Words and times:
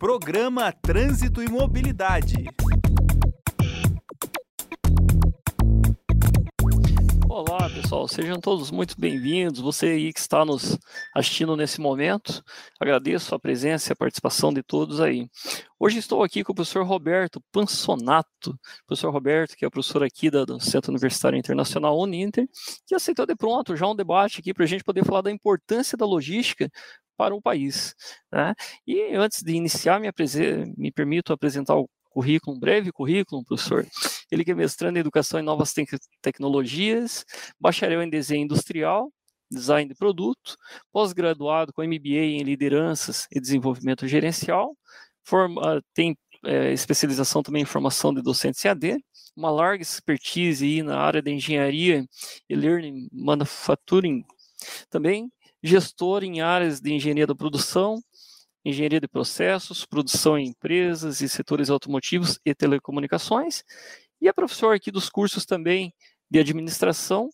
Programa 0.00 0.72
Trânsito 0.72 1.42
e 1.42 1.48
Mobilidade. 1.50 2.46
Olá, 7.28 7.68
pessoal, 7.68 8.08
sejam 8.08 8.40
todos 8.40 8.70
muito 8.70 8.98
bem-vindos. 8.98 9.60
Você 9.60 9.88
aí 9.88 10.10
que 10.10 10.18
está 10.18 10.42
nos 10.42 10.78
assistindo 11.14 11.54
nesse 11.54 11.82
momento, 11.82 12.42
agradeço 12.80 13.34
a 13.34 13.38
presença 13.38 13.90
e 13.90 13.92
a 13.92 13.96
participação 13.96 14.54
de 14.54 14.62
todos 14.62 15.02
aí. 15.02 15.28
Hoje 15.78 15.98
estou 15.98 16.22
aqui 16.22 16.42
com 16.42 16.52
o 16.52 16.54
professor 16.54 16.82
Roberto 16.82 17.38
Pansonato, 17.52 18.58
professor 18.86 19.10
Roberto, 19.10 19.54
que 19.54 19.66
é 19.66 19.70
professor 19.70 20.02
aqui 20.02 20.30
do 20.30 20.58
Centro 20.60 20.92
Universitário 20.92 21.38
Internacional 21.38 22.00
Uninter, 22.00 22.48
que 22.86 22.94
aceitou 22.94 23.26
de 23.26 23.36
pronto 23.36 23.76
já 23.76 23.86
um 23.86 23.94
debate 23.94 24.40
aqui 24.40 24.54
para 24.54 24.64
a 24.64 24.66
gente 24.66 24.82
poder 24.82 25.04
falar 25.04 25.20
da 25.20 25.30
importância 25.30 25.98
da 25.98 26.06
logística 26.06 26.70
para 27.20 27.34
o 27.34 27.42
país. 27.42 27.94
Né? 28.32 28.54
E 28.86 29.14
antes 29.14 29.42
de 29.42 29.52
iniciar, 29.52 30.00
me, 30.00 30.08
me 30.74 30.90
permito 30.90 31.34
apresentar 31.34 31.76
o 31.76 31.86
currículo, 32.08 32.56
um 32.56 32.58
breve 32.58 32.90
currículo, 32.90 33.44
professor. 33.44 33.86
Ele 34.32 34.42
que 34.42 34.52
é 34.52 34.54
mestrando 34.54 34.96
em 34.96 35.00
Educação 35.00 35.38
em 35.38 35.42
Novas 35.42 35.74
Tecnologias, 36.22 37.26
bacharel 37.60 38.02
em 38.02 38.08
Desenho 38.08 38.44
Industrial, 38.44 39.12
Design 39.50 39.86
de 39.86 39.94
Produto, 39.94 40.56
pós-graduado 40.90 41.74
com 41.74 41.82
MBA 41.82 42.40
em 42.40 42.42
Lideranças 42.42 43.26
e 43.30 43.38
Desenvolvimento 43.38 44.08
Gerencial, 44.08 44.74
forma, 45.22 45.82
tem 45.92 46.16
é, 46.46 46.72
especialização 46.72 47.42
também 47.42 47.60
em 47.60 47.66
formação 47.66 48.14
de 48.14 48.22
docentes 48.22 48.64
AD, 48.64 48.96
uma 49.36 49.50
larga 49.50 49.82
expertise 49.82 50.82
na 50.82 50.98
área 50.98 51.20
da 51.20 51.30
engenharia 51.30 52.02
e 52.48 52.56
learning 52.56 53.10
manufacturing, 53.12 54.24
também 54.88 55.30
gestor 55.62 56.24
em 56.24 56.40
áreas 56.40 56.80
de 56.80 56.92
engenharia 56.92 57.26
da 57.26 57.34
produção, 57.34 57.98
engenharia 58.64 59.00
de 59.00 59.08
processos, 59.08 59.86
produção 59.86 60.38
em 60.38 60.48
empresas 60.48 61.20
e 61.20 61.28
setores 61.28 61.70
automotivos 61.70 62.38
e 62.44 62.54
telecomunicações, 62.54 63.62
e 64.20 64.28
é 64.28 64.32
professor 64.32 64.74
aqui 64.74 64.90
dos 64.90 65.08
cursos 65.08 65.46
também 65.46 65.94
de 66.30 66.38
administração, 66.38 67.30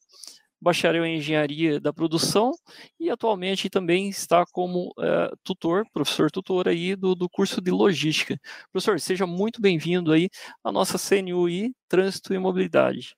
bacharel 0.61 1.05
em 1.05 1.19
engenharia 1.19 1.79
da 1.79 1.93
produção 1.93 2.53
e 2.99 3.11
atualmente 3.11 3.69
também 3.69 4.09
está 4.09 4.45
como 4.47 4.89
uh, 4.99 5.37
tutor, 5.45 5.85
professor 5.93 6.31
tutor 6.31 6.67
aí 6.67 6.97
do, 6.97 7.15
do 7.15 7.29
curso 7.29 7.61
de 7.61 7.71
logística. 7.71 8.39
Professor, 8.73 8.99
seja 8.99 9.27
muito 9.27 9.61
bem-vindo 9.61 10.13
aí 10.13 10.29
à 10.65 10.73
nossa 10.73 10.99
CNUI 10.99 11.73
Trânsito 11.89 12.33
e 12.33 12.39
Mobilidade. 12.39 13.15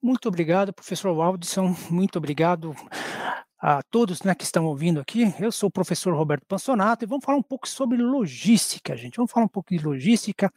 Muito 0.00 0.28
obrigado, 0.28 0.72
professor 0.72 1.14
Waldson, 1.14 1.74
muito 1.90 2.16
obrigado 2.18 2.74
a 3.66 3.82
todos 3.82 4.22
né, 4.22 4.34
que 4.34 4.44
estão 4.44 4.66
ouvindo 4.66 5.00
aqui. 5.00 5.34
Eu 5.40 5.50
sou 5.50 5.70
o 5.70 5.72
professor 5.72 6.14
Roberto 6.14 6.44
Pansonato 6.46 7.02
e 7.02 7.08
vamos 7.08 7.24
falar 7.24 7.38
um 7.38 7.42
pouco 7.42 7.66
sobre 7.66 7.96
logística, 7.96 8.94
gente. 8.94 9.16
Vamos 9.16 9.32
falar 9.32 9.46
um 9.46 9.48
pouco 9.48 9.74
de 9.74 9.82
logística. 9.82 10.52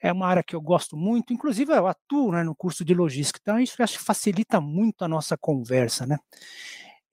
É 0.00 0.12
uma 0.12 0.26
área 0.26 0.42
que 0.42 0.56
eu 0.56 0.60
gosto 0.60 0.96
muito, 0.96 1.32
inclusive 1.32 1.72
eu 1.72 1.86
atuo 1.86 2.32
né, 2.32 2.42
no 2.42 2.52
curso 2.52 2.84
de 2.84 2.94
logística, 2.94 3.38
então 3.40 3.60
isso 3.60 3.80
acho 3.80 3.96
que 3.96 4.04
facilita 4.04 4.60
muito 4.60 5.04
a 5.04 5.08
nossa 5.08 5.36
conversa, 5.38 6.04
né? 6.04 6.18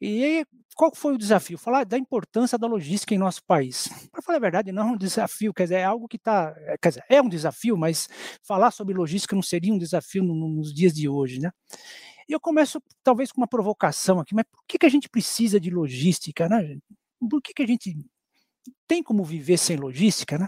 E 0.02 0.44
qual 0.76 0.96
foi 0.96 1.14
o 1.14 1.18
desafio? 1.18 1.60
Falar 1.60 1.84
da 1.84 1.98
importância 1.98 2.58
da 2.58 2.66
logística 2.66 3.14
em 3.14 3.20
nosso 3.20 3.44
país. 3.44 3.88
Para 4.12 4.24
falar 4.24 4.38
a 4.40 4.42
verdade, 4.42 4.72
não 4.72 4.82
é 4.82 4.92
um 4.94 4.98
desafio, 4.98 5.54
quer 5.54 5.64
dizer, 5.64 5.76
é 5.76 5.84
algo 5.84 6.08
que 6.08 6.18
está. 6.18 6.56
Quer 6.82 6.90
dizer, 6.90 7.04
é 7.08 7.22
um 7.22 7.30
desafio, 7.30 7.78
mas 7.78 8.08
falar 8.42 8.72
sobre 8.72 8.96
logística 8.96 9.36
não 9.36 9.44
seria 9.44 9.72
um 9.72 9.78
desafio 9.78 10.24
nos 10.24 10.74
dias 10.74 10.92
de 10.92 11.08
hoje, 11.08 11.40
né? 11.40 11.52
E 12.30 12.34
eu 12.34 12.40
começo 12.40 12.80
talvez 13.04 13.32
com 13.32 13.42
uma 13.42 13.48
provocação 13.48 14.20
aqui, 14.20 14.36
mas 14.36 14.46
por 14.46 14.64
que, 14.68 14.78
que 14.78 14.86
a 14.86 14.90
gente 14.90 15.10
precisa 15.10 15.60
de 15.60 15.72
logística, 15.72 16.48
né? 16.48 16.78
Por 17.28 17.42
que, 17.42 17.56
que 17.56 17.64
a 17.64 17.68
gente 17.68 17.98
tem 18.88 19.02
como 19.02 19.24
viver 19.24 19.58
sem 19.58 19.76
logística, 19.76 20.38
né? 20.38 20.48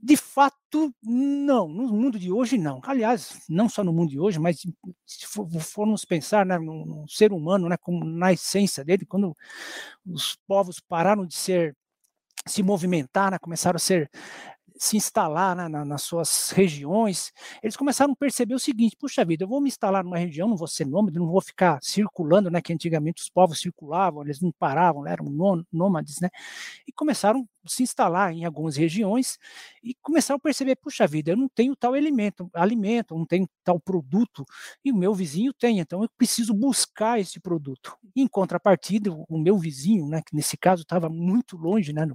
De 0.00 0.16
fato, 0.16 0.94
não. 1.02 1.68
No 1.68 1.88
mundo 1.88 2.18
de 2.18 2.32
hoje, 2.32 2.56
não. 2.56 2.80
Aliás, 2.82 3.44
não 3.46 3.68
só 3.68 3.84
no 3.84 3.92
mundo 3.92 4.10
de 4.10 4.18
hoje, 4.18 4.38
mas 4.38 4.60
se 5.06 5.26
formos 5.60 6.04
pensar 6.04 6.46
né, 6.46 6.58
no, 6.58 6.86
no 6.86 7.08
ser 7.08 7.30
humano, 7.30 7.68
né, 7.68 7.76
como 7.76 8.02
na 8.04 8.32
essência 8.32 8.82
dele, 8.82 9.04
quando 9.04 9.36
os 10.06 10.36
povos 10.46 10.80
pararam 10.80 11.26
de 11.26 11.34
ser 11.34 11.76
se 12.46 12.62
movimentar, 12.62 13.32
né, 13.32 13.38
começaram 13.38 13.76
a 13.76 13.80
ser 13.80 14.10
se 14.78 14.96
instalar 14.96 15.56
né, 15.56 15.68
na, 15.68 15.84
nas 15.84 16.02
suas 16.02 16.50
regiões, 16.50 17.32
eles 17.62 17.76
começaram 17.76 18.12
a 18.12 18.16
perceber 18.16 18.54
o 18.54 18.58
seguinte: 18.58 18.96
puxa 18.96 19.24
vida, 19.24 19.44
eu 19.44 19.48
vou 19.48 19.60
me 19.60 19.68
instalar 19.68 20.04
numa 20.04 20.18
região, 20.18 20.48
não 20.48 20.56
vou 20.56 20.68
ser 20.68 20.86
nômade, 20.86 21.18
não 21.18 21.26
vou 21.26 21.40
ficar 21.40 21.78
circulando, 21.82 22.50
né? 22.50 22.60
Que 22.60 22.72
antigamente 22.72 23.22
os 23.22 23.28
povos 23.28 23.60
circulavam, 23.60 24.22
eles 24.22 24.40
não 24.40 24.52
paravam, 24.52 25.02
né, 25.02 25.12
eram 25.12 25.26
nômades, 25.72 26.20
né? 26.20 26.28
E 26.86 26.92
começaram 26.92 27.46
a 27.64 27.68
se 27.68 27.82
instalar 27.82 28.32
em 28.32 28.44
algumas 28.44 28.76
regiões 28.76 29.38
e 29.82 29.94
começaram 30.02 30.36
a 30.38 30.40
perceber: 30.40 30.76
puxa 30.76 31.06
vida, 31.06 31.32
eu 31.32 31.36
não 31.36 31.48
tenho 31.48 31.74
tal 31.76 31.94
alimento, 31.94 32.50
alimento, 32.54 33.16
não 33.16 33.26
tenho 33.26 33.48
tal 33.64 33.80
produto, 33.80 34.44
e 34.84 34.92
o 34.92 34.96
meu 34.96 35.14
vizinho 35.14 35.52
tem, 35.52 35.78
então 35.80 36.02
eu 36.02 36.08
preciso 36.16 36.54
buscar 36.54 37.18
esse 37.20 37.40
produto. 37.40 37.96
Em 38.14 38.26
contrapartida, 38.26 39.10
o 39.10 39.38
meu 39.38 39.58
vizinho, 39.58 40.06
né, 40.08 40.22
que 40.24 40.34
nesse 40.34 40.56
caso 40.56 40.82
estava 40.82 41.08
muito 41.08 41.56
longe, 41.56 41.92
né? 41.92 42.06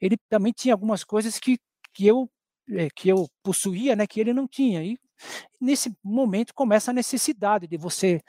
Ele 0.00 0.16
também 0.28 0.52
tinha 0.52 0.74
algumas 0.74 1.04
coisas 1.04 1.38
que 1.38 1.58
que 1.94 2.06
eu 2.06 2.28
é, 2.70 2.88
que 2.90 3.08
eu 3.08 3.28
possuía, 3.42 3.94
né, 3.94 4.06
que 4.06 4.18
ele 4.20 4.32
não 4.32 4.48
tinha. 4.48 4.82
E 4.82 4.98
nesse 5.60 5.94
momento 6.02 6.54
começa 6.54 6.90
a 6.90 6.94
necessidade 6.94 7.66
de 7.66 7.76
você 7.76 8.20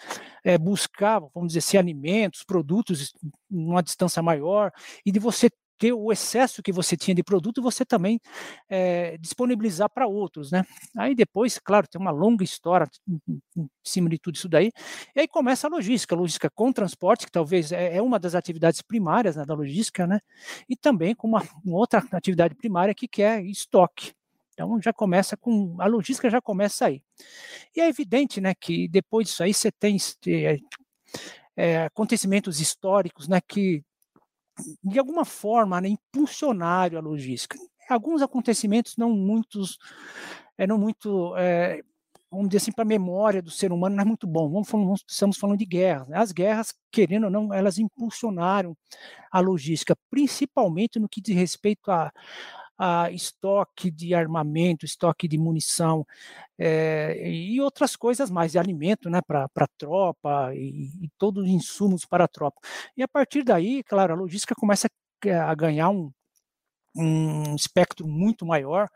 é, 0.43 0.57
buscar, 0.57 1.19
vamos 1.33 1.49
dizer 1.49 1.59
assim, 1.59 1.77
alimentos, 1.77 2.43
produtos 2.43 3.13
numa 3.49 3.81
distância 3.81 4.21
maior 4.21 4.71
e 5.05 5.11
de 5.11 5.19
você 5.19 5.49
ter 5.77 5.93
o 5.93 6.11
excesso 6.11 6.61
que 6.63 6.71
você 6.71 6.95
tinha 6.97 7.15
de 7.15 7.23
produto, 7.23 7.61
você 7.61 7.85
também 7.85 8.19
é, 8.69 9.17
disponibilizar 9.17 9.89
para 9.89 10.07
outros, 10.07 10.51
né? 10.51 10.63
Aí 10.97 11.15
depois, 11.15 11.59
claro, 11.59 11.87
tem 11.87 11.99
uma 11.99 12.11
longa 12.11 12.43
história 12.43 12.87
em 13.57 13.69
cima 13.83 14.09
de 14.09 14.17
tudo 14.17 14.35
isso 14.35 14.49
daí, 14.49 14.71
e 15.15 15.21
aí 15.21 15.27
começa 15.27 15.67
a 15.67 15.69
logística, 15.69 16.15
logística 16.15 16.49
com 16.49 16.71
transporte, 16.71 17.25
que 17.25 17.31
talvez 17.31 17.71
é, 17.71 17.97
é 17.97 18.01
uma 18.01 18.19
das 18.19 18.35
atividades 18.35 18.81
primárias 18.81 19.35
né, 19.35 19.45
da 19.45 19.53
logística, 19.53 20.07
né? 20.07 20.19
E 20.69 20.75
também 20.75 21.15
com 21.15 21.27
uma, 21.27 21.43
uma 21.63 21.77
outra 21.77 22.03
atividade 22.11 22.55
primária 22.55 22.93
que, 22.93 23.07
que 23.07 23.21
é 23.21 23.41
estoque. 23.41 24.13
Então 24.55 24.81
já 24.81 24.93
começa 24.93 25.35
com 25.35 25.75
a 25.79 25.85
logística 25.85 26.29
já 26.29 26.41
começa 26.41 26.85
aí. 26.85 27.01
E 27.75 27.81
é 27.81 27.89
evidente, 27.89 28.39
né, 28.39 28.53
que 28.55 28.87
depois 28.87 29.27
disso 29.27 29.43
aí 29.43 29.53
você 29.53 29.69
tem 29.71 29.97
é, 30.27 30.57
é, 31.57 31.85
acontecimentos 31.85 32.61
históricos, 32.61 33.27
né, 33.27 33.39
que 33.45 33.83
de 34.83 34.99
alguma 34.99 35.25
forma, 35.25 35.81
né, 35.81 35.89
impulsionaram 35.89 36.97
a 36.97 37.01
logística. 37.01 37.57
Alguns 37.89 38.21
acontecimentos 38.21 38.95
não 38.97 39.11
muitos, 39.11 39.77
é, 40.57 40.65
não 40.65 40.77
muito, 40.77 41.35
é, 41.37 41.81
vamos 42.31 42.49
dizer 42.49 42.57
assim, 42.57 42.71
para 42.71 42.83
a 42.83 42.87
memória 42.87 43.41
do 43.41 43.51
ser 43.51 43.71
humano 43.71 43.95
não 43.95 44.01
é 44.01 44.05
muito 44.05 44.25
bom. 44.25 44.49
Vamos, 44.49 44.69
vamos, 44.69 45.03
estamos 45.07 45.37
falando 45.37 45.59
de 45.59 45.65
guerras. 45.65 46.07
Né? 46.07 46.17
As 46.17 46.31
guerras, 46.31 46.73
querendo 46.91 47.25
ou 47.25 47.29
não, 47.29 47.53
elas 47.53 47.77
impulsionaram 47.77 48.75
a 49.31 49.39
logística, 49.39 49.95
principalmente 50.09 50.99
no 50.99 51.09
que 51.09 51.21
diz 51.21 51.35
respeito 51.35 51.91
a 51.91 52.11
a 52.77 53.09
estoque 53.11 53.89
de 53.89 54.13
armamento, 54.13 54.85
estoque 54.85 55.27
de 55.27 55.37
munição 55.37 56.05
é, 56.57 57.29
e 57.29 57.59
outras 57.61 57.95
coisas 57.95 58.29
mais, 58.29 58.51
de 58.51 58.59
alimento 58.59 59.09
né, 59.09 59.21
para 59.21 59.45
a 59.55 59.67
tropa 59.77 60.53
e, 60.53 60.89
e, 61.05 61.09
todos 61.17 61.43
os 61.43 61.49
insumos 61.49 62.05
para 62.05 62.25
a 62.25 62.27
tropa. 62.27 62.59
E 62.97 63.03
a 63.03 63.07
partir 63.07 63.43
daí, 63.43 63.83
claro, 63.83 64.13
a 64.13 64.17
logística 64.17 64.55
começa 64.55 64.89
a 65.47 65.55
ganhar 65.55 65.89
um, 65.89 66.11
um 66.95 67.55
espectro 67.55 68.07
muito 68.07 68.45
maior, 68.45 68.89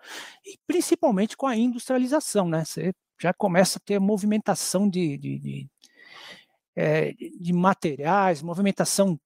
e 0.46 0.58
principalmente 0.68 1.36
com 1.36 1.48
a 1.48 1.56
industrialização, 1.56 2.48
né? 2.48 2.64
Você 2.66 2.94
já 3.22 3.34
começa 3.34 3.78
a 3.78 3.82
ter 3.84 4.00
movimentação 4.00 4.90
de, 4.90 5.18
de, 5.18 5.40
de, 5.40 5.70
é, 6.76 7.14
de 7.14 7.54
materiais, 7.54 8.42
movimentação 8.42 9.20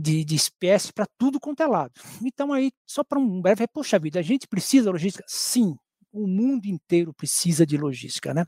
de, 0.00 0.24
de 0.24 0.34
espécies 0.34 0.90
para 0.90 1.06
tudo 1.18 1.38
quanto 1.38 1.62
é 1.62 1.66
lado. 1.66 1.92
Então 2.24 2.52
aí, 2.52 2.72
só 2.86 3.04
para 3.04 3.18
um 3.18 3.40
breve, 3.40 3.66
poxa 3.68 3.98
vida, 3.98 4.18
a 4.18 4.22
gente 4.22 4.48
precisa 4.48 4.84
de 4.84 4.92
logística? 4.92 5.24
Sim, 5.28 5.76
o 6.10 6.26
mundo 6.26 6.66
inteiro 6.66 7.12
precisa 7.12 7.66
de 7.66 7.76
logística, 7.76 8.32
né? 8.32 8.46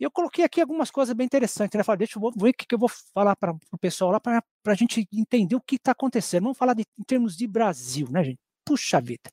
Eu 0.00 0.10
coloquei 0.10 0.44
aqui 0.44 0.60
algumas 0.60 0.90
coisas 0.90 1.14
bem 1.14 1.24
interessantes, 1.24 1.76
né? 1.76 1.82
Falei, 1.82 1.98
deixa 1.98 2.18
eu 2.18 2.32
ver 2.36 2.50
o 2.50 2.54
que, 2.54 2.66
que 2.66 2.74
eu 2.74 2.78
vou 2.78 2.88
falar 3.14 3.36
para 3.36 3.52
o 3.52 3.78
pessoal 3.78 4.10
lá 4.10 4.20
para 4.20 4.42
a 4.66 4.74
gente 4.74 5.06
entender 5.12 5.54
o 5.54 5.60
que 5.60 5.76
está 5.76 5.92
acontecendo. 5.92 6.44
Vamos 6.44 6.58
falar 6.58 6.74
de, 6.74 6.84
em 6.98 7.04
termos 7.04 7.36
de 7.36 7.46
Brasil, 7.46 8.08
né, 8.10 8.24
gente? 8.24 8.38
Puxa 8.64 9.00
vida. 9.00 9.30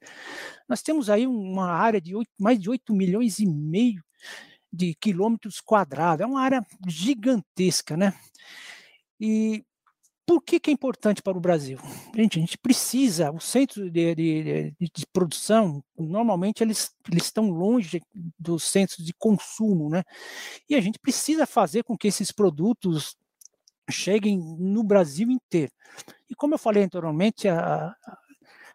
Nós 0.67 0.81
temos 0.81 1.09
aí 1.09 1.25
uma 1.25 1.71
área 1.71 1.99
de 1.99 2.15
8, 2.15 2.29
mais 2.39 2.59
de 2.59 2.69
8 2.69 2.93
milhões 2.93 3.39
e 3.39 3.45
meio 3.45 4.01
de 4.71 4.93
quilômetros 4.95 5.59
quadrados. 5.59 6.23
É 6.23 6.25
uma 6.25 6.41
área 6.41 6.65
gigantesca, 6.87 7.97
né? 7.97 8.13
E 9.19 9.65
por 10.25 10.41
que, 10.41 10.59
que, 10.59 10.69
é 10.69 10.73
importante 10.73 11.21
para 11.21 11.37
o 11.37 11.41
Brasil? 11.41 11.77
Gente, 12.15 12.37
a 12.37 12.41
gente 12.41 12.57
precisa, 12.57 13.31
os 13.31 13.45
centros 13.45 13.91
de, 13.91 14.15
de, 14.15 14.73
de, 14.79 15.07
produção, 15.11 15.83
normalmente 15.97 16.63
eles, 16.63 16.91
eles, 17.11 17.25
estão 17.25 17.49
longe 17.49 18.01
dos 18.39 18.63
centros 18.63 19.05
de 19.05 19.13
consumo, 19.13 19.89
né? 19.89 20.03
E 20.69 20.75
a 20.75 20.81
gente 20.81 20.97
precisa 20.99 21.45
fazer 21.45 21.83
com 21.83 21.97
que 21.97 22.07
esses 22.07 22.31
produtos 22.31 23.17
cheguem 23.89 24.37
no 24.37 24.83
Brasil 24.83 25.29
inteiro. 25.29 25.71
E 26.29 26.35
como 26.35 26.53
eu 26.53 26.59
falei 26.59 26.83
anteriormente, 26.83 27.47
a, 27.49 27.93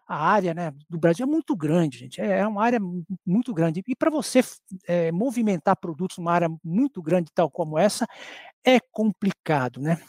a 0.09 0.15
área 0.15 0.55
né, 0.55 0.73
do 0.89 0.97
Brasil 0.97 1.23
é 1.23 1.29
muito 1.29 1.55
grande, 1.55 1.99
gente. 1.99 2.19
É, 2.19 2.39
é 2.39 2.47
uma 2.47 2.63
área 2.63 2.79
muito 3.23 3.53
grande. 3.53 3.83
E 3.87 3.95
para 3.95 4.09
você 4.09 4.41
é, 4.87 5.11
movimentar 5.11 5.75
produtos 5.77 6.17
numa 6.17 6.33
área 6.33 6.49
muito 6.63 7.01
grande, 7.01 7.31
tal 7.33 7.49
como 7.49 7.77
essa, 7.77 8.07
é 8.63 8.79
complicado, 8.79 9.79
né? 9.79 10.01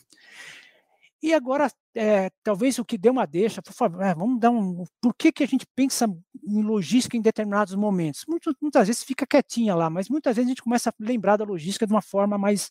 E 1.22 1.34
agora, 1.34 1.70
é, 1.94 2.30
talvez 2.42 2.78
o 2.78 2.84
que 2.84 2.96
deu 2.96 3.12
uma 3.12 3.26
deixa, 3.26 3.60
por 3.60 3.74
favor, 3.74 4.02
é, 4.02 4.14
vamos 4.14 4.40
dar 4.40 4.50
um. 4.50 4.84
Por 5.00 5.14
que, 5.14 5.30
que 5.30 5.44
a 5.44 5.46
gente 5.46 5.66
pensa 5.74 6.06
em 6.42 6.62
logística 6.62 7.16
em 7.16 7.20
determinados 7.20 7.74
momentos? 7.74 8.24
Muitas, 8.26 8.54
muitas 8.60 8.86
vezes 8.86 9.04
fica 9.04 9.26
quietinha 9.26 9.74
lá, 9.74 9.90
mas 9.90 10.08
muitas 10.08 10.34
vezes 10.34 10.48
a 10.48 10.50
gente 10.50 10.62
começa 10.62 10.90
a 10.90 10.94
lembrar 10.98 11.36
da 11.36 11.44
logística 11.44 11.86
de 11.86 11.92
uma 11.92 12.00
forma 12.00 12.38
mais 12.38 12.70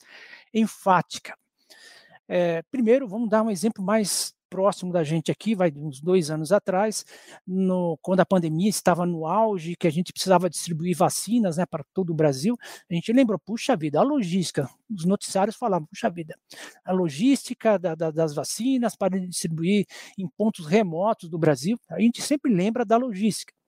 enfática. 0.54 1.38
É, 2.28 2.64
primeiro, 2.72 3.08
vamos 3.08 3.30
dar 3.30 3.44
um 3.44 3.52
exemplo 3.52 3.84
mais 3.84 4.34
próximo 4.50 4.92
da 4.92 5.04
gente 5.04 5.32
aqui, 5.32 5.56
vai 5.56 5.72
uns 5.76 6.02
dois 6.02 6.32
anos 6.32 6.52
atrás, 6.52 7.06
no, 7.46 7.98
quando 8.02 8.22
a 8.22 8.26
pandemia 8.26 8.70
estava 8.70 9.06
no 9.06 9.26
auge, 9.26 9.76
que 9.76 9.88
a 9.88 9.92
gente 9.92 10.12
precisava 10.12 10.50
distribuir 10.50 10.96
vacinas 10.96 11.58
né, 11.58 11.66
para 11.66 11.84
todo 11.94 12.12
o 12.12 12.16
Brasil, 12.16 12.56
a 12.90 12.94
gente 12.94 13.14
lembrou, 13.14 13.40
puxa 13.40 13.76
vida, 13.76 14.00
a 14.00 14.04
logística, 14.04 14.70
os 14.90 15.06
noticiários 15.06 15.56
falavam, 15.56 15.86
puxa 15.88 16.10
vida, 16.10 16.36
a 16.84 16.92
logística 16.92 17.78
da, 17.78 17.96
da, 17.96 18.12
das 18.12 18.34
vacinas 18.34 18.96
para 18.96 19.20
distribuir 19.20 19.86
em 20.18 20.28
pontos 20.28 20.66
remotos 20.66 21.30
do 21.30 21.38
Brasil, 21.38 21.80
a 21.90 22.00
gente 22.00 22.22
sempre 22.22 22.54
lembra 22.54 22.84
da 22.84 22.98
logística 22.98 23.59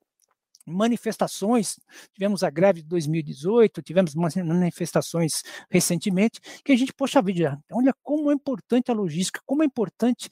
manifestações, 0.71 1.79
tivemos 2.13 2.43
a 2.43 2.49
greve 2.49 2.81
de 2.81 2.87
2018, 2.87 3.81
tivemos 3.81 4.15
manifestações 4.15 5.43
recentemente, 5.69 6.39
que 6.63 6.71
a 6.71 6.75
gente, 6.75 6.93
poxa 6.93 7.21
vida, 7.21 7.59
olha 7.71 7.93
como 8.01 8.31
é 8.31 8.33
importante 8.33 8.91
a 8.91 8.93
logística, 8.93 9.41
como 9.45 9.63
é 9.63 9.65
importante 9.65 10.29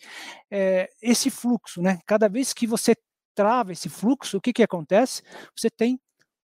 é, 0.50 0.89
esse 1.01 1.30
fluxo, 1.30 1.81
né? 1.81 2.00
Cada 2.06 2.27
vez 2.27 2.53
que 2.53 2.65
você 2.65 2.95
trava 3.36 3.71
esse 3.71 3.89
fluxo, 3.89 4.38
o 4.38 4.41
que, 4.41 4.53
que 4.53 4.63
acontece? 4.63 5.21
Você 5.56 5.69
tem 5.69 6.00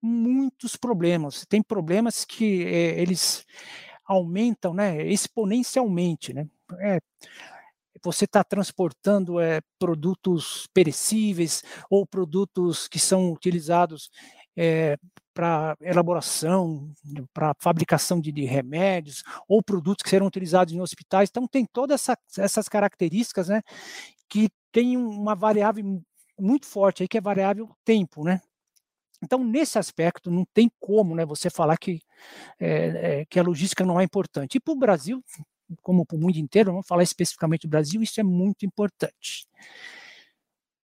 muitos 0.02 0.76
problemas, 0.76 1.36
você 1.36 1.46
tem 1.46 1.62
problemas 1.62 2.26
que 2.26 2.66
é, 2.66 3.00
eles 3.00 3.46
aumentam, 4.06 4.74
né, 4.74 5.06
exponencialmente, 5.06 6.34
né? 6.34 6.48
É, 6.80 7.00
você 8.04 8.26
está 8.26 8.44
transportando 8.44 9.40
é, 9.40 9.62
produtos 9.78 10.68
perecíveis 10.74 11.64
ou 11.90 12.06
produtos 12.06 12.88
que 12.88 13.00
são 13.00 13.32
utilizados 13.32 14.10
é, 14.56 14.98
para 15.34 15.78
elaboração, 15.82 16.92
para 17.34 17.56
fabricação 17.60 18.20
de, 18.20 18.32
de, 18.32 18.44
remédios, 18.44 19.24
ou 19.48 19.64
produtos 19.64 20.04
que 20.04 20.10
serão 20.10 20.28
utilizados 20.28 20.74
em 20.74 20.82
hospitais. 20.82 21.30
Então, 21.30 21.48
tem 21.48 21.66
todas 21.66 22.02
essa, 22.02 22.18
essas 22.38 22.68
características 22.68 23.48
né, 23.48 23.62
que 24.28 24.50
tem 24.72 24.98
uma 24.98 25.36
variável 25.36 26.04
muito 26.38 26.66
forte 26.66 27.04
aí, 27.04 27.08
que 27.08 27.18
é 27.18 27.22
a 27.22 27.24
variável 27.24 27.70
tempo. 27.86 28.24
Né? 28.24 28.42
Então, 29.24 29.44
nesse 29.44 29.80
aspecto, 29.80 30.30
não 30.30 30.46
tem 30.54 30.70
como 30.80 31.16
né, 31.16 31.26
você 31.26 31.50
falar 31.50 31.78
que, 31.78 32.02
é, 32.60 33.26
que 33.30 33.40
a 33.40 33.44
logística 33.44 33.86
não 33.86 34.00
é 34.00 34.04
importante. 34.04 34.56
E 34.56 34.60
para 34.60 34.74
o 34.74 34.78
Brasil, 34.78 35.24
como 35.82 36.06
para 36.06 36.18
o 36.18 36.20
mundo 36.20 36.38
inteiro, 36.38 36.72
vamos 36.72 36.88
falar 36.88 37.04
especificamente 37.04 37.68
do 37.68 37.70
Brasil, 37.70 38.02
isso 38.02 38.20
é 38.20 38.24
muito 38.24 38.66
importante. 38.66 39.48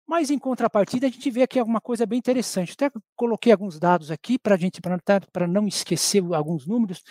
Mas 0.07 0.30
em 0.30 0.38
contrapartida, 0.38 1.07
a 1.07 1.10
gente 1.10 1.31
vê 1.31 1.44
aqui 1.44 1.57
alguma 1.57 1.80
coisa 1.80 2.06
bem 2.06 2.19
interessante. 2.19 2.74
Até 2.74 2.92
coloquei 3.16 3.51
alguns 3.54 3.80
dados 3.80 4.12
aqui 4.12 4.38
para 4.38 4.56
a 4.56 4.57
gente 4.57 4.81
para 4.81 5.48
não 5.48 5.68
esquecer 5.68 6.22
alguns 6.33 6.68
números. 6.68 7.01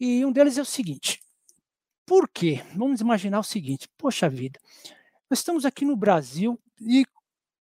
E 0.00 0.24
um 0.24 0.32
deles 0.32 0.56
é 0.56 0.62
o 0.62 0.64
seguinte: 0.64 1.20
por 2.06 2.28
quê? 2.28 2.62
Vamos 2.74 3.02
imaginar 3.02 3.40
o 3.40 3.44
seguinte: 3.44 3.88
poxa 3.98 4.28
vida, 4.28 4.58
nós 5.28 5.40
estamos 5.40 5.66
aqui 5.66 5.84
no 5.84 5.96
Brasil 5.96 6.58
e 6.80 7.04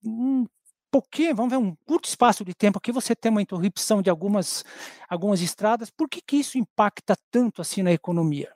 um 0.04 0.46
pouquinho, 0.90 1.34
vamos 1.34 1.50
ver 1.50 1.58
um 1.58 1.76
curto 1.86 2.08
espaço 2.08 2.44
de 2.44 2.54
tempo 2.54 2.78
aqui, 2.78 2.90
você 2.90 3.14
tem 3.14 3.30
uma 3.30 3.42
interrupção 3.42 4.00
de 4.02 4.10
algumas, 4.10 4.64
algumas 5.08 5.40
estradas. 5.40 5.90
Por 5.90 6.08
que, 6.08 6.20
que 6.20 6.36
isso 6.36 6.58
impacta 6.58 7.16
tanto 7.30 7.60
assim 7.60 7.82
na 7.82 7.92
economia? 7.92 8.52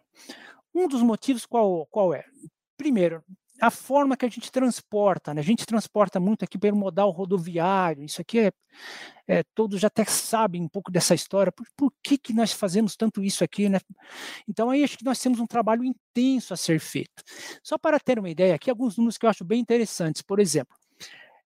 Um 0.75 0.89
dos 0.89 1.03
motivos 1.03 1.47
qual, 1.47 1.87
qual 1.87 2.15
é? 2.15 2.25
Primeiro, 2.77 3.23
a 3.63 3.71
forma 3.71 4.17
que 4.17 4.27
a 4.27 4.29
gente 4.29 4.51
transporta, 4.51 5.33
né? 5.33 5.41
A 5.41 5.45
gente 5.45 5.65
transporta 5.65 6.19
muito 6.19 6.45
aqui 6.45 6.59
pelo 6.59 6.77
modal 6.77 7.11
rodoviário, 7.11 8.03
isso 8.03 8.21
aqui 8.21 8.41
é, 8.41 8.53
é 9.29 9.45
todos 9.55 9.81
já 9.81 9.87
até 9.87 10.05
sabem 10.05 10.63
um 10.63 10.69
pouco 10.69 10.91
dessa 10.91 11.15
história, 11.15 11.53
por, 11.53 11.65
por, 11.77 11.93
que, 12.03 12.19
que 12.19 12.33
nós 12.33 12.53
fazemos 12.53 12.97
tanto 12.97 13.23
isso 13.23 13.45
aqui, 13.45 13.69
né? 13.69 13.79
Então 14.49 14.69
aí 14.69 14.83
acho 14.83 14.99
que 14.99 15.05
nós 15.05 15.21
temos 15.21 15.39
um 15.39 15.47
trabalho 15.47 15.85
intenso 15.85 16.53
a 16.53 16.57
ser 16.57 16.81
feito. 16.81 17.23
Só 17.63 17.79
para 17.79 18.01
ter 18.01 18.19
uma 18.19 18.31
ideia, 18.31 18.57
aqui 18.57 18.69
alguns 18.69 18.97
números 18.97 19.17
que 19.17 19.27
eu 19.27 19.31
acho 19.31 19.45
bem 19.45 19.61
interessantes, 19.61 20.23
por 20.23 20.41
exemplo, 20.41 20.77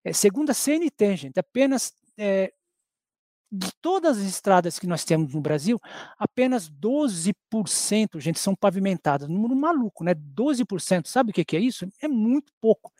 é, 0.02 0.10
segundo 0.10 0.48
a 0.48 0.54
CNT, 0.54 1.16
gente, 1.16 1.38
apenas 1.38 1.92
é, 2.16 2.50
de 3.50 3.72
todas 3.80 4.18
as 4.18 4.24
estradas 4.24 4.78
que 4.78 4.86
nós 4.86 5.04
temos 5.04 5.32
no 5.32 5.40
Brasil, 5.40 5.80
apenas 6.18 6.68
12%, 6.68 8.20
gente, 8.20 8.38
são 8.38 8.54
pavimentadas. 8.54 9.28
Número 9.28 9.54
maluco, 9.54 10.04
né? 10.04 10.14
12%. 10.14 11.06
Sabe 11.06 11.30
o 11.30 11.32
que 11.32 11.56
é 11.56 11.60
isso? 11.60 11.88
É 12.00 12.08
muito 12.08 12.52
pouco. 12.60 12.92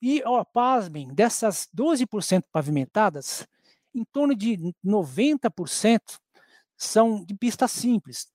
E, 0.00 0.20
ó, 0.26 0.44
pasmem, 0.44 1.14
dessas 1.14 1.68
12% 1.74 2.42
pavimentadas, 2.50 3.46
em 3.94 4.04
torno 4.04 4.34
de 4.34 4.58
90% 4.84 6.00
são 6.76 7.24
de 7.24 7.34
pista 7.34 7.68
simples. 7.68 8.28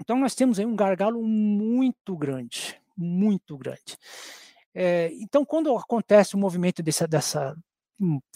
Então, 0.00 0.16
nós 0.18 0.34
temos 0.34 0.58
aí 0.58 0.66
um 0.66 0.76
gargalo 0.76 1.22
muito 1.22 2.16
grande, 2.16 2.80
muito 2.96 3.56
grande. 3.56 3.98
É, 4.74 5.10
então, 5.14 5.44
quando 5.44 5.76
acontece 5.76 6.34
o 6.34 6.38
um 6.38 6.40
movimento 6.40 6.82
dessa, 6.82 7.06
dessa 7.06 7.56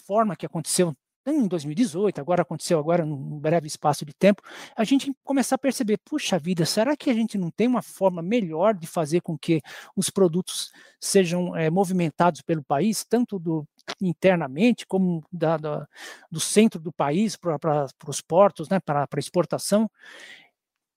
forma 0.05 0.35
que 0.35 0.45
aconteceu 0.45 0.95
em 1.31 1.47
2018, 1.47 2.19
agora 2.19 2.41
aconteceu 2.41 2.79
agora 2.79 3.05
num 3.05 3.39
breve 3.39 3.67
espaço 3.67 4.05
de 4.05 4.13
tempo, 4.13 4.41
a 4.75 4.83
gente 4.83 5.13
começar 5.23 5.55
a 5.55 5.59
perceber, 5.59 5.97
puxa 6.03 6.39
vida, 6.39 6.65
será 6.65 6.95
que 6.95 7.09
a 7.09 7.13
gente 7.13 7.37
não 7.37 7.51
tem 7.51 7.67
uma 7.67 7.81
forma 7.81 8.21
melhor 8.21 8.73
de 8.73 8.87
fazer 8.87 9.21
com 9.21 9.37
que 9.37 9.61
os 9.95 10.09
produtos 10.09 10.71
sejam 10.99 11.55
é, 11.55 11.69
movimentados 11.69 12.41
pelo 12.41 12.63
país, 12.63 13.03
tanto 13.03 13.37
do 13.37 13.67
internamente 14.01 14.85
como 14.85 15.23
da, 15.31 15.57
da, 15.57 15.87
do 16.31 16.39
centro 16.39 16.79
do 16.79 16.91
país 16.91 17.35
para 17.35 17.87
os 18.07 18.21
portos, 18.21 18.69
né, 18.69 18.79
para 18.79 19.07
exportação? 19.17 19.89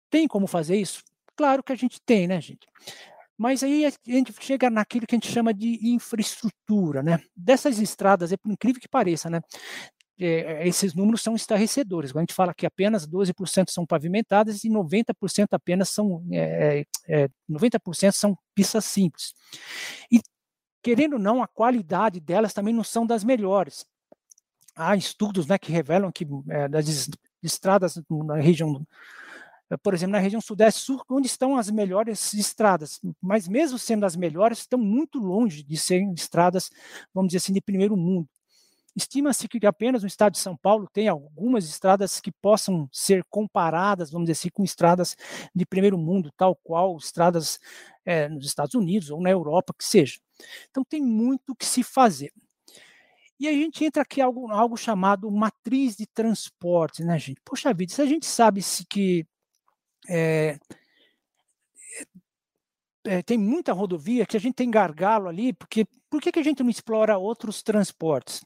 Tem 0.09 0.27
como 0.27 0.47
fazer 0.47 0.77
isso? 0.77 1.03
Claro 1.37 1.63
que 1.63 1.73
a 1.73 1.77
gente 1.77 2.01
tem, 2.05 2.27
né, 2.27 2.41
gente? 2.41 2.67
Mas 3.41 3.63
aí 3.63 3.87
a 3.87 3.91
gente 4.07 4.35
chega 4.39 4.69
naquilo 4.69 5.07
que 5.07 5.15
a 5.15 5.19
gente 5.19 5.33
chama 5.33 5.55
de 5.55 5.79
infraestrutura, 5.89 7.03
né? 7.03 7.19
Dessas 7.35 7.79
estradas, 7.79 8.33
é 8.33 8.37
incrível 8.45 8.79
que 8.79 8.89
pareça, 8.89 9.31
né? 9.31 9.41
É, 10.21 10.69
esses 10.69 10.95
números 10.95 11.23
são 11.23 11.35
estarrecedores. 11.35 12.13
Quando 12.13 12.19
a 12.19 12.23
gente 12.23 12.35
fala 12.35 12.55
que 12.55 12.67
apenas 12.67 13.07
12% 13.07 13.71
são 13.71 13.87
pavimentadas 13.87 14.65
e 14.65 14.69
90% 14.69 15.49
apenas 15.53 15.89
são 15.89 16.23
é, 16.31 16.85
é, 17.09 17.29
90% 17.49 18.13
são 18.13 18.37
pistas 18.55 18.85
simples. 18.85 19.33
E 20.13 20.21
querendo 20.83 21.15
ou 21.15 21.19
não, 21.19 21.43
a 21.43 21.49
qualidade 21.49 22.21
delas 22.21 22.53
também 22.53 22.75
não 22.75 22.85
são 22.85 23.07
das 23.07 23.25
melhores. 23.25 23.87
Há 24.77 24.97
estudos 24.97 25.47
né, 25.47 25.59
que 25.59 25.73
revelam 25.73 26.13
que 26.13 26.27
é, 26.49 26.69
das 26.69 27.09
estradas 27.43 28.01
na 28.11 28.37
região 28.37 28.87
por 29.83 29.95
exemplo, 29.95 30.13
na 30.13 30.19
região 30.19 30.41
sudeste 30.41 30.81
sul, 30.81 31.01
onde 31.09 31.29
estão 31.29 31.57
as 31.57 31.71
melhores 31.71 32.35
estradas, 32.35 33.01
mas 33.23 33.47
mesmo 33.47 33.79
sendo 33.79 34.05
as 34.05 34.17
melhores, 34.17 34.59
estão 34.59 34.79
muito 34.79 35.19
longe 35.21 35.63
de 35.63 35.77
serem 35.77 36.13
estradas, 36.13 36.71
vamos 37.15 37.29
dizer 37.29 37.39
assim, 37.39 37.53
de 37.53 37.61
primeiro 37.61 37.97
mundo. 37.97 38.29
Estima-se 39.01 39.49
que 39.49 39.67
apenas 39.67 40.03
no 40.03 40.09
estado 40.09 40.33
de 40.33 40.39
São 40.39 40.55
Paulo 40.55 40.87
tem 40.93 41.09
algumas 41.09 41.65
estradas 41.65 42.21
que 42.21 42.31
possam 42.31 42.87
ser 42.93 43.25
comparadas, 43.31 44.11
vamos 44.11 44.27
dizer 44.27 44.39
assim, 44.39 44.51
com 44.51 44.63
estradas 44.63 45.17
de 45.55 45.65
primeiro 45.65 45.97
mundo, 45.97 46.31
tal 46.37 46.55
qual 46.55 46.99
estradas 46.99 47.59
é, 48.05 48.29
nos 48.29 48.45
Estados 48.45 48.75
Unidos 48.75 49.11
ou 49.11 49.23
na 49.23 49.31
Europa, 49.31 49.73
que 49.77 49.85
seja. 49.85 50.19
Então 50.71 50.85
tem 50.85 51.01
muito 51.01 51.57
que 51.57 51.65
se 51.65 51.83
fazer. 51.83 52.31
E 53.39 53.49
a 53.49 53.53
gente 53.53 53.83
entra 53.83 54.03
aqui 54.03 54.21
algo, 54.21 54.51
algo 54.51 54.77
chamado 54.77 55.31
matriz 55.31 55.97
de 55.97 56.07
transporte, 56.07 57.03
né, 57.03 57.19
gente? 57.19 57.41
Poxa 57.43 57.73
vida, 57.73 57.95
se 57.95 58.03
a 58.03 58.07
gente 58.07 58.27
sabe 58.27 58.61
se 58.61 58.85
que 58.85 59.27
é, 60.07 60.59
é, 63.07 63.23
tem 63.23 63.39
muita 63.39 63.73
rodovia, 63.73 64.27
que 64.27 64.37
a 64.37 64.41
gente 64.41 64.57
tem 64.57 64.71
gargalo 64.71 65.27
ali, 65.27 65.55
porque 65.55 65.87
por 66.11 66.21
que, 66.21 66.31
que 66.31 66.39
a 66.39 66.43
gente 66.43 66.63
não 66.63 66.69
explora 66.69 67.17
outros 67.17 67.63
transportes? 67.63 68.45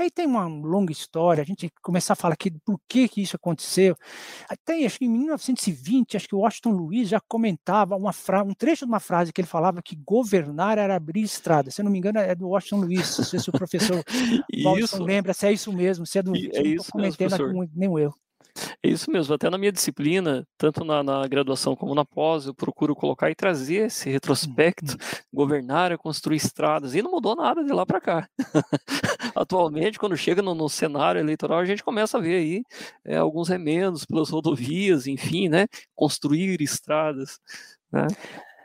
E 0.00 0.04
aí 0.04 0.10
tem 0.10 0.26
uma 0.26 0.46
longa 0.46 0.90
história, 0.90 1.42
a 1.42 1.44
gente 1.44 1.70
começar 1.82 2.14
a 2.14 2.16
falar 2.16 2.32
aqui 2.32 2.50
por 2.64 2.80
que, 2.88 3.06
que 3.06 3.20
isso 3.20 3.36
aconteceu. 3.36 3.94
Até 4.48 4.82
acho 4.86 4.98
que 4.98 5.04
em 5.04 5.10
1920, 5.10 6.16
acho 6.16 6.26
que 6.26 6.34
o 6.34 6.38
Washington 6.38 6.70
Luiz 6.70 7.06
já 7.06 7.20
comentava 7.20 7.94
uma 7.96 8.10
fra 8.10 8.42
um 8.42 8.54
trecho 8.54 8.86
de 8.86 8.90
uma 8.90 8.98
frase 8.98 9.30
que 9.30 9.42
ele 9.42 9.48
falava 9.48 9.82
que 9.82 9.94
governar 9.96 10.78
era 10.78 10.96
abrir 10.96 11.20
estrada. 11.20 11.70
Se 11.70 11.82
eu 11.82 11.84
não 11.84 11.92
me 11.92 11.98
engano, 11.98 12.18
é 12.18 12.34
do 12.34 12.48
Washington 12.48 12.86
Luiz. 12.86 13.18
Não 13.18 13.24
sei 13.26 13.38
se 13.38 13.50
o 13.50 13.52
professor 13.52 14.02
Washington 14.64 15.04
lembra 15.04 15.34
se 15.34 15.46
é 15.46 15.52
isso 15.52 15.70
mesmo, 15.70 16.06
se 16.06 16.18
é 16.18 16.22
do. 16.22 16.34
É 16.34 16.62
isso, 16.62 16.90
comentei 16.90 17.28
mesmo, 17.28 17.68
nem 17.74 17.98
eu. 17.98 18.14
É 18.82 18.88
isso 18.88 19.10
mesmo, 19.10 19.34
até 19.34 19.48
na 19.50 19.58
minha 19.58 19.72
disciplina, 19.72 20.46
tanto 20.56 20.84
na, 20.84 21.02
na, 21.02 21.26
graduação 21.26 21.76
como 21.76 21.94
na 21.94 22.04
pós, 22.04 22.46
eu 22.46 22.54
procuro 22.54 22.94
colocar 22.94 23.30
e 23.30 23.34
trazer 23.34 23.86
esse 23.86 24.10
retrospecto, 24.10 24.92
uhum. 24.92 24.98
governar 25.32 25.92
é 25.92 25.96
construir 25.96 26.36
estradas, 26.36 26.94
e 26.94 27.02
não 27.02 27.10
mudou 27.10 27.36
nada 27.36 27.64
de 27.64 27.72
lá 27.72 27.84
para 27.84 28.00
cá. 28.00 28.28
Atualmente, 29.34 29.98
quando 29.98 30.16
chega 30.16 30.42
no, 30.42 30.54
no, 30.54 30.68
cenário 30.68 31.20
eleitoral, 31.20 31.58
a 31.58 31.64
gente 31.64 31.84
começa 31.84 32.18
a 32.18 32.20
ver 32.20 32.36
aí 32.36 32.62
é, 33.04 33.16
alguns 33.16 33.48
remendos 33.48 34.04
pelas 34.04 34.30
rodovias, 34.30 35.06
enfim, 35.06 35.48
né, 35.48 35.66
construir 35.94 36.60
estradas. 36.60 37.38
Né? 37.92 38.06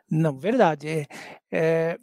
Não, 0.10 0.38
verdade. 0.38 0.88
É, 0.88 1.06
é, 1.52 1.98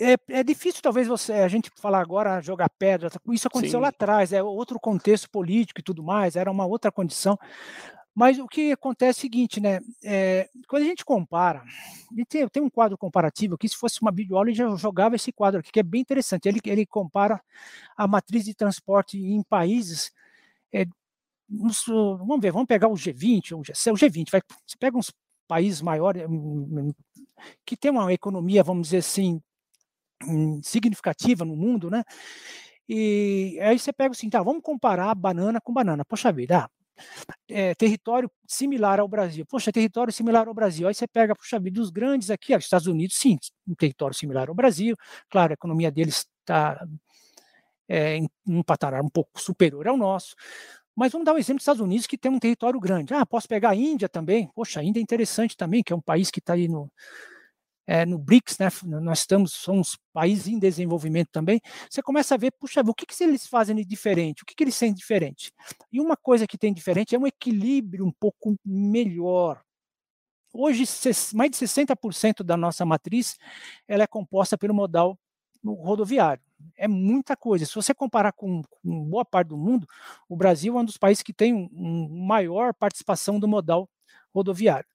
é, 0.00 0.16
é, 0.28 0.42
difícil, 0.42 0.82
talvez, 0.82 1.06
você, 1.06 1.32
a 1.34 1.48
gente 1.48 1.70
falar 1.76 2.00
agora, 2.00 2.40
jogar 2.40 2.68
pedra. 2.70 3.10
Isso 3.30 3.48
aconteceu 3.48 3.78
Sim. 3.78 3.82
lá 3.82 3.88
atrás, 3.88 4.32
é 4.32 4.42
outro 4.42 4.78
contexto 4.80 5.30
político 5.30 5.80
e 5.80 5.82
tudo 5.82 6.02
mais, 6.02 6.36
era 6.36 6.50
uma 6.50 6.66
outra 6.66 6.90
condição. 6.90 7.38
Mas 8.14 8.38
o 8.38 8.48
que 8.48 8.72
acontece 8.72 9.18
é 9.18 9.20
o 9.20 9.22
seguinte, 9.22 9.60
né? 9.60 9.78
É, 10.02 10.48
quando 10.66 10.82
a 10.82 10.86
gente 10.86 11.04
compara, 11.04 11.62
tem, 12.28 12.48
tem, 12.48 12.62
um 12.62 12.68
quadro 12.68 12.98
comparativo 12.98 13.54
aqui, 13.54 13.68
se 13.68 13.76
fosse 13.76 14.02
uma 14.02 14.12
ele 14.42 14.54
já 14.54 14.68
jogava 14.74 15.14
esse 15.14 15.30
quadro 15.30 15.60
aqui, 15.60 15.70
que 15.70 15.78
é 15.78 15.84
bem 15.84 16.00
interessante. 16.00 16.48
Ele, 16.48 16.58
ele 16.64 16.84
compara 16.84 17.40
a 17.96 18.08
matriz 18.08 18.44
de 18.44 18.54
transporte 18.54 19.16
em 19.16 19.40
países. 19.44 20.10
É, 20.72 20.84
vamos 21.48 22.40
ver, 22.40 22.50
vamos 22.50 22.66
pegar 22.66 22.88
o 22.88 22.94
G20, 22.94 23.52
o, 23.56 23.64
G, 23.64 23.72
o 23.90 23.94
G20, 23.94 24.30
vai, 24.32 24.42
você 24.66 24.76
pega 24.76 24.98
uns 24.98 25.12
países 25.46 25.80
maiores, 25.80 26.24
que 27.64 27.76
tem 27.76 27.90
uma 27.90 28.12
economia, 28.12 28.62
vamos 28.62 28.88
dizer 28.88 28.98
assim, 28.98 29.40
significativa 30.62 31.44
no 31.44 31.56
mundo, 31.56 31.90
né? 31.90 32.04
E 32.88 33.58
aí 33.60 33.78
você 33.78 33.92
pega 33.92 34.12
assim, 34.12 34.30
tá, 34.30 34.42
vamos 34.42 34.62
comparar 34.62 35.14
banana 35.14 35.60
com 35.60 35.72
banana. 35.72 36.04
Poxa 36.04 36.32
vida, 36.32 36.64
ah, 36.64 36.70
é, 37.48 37.74
território 37.74 38.30
similar 38.46 39.00
ao 39.00 39.08
Brasil. 39.08 39.44
Poxa, 39.46 39.72
território 39.72 40.12
similar 40.12 40.48
ao 40.48 40.54
Brasil. 40.54 40.88
Aí 40.88 40.94
você 40.94 41.06
pega, 41.06 41.34
puxa 41.34 41.58
vida, 41.58 41.80
dos 41.80 41.90
grandes 41.90 42.30
aqui, 42.30 42.54
os 42.56 42.64
Estados 42.64 42.86
Unidos, 42.86 43.16
sim, 43.16 43.38
um 43.66 43.74
território 43.74 44.14
similar 44.16 44.48
ao 44.48 44.54
Brasil. 44.54 44.96
Claro, 45.30 45.52
a 45.52 45.54
economia 45.54 45.90
deles 45.90 46.26
está 46.40 46.86
é, 47.88 48.16
em 48.16 48.28
um 48.46 48.62
patamar 48.62 49.02
um 49.02 49.08
pouco 49.08 49.40
superior 49.40 49.86
ao 49.88 49.96
nosso. 49.96 50.34
Mas 50.96 51.12
vamos 51.12 51.24
dar 51.26 51.34
um 51.34 51.38
exemplo 51.38 51.56
dos 51.58 51.62
Estados 51.62 51.80
Unidos, 51.80 52.06
que 52.06 52.18
tem 52.18 52.30
um 52.30 52.40
território 52.40 52.80
grande. 52.80 53.14
Ah, 53.14 53.24
posso 53.24 53.46
pegar 53.48 53.70
a 53.70 53.74
Índia 53.74 54.08
também? 54.08 54.50
Poxa, 54.54 54.80
a 54.80 54.84
Índia 54.84 55.00
é 55.00 55.02
interessante 55.02 55.56
também, 55.56 55.82
que 55.82 55.92
é 55.92 55.96
um 55.96 56.00
país 56.00 56.30
que 56.30 56.40
está 56.40 56.54
aí 56.54 56.66
no, 56.68 56.90
é, 57.88 58.04
no 58.04 58.18
BRICS, 58.18 58.58
né, 58.58 58.68
nós 59.00 59.20
estamos, 59.20 59.54
somos 59.54 59.96
países 60.12 60.46
em 60.46 60.58
desenvolvimento 60.58 61.30
também, 61.32 61.58
você 61.90 62.02
começa 62.02 62.34
a 62.34 62.38
ver, 62.38 62.52
puxa, 62.52 62.82
o 62.82 62.94
que, 62.94 63.06
que 63.06 63.24
eles 63.24 63.46
fazem 63.46 63.74
de 63.74 63.84
diferente? 63.84 64.42
O 64.42 64.46
que, 64.46 64.54
que 64.54 64.62
eles 64.62 64.78
têm 64.78 64.92
de 64.92 64.98
diferente? 64.98 65.50
E 65.90 65.98
uma 65.98 66.14
coisa 66.14 66.46
que 66.46 66.58
tem 66.58 66.72
diferente 66.74 67.14
é 67.14 67.18
um 67.18 67.26
equilíbrio 67.26 68.04
um 68.04 68.12
pouco 68.12 68.56
melhor. 68.62 69.62
Hoje, 70.52 70.84
mais 71.34 71.50
de 71.50 71.56
60% 71.56 72.42
da 72.42 72.58
nossa 72.58 72.84
matriz 72.84 73.38
ela 73.86 74.02
é 74.02 74.06
composta 74.06 74.58
pelo 74.58 74.74
modal 74.74 75.18
rodoviário. 75.64 76.42
É 76.76 76.86
muita 76.86 77.36
coisa. 77.36 77.64
Se 77.64 77.74
você 77.74 77.94
comparar 77.94 78.32
com, 78.32 78.62
com 78.62 79.04
boa 79.04 79.24
parte 79.24 79.48
do 79.48 79.56
mundo, 79.56 79.86
o 80.28 80.36
Brasil 80.36 80.76
é 80.76 80.80
um 80.80 80.84
dos 80.84 80.98
países 80.98 81.22
que 81.22 81.32
tem 81.32 81.54
um, 81.54 81.68
um 81.72 82.26
maior 82.26 82.74
participação 82.74 83.40
do 83.40 83.48
modal 83.48 83.88
rodoviário. 84.34 84.86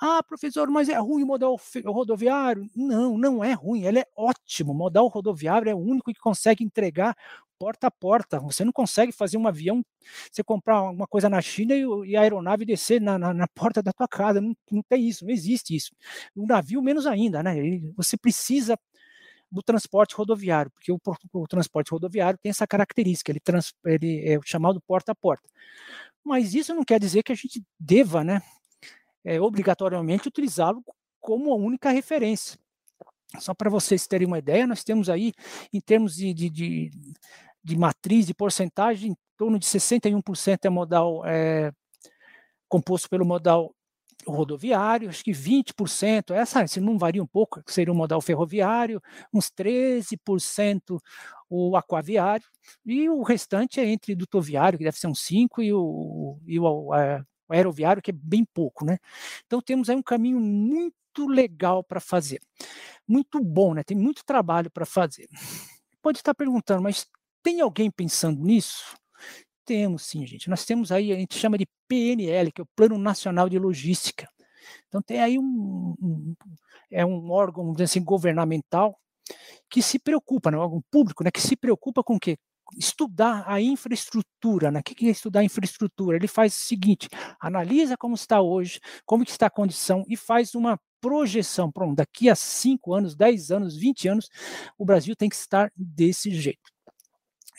Ah, 0.00 0.22
professor, 0.22 0.68
mas 0.70 0.88
é 0.88 0.96
ruim 0.96 1.24
o 1.24 1.26
modal 1.26 1.58
rodoviário? 1.84 2.70
Não, 2.74 3.18
não 3.18 3.42
é 3.42 3.52
ruim, 3.52 3.82
ele 3.84 3.98
é 3.98 4.06
ótimo. 4.16 4.72
O 4.72 4.74
modal 4.74 5.08
rodoviário 5.08 5.68
é 5.68 5.74
o 5.74 5.78
único 5.78 6.12
que 6.12 6.20
consegue 6.20 6.62
entregar 6.62 7.16
porta 7.58 7.88
a 7.88 7.90
porta. 7.90 8.38
Você 8.38 8.64
não 8.64 8.72
consegue 8.72 9.10
fazer 9.10 9.36
um 9.36 9.48
avião, 9.48 9.84
você 10.30 10.44
comprar 10.44 10.82
uma 10.82 11.06
coisa 11.06 11.28
na 11.28 11.40
China 11.40 11.74
e, 12.06 12.16
a 12.16 12.20
aeronave 12.20 12.64
descer 12.64 13.00
na, 13.00 13.18
na, 13.18 13.34
na, 13.34 13.48
porta 13.48 13.82
da 13.82 13.92
tua 13.92 14.06
casa. 14.06 14.40
Não, 14.40 14.56
não 14.70 14.82
tem 14.88 15.08
isso, 15.08 15.24
não 15.24 15.32
existe 15.32 15.74
isso. 15.74 15.90
O 16.36 16.46
navio, 16.46 16.80
menos 16.80 17.06
ainda, 17.06 17.42
né? 17.42 17.54
Você 17.96 18.16
precisa 18.16 18.78
do 19.50 19.62
transporte 19.62 20.14
rodoviário, 20.14 20.70
porque 20.70 20.92
o, 20.92 21.00
o 21.32 21.48
transporte 21.48 21.90
rodoviário 21.90 22.38
tem 22.40 22.50
essa 22.50 22.66
característica, 22.66 23.32
ele, 23.32 23.40
trans, 23.40 23.72
ele 23.84 24.22
é 24.28 24.38
chamado 24.44 24.80
porta 24.80 25.12
a 25.12 25.14
porta. 25.14 25.48
Mas 26.22 26.54
isso 26.54 26.74
não 26.74 26.84
quer 26.84 27.00
dizer 27.00 27.22
que 27.22 27.32
a 27.32 27.34
gente 27.34 27.64
deva, 27.80 28.22
né, 28.22 28.42
é, 29.28 29.38
obrigatoriamente 29.38 30.26
utilizá-lo 30.26 30.82
como 31.20 31.52
a 31.52 31.56
única 31.56 31.90
referência. 31.90 32.58
Só 33.38 33.52
para 33.52 33.68
vocês 33.68 34.06
terem 34.06 34.26
uma 34.26 34.38
ideia, 34.38 34.66
nós 34.66 34.82
temos 34.82 35.10
aí, 35.10 35.34
em 35.70 35.80
termos 35.80 36.16
de, 36.16 36.32
de, 36.32 36.48
de, 36.48 36.90
de 37.62 37.76
matriz, 37.76 38.26
de 38.26 38.32
porcentagem, 38.32 39.10
em 39.10 39.16
torno 39.36 39.58
de 39.58 39.66
61% 39.66 40.64
é 40.64 40.70
modal 40.70 41.22
é, 41.26 41.70
composto 42.66 43.10
pelo 43.10 43.26
modal 43.26 43.74
rodoviário, 44.26 45.10
acho 45.10 45.22
que 45.22 45.32
20%, 45.32 46.34
essa 46.34 46.66
se 46.66 46.80
não 46.80 46.98
varia 46.98 47.22
um 47.22 47.26
pouco, 47.26 47.62
seria 47.66 47.92
o 47.92 47.96
modal 47.96 48.22
ferroviário, 48.22 49.00
uns 49.32 49.50
13% 49.50 50.98
o 51.50 51.76
aquaviário, 51.76 52.46
e 52.84 53.08
o 53.10 53.22
restante 53.22 53.78
é 53.78 53.86
entre 53.86 54.14
dutoviário, 54.14 54.78
que 54.78 54.84
deve 54.84 54.98
ser 54.98 55.06
uns 55.06 55.20
5%, 55.20 55.62
e 55.62 55.72
o, 55.72 56.38
e 56.46 56.58
o 56.58 56.94
é, 56.94 57.20
o 57.20 57.24
aeroviário, 57.48 58.02
que 58.02 58.10
é 58.10 58.14
bem 58.14 58.44
pouco, 58.44 58.84
né? 58.84 58.98
Então 59.46 59.60
temos 59.60 59.88
aí 59.88 59.96
um 59.96 60.02
caminho 60.02 60.40
muito 60.40 61.26
legal 61.26 61.82
para 61.82 62.00
fazer. 62.00 62.40
Muito 63.06 63.42
bom, 63.42 63.74
né? 63.74 63.82
Tem 63.82 63.96
muito 63.96 64.24
trabalho 64.24 64.70
para 64.70 64.86
fazer. 64.86 65.28
Pode 66.02 66.18
estar 66.18 66.34
perguntando, 66.34 66.82
mas 66.82 67.06
tem 67.42 67.60
alguém 67.60 67.90
pensando 67.90 68.42
nisso? 68.42 68.96
Temos 69.64 70.02
sim, 70.02 70.26
gente. 70.26 70.48
Nós 70.48 70.64
temos 70.64 70.90
aí, 70.90 71.12
a 71.12 71.16
gente 71.16 71.36
chama 71.36 71.58
de 71.58 71.66
PNL, 71.86 72.52
que 72.52 72.60
é 72.60 72.64
o 72.64 72.68
Plano 72.76 72.98
Nacional 72.98 73.48
de 73.48 73.58
Logística. 73.58 74.28
Então 74.88 75.02
tem 75.02 75.20
aí 75.20 75.38
um, 75.38 75.94
um 76.00 76.34
é 76.90 77.04
um 77.04 77.30
órgão 77.30 77.74
assim, 77.80 78.02
governamental 78.02 78.98
que 79.68 79.82
se 79.82 79.98
preocupa, 79.98 80.50
né, 80.50 80.56
um 80.56 80.60
órgão 80.60 80.82
público, 80.90 81.22
né, 81.22 81.30
que 81.30 81.40
se 81.40 81.56
preocupa 81.56 82.02
com 82.02 82.16
o 82.16 82.20
quê? 82.20 82.38
Estudar 82.76 83.44
a 83.46 83.60
infraestrutura. 83.60 84.70
Né? 84.70 84.80
O 84.80 84.82
que 84.82 85.06
é 85.06 85.10
estudar 85.10 85.40
a 85.40 85.44
infraestrutura? 85.44 86.16
Ele 86.16 86.28
faz 86.28 86.54
o 86.54 86.58
seguinte: 86.58 87.08
analisa 87.40 87.96
como 87.96 88.14
está 88.14 88.40
hoje, 88.40 88.80
como 89.04 89.22
está 89.22 89.46
a 89.46 89.50
condição 89.50 90.04
e 90.08 90.16
faz 90.16 90.54
uma 90.54 90.78
projeção. 91.00 91.70
Pronto, 91.70 91.96
daqui 91.96 92.28
a 92.28 92.34
5 92.34 92.94
anos, 92.94 93.14
10 93.14 93.50
anos, 93.50 93.76
20 93.76 94.08
anos, 94.08 94.28
o 94.76 94.84
Brasil 94.84 95.14
tem 95.16 95.28
que 95.28 95.36
estar 95.36 95.70
desse 95.76 96.30
jeito. 96.30 96.70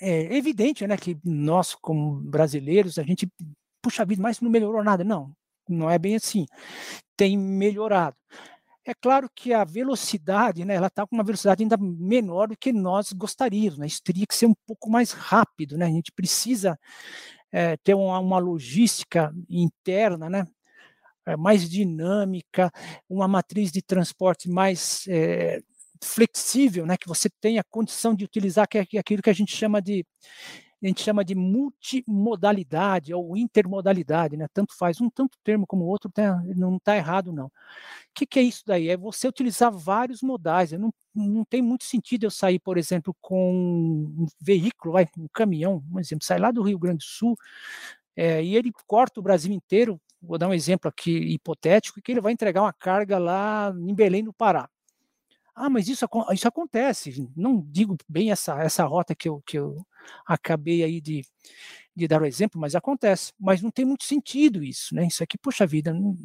É 0.01 0.35
evidente 0.35 0.85
né, 0.87 0.95
que 0.95 1.17
nós, 1.23 1.75
como 1.75 2.21
brasileiros, 2.21 2.97
a 2.97 3.03
gente, 3.03 3.29
puxa 3.81 4.05
vida, 4.05 4.21
mas 4.21 4.39
não 4.39 4.49
melhorou 4.49 4.83
nada. 4.83 5.03
Não, 5.03 5.33
não 5.67 5.89
é 5.89 5.99
bem 5.99 6.15
assim. 6.15 6.45
Tem 7.17 7.37
melhorado. 7.37 8.15
É 8.85 8.93
claro 8.93 9.29
que 9.33 9.53
a 9.53 9.63
velocidade, 9.63 10.65
né, 10.65 10.75
ela 10.75 10.87
está 10.87 11.05
com 11.05 11.15
uma 11.15 11.23
velocidade 11.23 11.61
ainda 11.61 11.77
menor 11.77 12.47
do 12.47 12.57
que 12.57 12.71
nós 12.71 13.11
gostaríamos, 13.13 13.77
né? 13.77 13.85
Isso 13.85 14.01
teria 14.01 14.25
que 14.25 14.33
ser 14.33 14.45
um 14.45 14.55
pouco 14.65 14.89
mais 14.89 15.11
rápido, 15.11 15.77
né? 15.77 15.85
A 15.85 15.89
gente 15.89 16.11
precisa 16.11 16.79
é, 17.51 17.77
ter 17.77 17.93
uma, 17.93 18.19
uma, 18.19 18.39
logística 18.39 19.33
interna, 19.49 20.29
né? 20.29 20.47
É, 21.25 21.35
mais 21.35 21.69
dinâmica, 21.69 22.71
uma 23.07 23.27
matriz 23.27 23.71
de 23.71 23.81
transporte 23.81 24.49
mais 24.49 25.05
é, 25.07 25.59
flexível, 26.01 26.85
né? 26.85 26.97
Que 26.97 27.07
você 27.07 27.29
tenha 27.41 27.63
condição 27.69 28.15
de 28.15 28.23
utilizar 28.25 28.63
aquilo 28.65 29.21
que 29.21 29.29
a 29.29 29.33
gente 29.33 29.55
chama 29.55 29.81
de 29.81 30.05
a 30.81 30.87
gente 30.87 31.03
chama 31.03 31.25
de 31.25 31.35
multimodalidade 31.35 33.13
ou 33.13 33.35
intermodalidade, 33.35 34.37
né? 34.37 34.47
Tanto 34.53 34.75
faz 34.77 35.01
um 35.01 35.09
tanto 35.09 35.37
termo 35.43 35.67
como 35.67 35.83
o 35.83 35.87
outro, 35.87 36.09
tá, 36.09 36.41
não 36.55 36.77
está 36.77 36.95
errado 36.95 37.33
não. 37.33 37.47
O 37.47 37.51
que, 38.13 38.25
que, 38.25 38.39
é 38.39 38.43
isso 38.43 38.63
daí? 38.65 38.89
É 38.89 38.95
você 38.97 39.27
utilizar 39.27 39.71
vários 39.71 40.21
modais. 40.21 40.71
Não, 40.71 40.93
não 41.13 41.43
tem 41.43 41.61
muito 41.61 41.83
sentido 41.83 42.25
eu 42.25 42.31
sair, 42.31 42.59
por 42.59 42.77
exemplo, 42.77 43.15
com 43.21 43.51
um 44.17 44.25
veículo, 44.39 44.93
vai, 44.93 45.07
um 45.17 45.27
caminhão, 45.33 45.83
um 45.91 45.99
exemplo, 45.99 46.25
sair 46.25 46.39
lá 46.39 46.51
do 46.51 46.63
Rio 46.63 46.79
Grande 46.79 46.99
do 46.99 47.03
Sul 47.03 47.37
é, 48.15 48.43
e 48.43 48.55
ele 48.55 48.71
corta 48.87 49.19
o 49.19 49.23
Brasil 49.23 49.51
inteiro. 49.53 49.99
Vou 50.21 50.37
dar 50.37 50.47
um 50.49 50.53
exemplo 50.53 50.89
aqui 50.89 51.11
hipotético, 51.11 52.01
que 52.01 52.11
ele 52.11 52.21
vai 52.21 52.33
entregar 52.33 52.61
uma 52.61 52.73
carga 52.73 53.17
lá 53.17 53.73
em 53.77 53.93
Belém 53.93 54.23
do 54.23 54.33
Pará. 54.33 54.69
Ah, 55.55 55.69
mas 55.69 55.87
isso, 55.89 56.05
isso 56.33 56.47
acontece. 56.47 57.29
Não 57.35 57.61
digo 57.69 57.97
bem 58.07 58.31
essa, 58.31 58.61
essa 58.61 58.85
rota 58.85 59.15
que 59.15 59.27
eu, 59.27 59.41
que 59.45 59.57
eu 59.59 59.85
acabei 60.25 60.83
aí 60.83 61.01
de, 61.01 61.21
de 61.95 62.07
dar 62.07 62.21
o 62.21 62.25
exemplo, 62.25 62.59
mas 62.59 62.75
acontece. 62.75 63.33
Mas 63.39 63.61
não 63.61 63.71
tem 63.71 63.85
muito 63.85 64.03
sentido 64.03 64.63
isso, 64.63 64.95
né? 64.95 65.07
Isso 65.07 65.23
aqui, 65.23 65.37
puxa 65.37 65.65
vida, 65.65 65.93
não, 65.93 66.17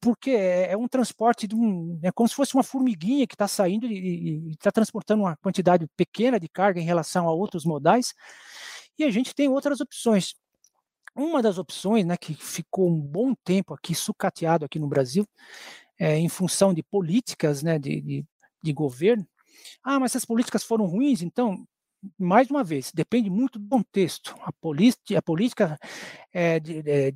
porque 0.00 0.30
é, 0.30 0.72
é, 0.72 0.76
um 0.76 0.88
transporte 0.88 1.46
de 1.46 1.56
um, 1.56 1.98
é 2.02 2.12
como 2.12 2.28
se 2.28 2.34
fosse 2.34 2.54
uma 2.54 2.62
formiguinha 2.62 3.26
que 3.26 3.34
está 3.34 3.48
saindo 3.48 3.86
e 3.86 4.50
está 4.50 4.70
transportando 4.70 5.24
uma 5.24 5.36
quantidade 5.38 5.86
pequena 5.96 6.38
de 6.38 6.48
carga 6.48 6.80
em 6.80 6.84
relação 6.84 7.28
a 7.28 7.32
outros 7.32 7.64
modais. 7.64 8.14
E 8.98 9.04
a 9.04 9.10
gente 9.10 9.34
tem 9.34 9.48
outras 9.48 9.80
opções. 9.80 10.34
Uma 11.16 11.42
das 11.42 11.58
opções, 11.58 12.04
né, 12.06 12.16
que 12.16 12.34
ficou 12.34 12.88
um 12.88 13.00
bom 13.00 13.34
tempo 13.44 13.74
aqui 13.74 13.94
sucateado 13.94 14.64
aqui 14.64 14.78
no 14.78 14.86
Brasil, 14.86 15.26
é, 15.98 16.16
em 16.16 16.28
função 16.28 16.72
de 16.72 16.82
políticas, 16.82 17.62
né, 17.62 17.78
de, 17.78 18.00
de 18.00 18.26
de 18.62 18.72
governo. 18.72 19.26
Ah, 19.82 19.98
mas 19.98 20.12
essas 20.12 20.24
políticas 20.24 20.62
foram 20.62 20.86
ruins, 20.86 21.22
então 21.22 21.66
mais 22.18 22.50
uma 22.50 22.62
vez, 22.64 22.92
depende 22.92 23.30
muito 23.30 23.58
do 23.58 23.68
contexto. 23.68 24.34
A, 24.40 24.50
a 24.50 25.22
política 25.22 25.78
é, 26.32 26.60
de, 26.60 26.82
de, 26.82 27.14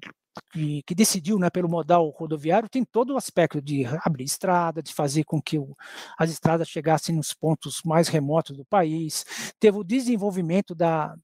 que, 0.51 0.83
que, 0.83 0.95
decidiu 0.95 1.39
né, 1.39 1.51
pelo 1.51 1.69
modal 1.69 2.09
rodoviário 2.11 2.69
tem 2.69 2.85
todo 2.85 3.15
o 3.15 3.17
aspecto 3.17 3.61
de 3.61 3.85
abrir 4.05 4.25
estrada, 4.25 4.83
de 4.83 4.93
fazer 4.93 5.25
com 5.25 5.41
que 5.41 5.59
o, 5.59 5.77
as 6.19 6.31
estradas 6.31 6.69
chegassem 6.69 7.15
nos 7.15 7.35
pontos 7.35 7.81
mais 7.85 8.09
remotos 8.09 8.57
do 8.57 8.65
país, 8.65 9.25
teve 9.61 9.79
o 9.79 9.85
desenvolvimento 9.85 10.75
da, 10.75 11.15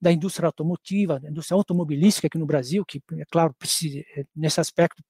da 0.00 0.12
indústria 0.12 0.46
automotiva, 0.46 1.20
da 1.20 1.30
indústria 1.30 1.56
automobilística 1.56 2.26
aqui 2.26 2.38
no 2.38 2.46
Brasil, 2.46 2.84
que, 2.84 3.00
é 3.12 3.24
claro, 3.30 3.54
precisa, 3.58 4.02
nesse 4.34 4.60
aspecto, 4.60 5.02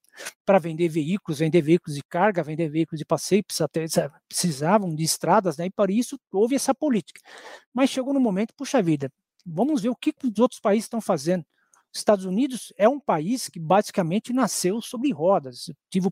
para 0.45 0.59
vender 0.59 0.89
veículos, 0.89 1.39
vender 1.41 1.63
veículos 1.63 1.97
de 1.97 2.03
carga, 2.09 2.43
vender 2.43 2.69
veículos 2.71 2.99
de 2.99 3.05
passeio, 3.07 3.45
precisavam 4.29 4.95
de 4.95 5.05
estradas, 5.05 5.57
né, 5.57 5.67
e 5.67 5.71
para 5.71 5.93
isso 5.93 6.19
houve 6.33 6.55
essa 6.57 6.75
política. 6.75 7.21
Mas 7.75 7.91
chegou 7.91 8.15
no 8.15 8.21
momento, 8.21 8.55
puxa 8.57 8.83
vida, 8.83 9.11
vamos 9.47 9.83
ver 9.83 9.91
o 9.91 9.97
que 9.97 10.13
os 10.25 10.39
outros 10.41 10.61
países 10.61 10.85
estão 10.87 11.01
fazendo. 11.01 11.45
Estados 11.99 12.25
Unidos 12.25 12.73
é 12.77 12.89
um 12.89 13.01
país 13.01 13.49
que 13.49 13.59
basicamente 13.59 14.33
nasceu 14.33 14.81
sobre 14.81 15.13
rodas. 15.13 15.69
Eu 15.69 15.75
tive 15.91 16.09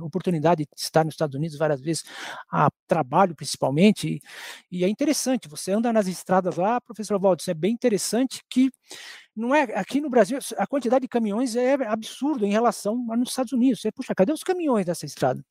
oportunidade, 0.00 0.64
de 0.64 0.68
estar 0.76 1.04
nos 1.04 1.14
Estados 1.14 1.34
Unidos 1.34 1.56
várias 1.58 1.80
vezes, 1.80 2.04
a 2.50 2.68
trabalho 2.86 3.34
principalmente, 3.34 4.20
e, 4.70 4.84
é 4.84 4.88
interessante. 4.88 5.48
Você 5.48 5.72
anda 5.72 5.92
nas 5.92 6.06
estradas 6.06 6.56
lá, 6.56 6.80
professor 6.80 7.18
Valdes, 7.18 7.48
é 7.48 7.54
bem 7.54 7.72
interessante 7.72 8.42
que 8.48 8.70
não 9.34 9.54
é 9.54 9.62
aqui 9.74 10.00
no 10.00 10.08
Brasil 10.08 10.38
a 10.56 10.66
quantidade 10.66 11.02
de 11.02 11.08
caminhões 11.08 11.56
é 11.56 11.74
absurda 11.86 12.46
em 12.46 12.50
relação 12.50 13.06
a 13.10 13.16
nos 13.16 13.30
Estados 13.30 13.52
Unidos. 13.52 13.80
Você, 13.80 13.92
puxa, 13.92 14.14
cadê 14.14 14.32
os 14.32 14.42
caminhões 14.42 14.86
dessa 14.86 15.06
estrada? 15.06 15.44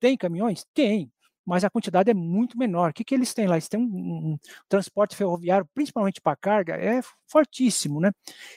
Tem 0.00 0.16
caminhões? 0.16 0.64
Tem 0.74 1.10
mas 1.44 1.64
a 1.64 1.70
quantidade 1.70 2.10
é 2.10 2.14
muito 2.14 2.58
menor. 2.58 2.90
O 2.90 2.92
que, 2.94 3.04
que 3.04 3.14
eles 3.14 3.34
têm 3.34 3.46
lá? 3.46 3.54
Eles 3.54 3.68
têm 3.68 3.80
um, 3.80 3.84
um, 3.84 4.32
um 4.32 4.38
transporte 4.68 5.16
ferroviário, 5.16 5.68
principalmente 5.74 6.20
para 6.20 6.36
carga, 6.36 6.76
é 6.76 7.00
fortíssimo, 7.28 8.00
né? 8.00 8.12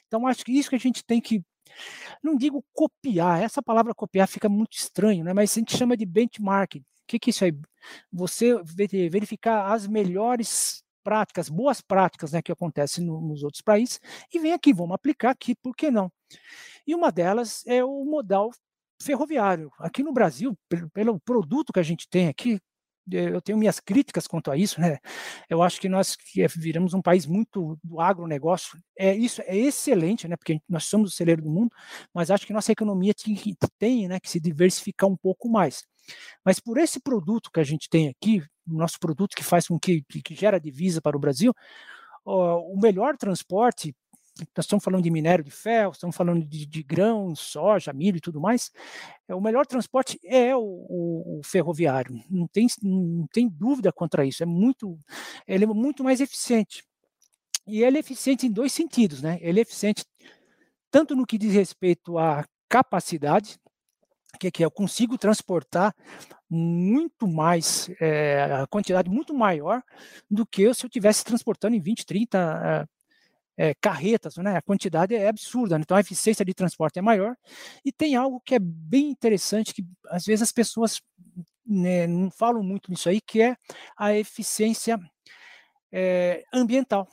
Então, 0.07 0.27
acho 0.27 0.43
que 0.43 0.51
isso 0.51 0.69
que 0.69 0.75
a 0.75 0.79
gente 0.79 1.03
tem 1.03 1.19
que, 1.19 1.43
não 2.23 2.35
digo 2.35 2.63
copiar, 2.73 3.41
essa 3.41 3.61
palavra 3.61 3.93
copiar 3.93 4.27
fica 4.27 4.49
muito 4.49 4.77
estranho, 4.77 5.23
né? 5.23 5.33
Mas 5.33 5.51
a 5.51 5.59
gente 5.59 5.75
chama 5.75 5.97
de 5.97 6.05
benchmarking. 6.05 6.79
O 6.79 7.07
que, 7.07 7.19
que 7.19 7.29
é 7.29 7.31
isso 7.31 7.45
aí? 7.45 7.53
Você 8.11 8.55
verificar 9.09 9.71
as 9.71 9.87
melhores 9.87 10.83
práticas, 11.03 11.49
boas 11.49 11.81
práticas 11.81 12.31
né, 12.31 12.41
que 12.41 12.51
acontecem 12.51 13.05
no, 13.05 13.21
nos 13.21 13.43
outros 13.43 13.61
países, 13.61 13.99
e 14.33 14.39
vem 14.39 14.53
aqui, 14.53 14.73
vamos 14.73 14.95
aplicar 14.95 15.29
aqui, 15.29 15.53
por 15.55 15.75
que 15.75 15.91
não? 15.91 16.11
E 16.85 16.95
uma 16.95 17.11
delas 17.11 17.63
é 17.67 17.83
o 17.83 18.03
modal 18.03 18.49
ferroviário. 18.99 19.71
Aqui 19.79 20.01
no 20.01 20.11
Brasil, 20.11 20.57
pelo, 20.67 20.89
pelo 20.89 21.19
produto 21.19 21.71
que 21.71 21.79
a 21.79 21.83
gente 21.83 22.09
tem 22.09 22.27
aqui, 22.27 22.59
eu 23.12 23.41
tenho 23.41 23.57
minhas 23.57 23.79
críticas 23.79 24.27
quanto 24.27 24.51
a 24.51 24.57
isso, 24.57 24.79
né? 24.81 24.97
Eu 25.50 25.62
acho 25.62 25.79
que 25.79 25.88
nós 25.88 26.15
que 26.15 26.45
viramos 26.57 26.93
um 26.93 27.01
país 27.01 27.25
muito 27.25 27.77
do 27.83 28.00
agronegócio, 28.00 28.79
é 28.97 29.15
isso 29.15 29.41
é 29.45 29.55
excelente, 29.55 30.27
né? 30.27 30.35
Porque 30.35 30.59
nós 30.67 30.85
somos 30.85 31.12
o 31.13 31.15
celeiro 31.15 31.41
do 31.41 31.50
mundo, 31.50 31.71
mas 32.13 32.31
acho 32.31 32.45
que 32.45 32.53
nossa 32.53 32.71
economia 32.71 33.13
tem, 33.13 33.55
tem 33.77 34.07
né, 34.07 34.19
que 34.19 34.29
se 34.29 34.39
diversificar 34.39 35.09
um 35.09 35.17
pouco 35.17 35.50
mais. 35.50 35.83
Mas 36.43 36.59
por 36.59 36.77
esse 36.77 37.00
produto 37.00 37.50
que 37.51 37.59
a 37.59 37.63
gente 37.63 37.89
tem 37.89 38.09
aqui, 38.09 38.43
nosso 38.65 39.00
produto 39.00 39.35
que 39.35 39.43
faz 39.43 39.67
com 39.67 39.79
que, 39.79 40.03
que 40.03 40.35
gera 40.35 40.59
divisa 40.59 41.01
para 41.01 41.17
o 41.17 41.19
Brasil, 41.19 41.53
ó, 42.25 42.59
o 42.59 42.79
melhor 42.79 43.17
transporte 43.17 43.95
nós 44.55 44.65
estamos 44.65 44.83
falando 44.83 45.03
de 45.03 45.09
minério 45.09 45.43
de 45.43 45.51
ferro, 45.51 45.93
estamos 45.93 46.15
falando 46.15 46.45
de, 46.45 46.65
de 46.65 46.85
soja, 47.35 47.93
milho 47.93 48.17
e 48.17 48.21
tudo 48.21 48.41
mais, 48.41 48.71
é, 49.27 49.35
o 49.35 49.39
melhor 49.39 49.65
transporte 49.65 50.19
é 50.23 50.55
o, 50.55 50.59
o, 50.59 51.39
o, 51.39 51.43
ferroviário, 51.43 52.21
não 52.29 52.47
tem, 52.47 52.67
não 52.81 53.27
tem 53.27 53.47
dúvida 53.47 53.91
contra 53.93 54.25
isso, 54.25 54.43
é 54.43 54.45
muito, 54.45 54.99
ele 55.47 55.63
é 55.63 55.67
muito 55.67 56.03
mais 56.03 56.19
eficiente. 56.19 56.83
E 57.67 57.81
ele 57.81 57.97
é 57.97 57.99
eficiente 57.99 58.45
em 58.45 58.51
dois 58.51 58.71
sentidos, 58.73 59.23
né? 59.23 59.39
Ele 59.41 59.59
é 59.59 59.63
eficiente 59.63 60.05
tanto 60.91 61.15
no 61.15 61.25
que 61.25 61.37
diz 61.37 61.53
respeito 61.53 62.17
à 62.17 62.45
capacidade, 62.69 63.57
que, 64.39 64.51
que 64.51 64.63
eu 64.63 64.69
consigo 64.69 65.17
transportar 65.17 65.95
muito 66.49 67.27
mais, 67.27 67.89
é, 67.99 68.43
a 68.61 68.67
quantidade 68.67 69.09
muito 69.09 69.33
maior 69.33 69.81
do 70.29 70.45
que 70.45 70.71
se 70.73 70.85
eu 70.85 70.87
estivesse 70.87 71.23
transportando 71.23 71.75
em 71.75 71.79
20, 71.79 72.05
30 72.05 72.87
é, 73.57 73.74
carretas, 73.75 74.35
né? 74.37 74.57
a 74.57 74.61
quantidade 74.61 75.15
é 75.15 75.27
absurda, 75.27 75.77
né? 75.77 75.83
então 75.83 75.96
a 75.96 76.01
eficiência 76.01 76.44
de 76.44 76.53
transporte 76.53 77.00
é 77.00 77.01
maior. 77.01 77.35
E 77.83 77.91
tem 77.91 78.15
algo 78.15 78.41
que 78.41 78.55
é 78.55 78.59
bem 78.59 79.09
interessante, 79.09 79.74
que 79.74 79.83
às 80.07 80.25
vezes 80.25 80.44
as 80.44 80.51
pessoas 80.51 81.01
né, 81.65 82.05
não 82.07 82.29
falam 82.29 82.61
muito 82.61 82.91
nisso 82.91 83.09
aí, 83.09 83.22
que 83.22 83.41
é 83.41 83.55
a 83.98 84.13
eficiência 84.13 85.00
é, 85.91 86.44
ambiental. 86.53 87.07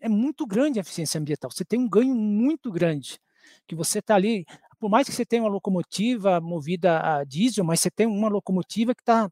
É 0.00 0.08
muito 0.08 0.46
grande 0.46 0.78
a 0.78 0.82
eficiência 0.82 1.20
ambiental, 1.20 1.50
você 1.50 1.64
tem 1.64 1.78
um 1.78 1.88
ganho 1.88 2.14
muito 2.14 2.70
grande, 2.70 3.18
que 3.66 3.74
você 3.74 3.98
está 3.98 4.14
ali, 4.14 4.44
por 4.78 4.88
mais 4.88 5.06
que 5.06 5.14
você 5.14 5.26
tenha 5.26 5.42
uma 5.42 5.50
locomotiva 5.50 6.40
movida 6.40 7.00
a 7.00 7.24
diesel, 7.24 7.64
mas 7.64 7.80
você 7.80 7.90
tem 7.90 8.06
uma 8.06 8.28
locomotiva 8.28 8.94
que 8.94 9.02
está 9.02 9.30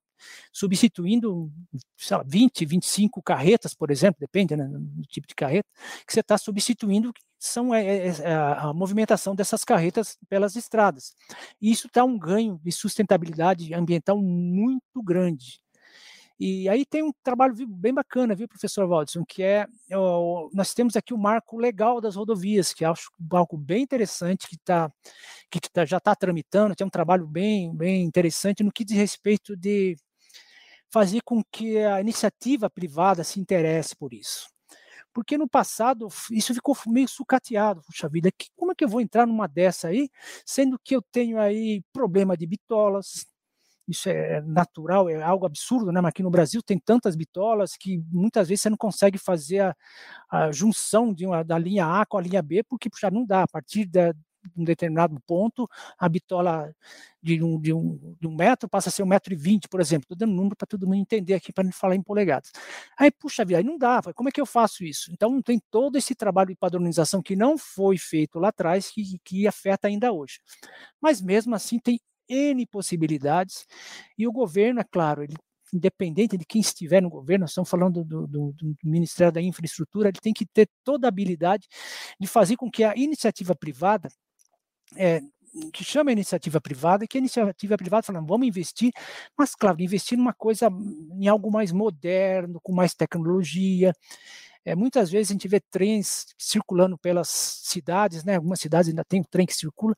substituindo 0.52 1.50
lá, 2.11 2.22
20, 2.26 2.64
25 2.64 3.22
carretas, 3.22 3.74
por 3.74 3.90
exemplo, 3.90 4.20
depende 4.20 4.57
né, 4.57 4.66
do 4.68 5.02
tipo 5.02 5.26
de 5.26 5.35
carreta, 5.35 5.68
que 6.07 6.12
você 6.12 6.20
está 6.20 6.37
substituindo 6.38 7.12
são 7.38 7.72
é, 7.72 7.87
é, 7.87 8.09
é, 8.09 8.35
a 8.35 8.72
movimentação 8.72 9.35
dessas 9.35 9.64
carretas 9.64 10.18
pelas 10.28 10.57
estradas. 10.57 11.14
E 11.61 11.70
isso 11.70 11.88
dá 11.92 12.04
um 12.04 12.18
ganho 12.18 12.61
de 12.64 12.72
sustentabilidade 12.72 13.72
ambiental 13.72 14.20
muito 14.20 15.02
grande. 15.02 15.61
E 16.40 16.68
aí 16.68 16.87
tem 16.87 17.02
um 17.02 17.12
trabalho 17.22 17.52
bem 17.66 17.92
bacana, 17.92 18.35
viu, 18.35 18.46
professor 18.46 18.87
Waldson, 18.87 19.24
que 19.24 19.42
é, 19.42 19.66
nós 20.52 20.72
temos 20.72 20.94
aqui 20.94 21.12
o 21.12 21.18
marco 21.18 21.59
legal 21.59 22.00
das 22.00 22.14
rodovias, 22.14 22.72
que 22.72 22.85
acho 22.85 23.11
algo 23.33 23.57
bem 23.57 23.83
interessante, 23.83 24.46
que, 24.48 24.57
tá, 24.59 24.90
que 25.50 25.61
tá, 25.61 25.85
já 25.85 25.96
está 25.96 26.14
tramitando, 26.14 26.76
tem 26.76 26.87
um 26.87 26.90
trabalho 26.90 27.26
bem, 27.26 27.74
bem 27.74 28.04
interessante 28.04 28.62
no 28.62 28.70
que 28.70 28.85
diz 28.85 28.96
respeito 28.96 29.57
de 29.57 29.96
fazer 30.90 31.20
com 31.22 31.42
que 31.51 31.79
a 31.79 32.01
iniciativa 32.01 32.70
privada 32.70 33.24
se 33.24 33.40
interesse 33.40 33.96
por 33.96 34.12
isso. 34.12 34.48
Porque 35.12 35.38
no 35.38 35.48
passado 35.48 36.09
isso 36.31 36.55
ficou 36.55 36.77
meio 36.87 37.09
sucateado, 37.09 37.83
puxa 37.83 38.09
vida, 38.09 38.31
que, 38.31 38.48
como 38.57 38.72
é 38.72 38.74
que 38.74 38.85
eu 38.85 38.88
vou 38.88 39.01
entrar 39.01 39.27
numa 39.27 39.46
dessa 39.48 39.88
aí, 39.88 40.09
sendo 40.46 40.79
que 40.79 40.94
eu 40.94 41.03
tenho 41.03 41.40
aí 41.40 41.83
problema 41.92 42.37
de 42.37 42.46
bitolas, 42.46 43.27
isso 43.88 44.09
é 44.11 44.42
natural, 44.42 45.09
é 45.09 45.22
algo 45.22 45.46
absurdo, 45.46 45.90
né? 45.90 46.01
Mas 46.01 46.11
aqui 46.11 46.22
no 46.22 46.31
Brasil 46.31 46.62
tem 46.62 46.79
tantas 46.79 47.16
bitolas 47.16 47.74
que 47.77 47.98
muitas 48.11 48.48
vezes 48.48 48.62
você 48.62 48.70
não 48.70 48.77
consegue 48.77 49.18
fazer 49.18 49.61
a, 49.61 49.77
a 50.31 50.53
junção 50.53 51.12
de 51.14 51.27
uma, 51.27 51.42
da 51.42 51.59
linha 51.59 51.87
A 51.87 52.05
com 52.05 52.18
a 52.18 52.20
linha 52.20 52.42
B, 52.42 52.62
porque 52.62 52.90
puxa, 52.90 53.11
não 53.11 53.24
dá. 53.24 53.44
A 53.44 53.48
partir 53.48 53.87
da, 53.87 54.12
um 54.57 54.64
determinado 54.64 55.18
ponto, 55.27 55.68
a 55.98 56.09
bitola 56.09 56.72
de 57.22 57.42
um, 57.42 57.61
de 57.61 57.72
um, 57.72 58.16
de 58.20 58.27
um 58.27 58.35
metro 58.35 58.68
passa 58.68 58.88
a 58.88 58.92
ser 58.92 59.03
um 59.03 59.07
metro 59.07 59.33
e 59.33 59.37
vinte, 59.37 59.68
por 59.68 59.81
exemplo. 59.81 60.05
Estou 60.05 60.16
dando 60.16 60.35
número 60.35 60.57
para 60.57 60.66
todo 60.66 60.87
mundo 60.87 60.96
entender 60.96 61.35
aqui, 61.35 61.53
para 61.53 61.64
não 61.64 61.72
falar 61.72 61.96
em 61.96 62.03
polegadas. 62.03 62.51
Aí, 62.98 63.11
puxa 63.11 63.44
vida, 63.44 63.59
aí 63.59 63.64
não 63.64 63.77
dá, 63.79 64.01
como 64.14 64.29
é 64.29 64.33
que 64.33 64.40
eu 64.40 64.46
faço 64.46 64.85
isso? 64.85 65.11
Então, 65.12 65.40
tem 65.42 65.61
todo 65.70 65.96
esse 65.96 66.14
trabalho 66.14 66.48
de 66.48 66.57
padronização 66.57 67.22
que 67.22 67.37
não 67.37 67.59
foi 67.59 67.98
feito 67.98 68.38
lá 68.38 68.48
atrás, 68.48 68.90
que, 68.90 69.18
que 69.24 69.46
afeta 69.46 69.88
ainda 69.88 70.12
hoje. 70.12 70.40
Mas, 71.01 71.20
mesmo 71.20 71.55
assim, 71.55 71.79
tem 71.79 72.01
N 72.29 72.66
possibilidades, 72.66 73.66
e 74.16 74.27
o 74.27 74.33
governo, 74.33 74.81
é 74.81 74.85
claro, 74.85 75.22
ele 75.22 75.35
independente 75.72 76.37
de 76.37 76.44
quem 76.44 76.61
estiver 76.61 77.03
no 77.03 77.11
governo, 77.11 77.44
estamos 77.44 77.68
falando 77.68 78.05
do, 78.05 78.27
do, 78.27 78.53
do, 78.53 78.77
Ministério 78.83 79.33
da 79.33 79.42
Infraestrutura, 79.42 80.09
ele 80.09 80.18
tem 80.20 80.33
que 80.33 80.46
ter 80.46 80.68
toda 80.83 81.07
a 81.07 81.11
habilidade 81.11 81.68
de 82.18 82.27
fazer 82.27 82.57
com 82.57 82.70
que 82.70 82.85
a 82.85 82.94
iniciativa 82.96 83.55
privada 83.55 84.09
é, 84.96 85.20
que 85.72 85.85
chama 85.85 86.12
iniciativa 86.12 86.61
privada, 86.61 87.07
que 87.07 87.18
a 87.18 87.20
iniciativa 87.20 87.77
privada 87.77 88.03
fala, 88.03 88.20
vamos 88.20 88.46
investir, 88.46 88.92
mas 89.37 89.55
claro, 89.55 89.81
investir 89.83 90.16
numa 90.18 90.33
coisa, 90.33 90.68
em 91.12 91.27
algo 91.29 91.51
mais 91.51 91.72
moderno, 91.72 92.61
com 92.62 92.72
mais 92.72 92.94
tecnologia. 92.94 93.92
É, 94.64 94.74
muitas 94.77 95.11
vezes 95.11 95.31
a 95.31 95.35
gente 95.35 95.48
vê 95.48 95.61
trens 95.61 96.27
circulando 96.38 96.98
pelas 96.98 97.29
cidades, 97.29 98.24
né? 98.24 98.37
Algumas 98.37 98.61
cidades 98.61 98.90
ainda 98.90 99.05
tem 99.05 99.20
um 99.20 99.24
trem 99.24 99.46
que 99.46 99.55
circula, 99.55 99.94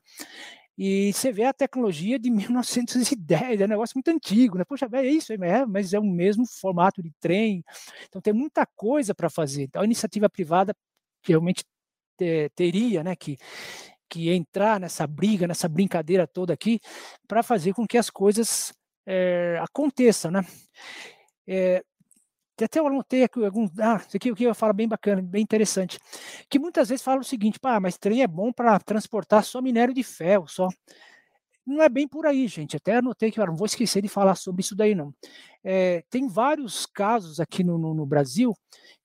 e 0.77 1.13
você 1.13 1.31
vê 1.31 1.43
a 1.43 1.53
tecnologia 1.53 2.17
de 2.19 2.29
1910, 2.31 3.61
é 3.61 3.65
um 3.65 3.67
negócio 3.67 3.93
muito 3.95 4.09
antigo, 4.09 4.57
né? 4.57 4.63
Poxa, 4.65 4.87
é 4.93 5.05
isso, 5.05 5.33
é, 5.33 5.65
mas 5.65 5.93
é 5.93 5.99
o 5.99 6.03
mesmo 6.03 6.45
formato 6.47 7.01
de 7.03 7.11
trem. 7.19 7.63
Então 8.07 8.21
tem 8.21 8.33
muita 8.33 8.65
coisa 8.75 9.13
para 9.13 9.29
fazer. 9.29 9.63
Então 9.63 9.81
a 9.81 9.85
iniciativa 9.85 10.29
privada 10.29 10.75
realmente 11.23 11.63
teria, 12.55 13.03
né, 13.03 13.15
que 13.15 13.37
que 14.11 14.29
entrar 14.29 14.79
nessa 14.79 15.07
briga, 15.07 15.47
nessa 15.47 15.69
brincadeira 15.69 16.27
toda 16.27 16.53
aqui, 16.53 16.79
para 17.27 17.41
fazer 17.41 17.73
com 17.73 17.87
que 17.87 17.97
as 17.97 18.09
coisas 18.09 18.73
é, 19.05 19.57
aconteçam, 19.61 20.29
né? 20.29 20.45
É, 21.47 21.81
até 22.61 22.79
eu 22.79 22.87
anotei 22.87 23.23
aqui 23.23 23.43
alguns. 23.43 23.71
Ah, 23.79 23.95
isso 24.05 24.17
aqui 24.17 24.31
o 24.31 24.35
que 24.35 24.43
eu 24.43 24.53
falo 24.53 24.73
bem 24.73 24.87
bacana, 24.87 25.21
bem 25.21 25.41
interessante. 25.41 25.97
Que 26.49 26.59
muitas 26.59 26.89
vezes 26.89 27.03
fala 27.03 27.21
o 27.21 27.23
seguinte: 27.23 27.59
pá, 27.59 27.79
mas 27.79 27.97
trem 27.97 28.21
é 28.21 28.27
bom 28.27 28.51
para 28.51 28.77
transportar 28.79 29.43
só 29.43 29.61
minério 29.61 29.93
de 29.93 30.03
ferro, 30.03 30.47
só. 30.47 30.67
não 31.65 31.81
é 31.81 31.89
bem 31.89 32.07
por 32.07 32.25
aí, 32.25 32.47
gente. 32.47 32.75
Até 32.77 32.97
anotei 32.97 33.31
que 33.31 33.39
não 33.39 33.55
vou 33.55 33.65
esquecer 33.65 34.01
de 34.01 34.09
falar 34.09 34.35
sobre 34.35 34.61
isso 34.61 34.75
daí, 34.75 34.93
não. 34.93 35.13
É, 35.63 36.03
tem 36.09 36.27
vários 36.27 36.85
casos 36.85 37.39
aqui 37.39 37.63
no, 37.63 37.77
no, 37.77 37.93
no 37.93 38.05
Brasil 38.05 38.53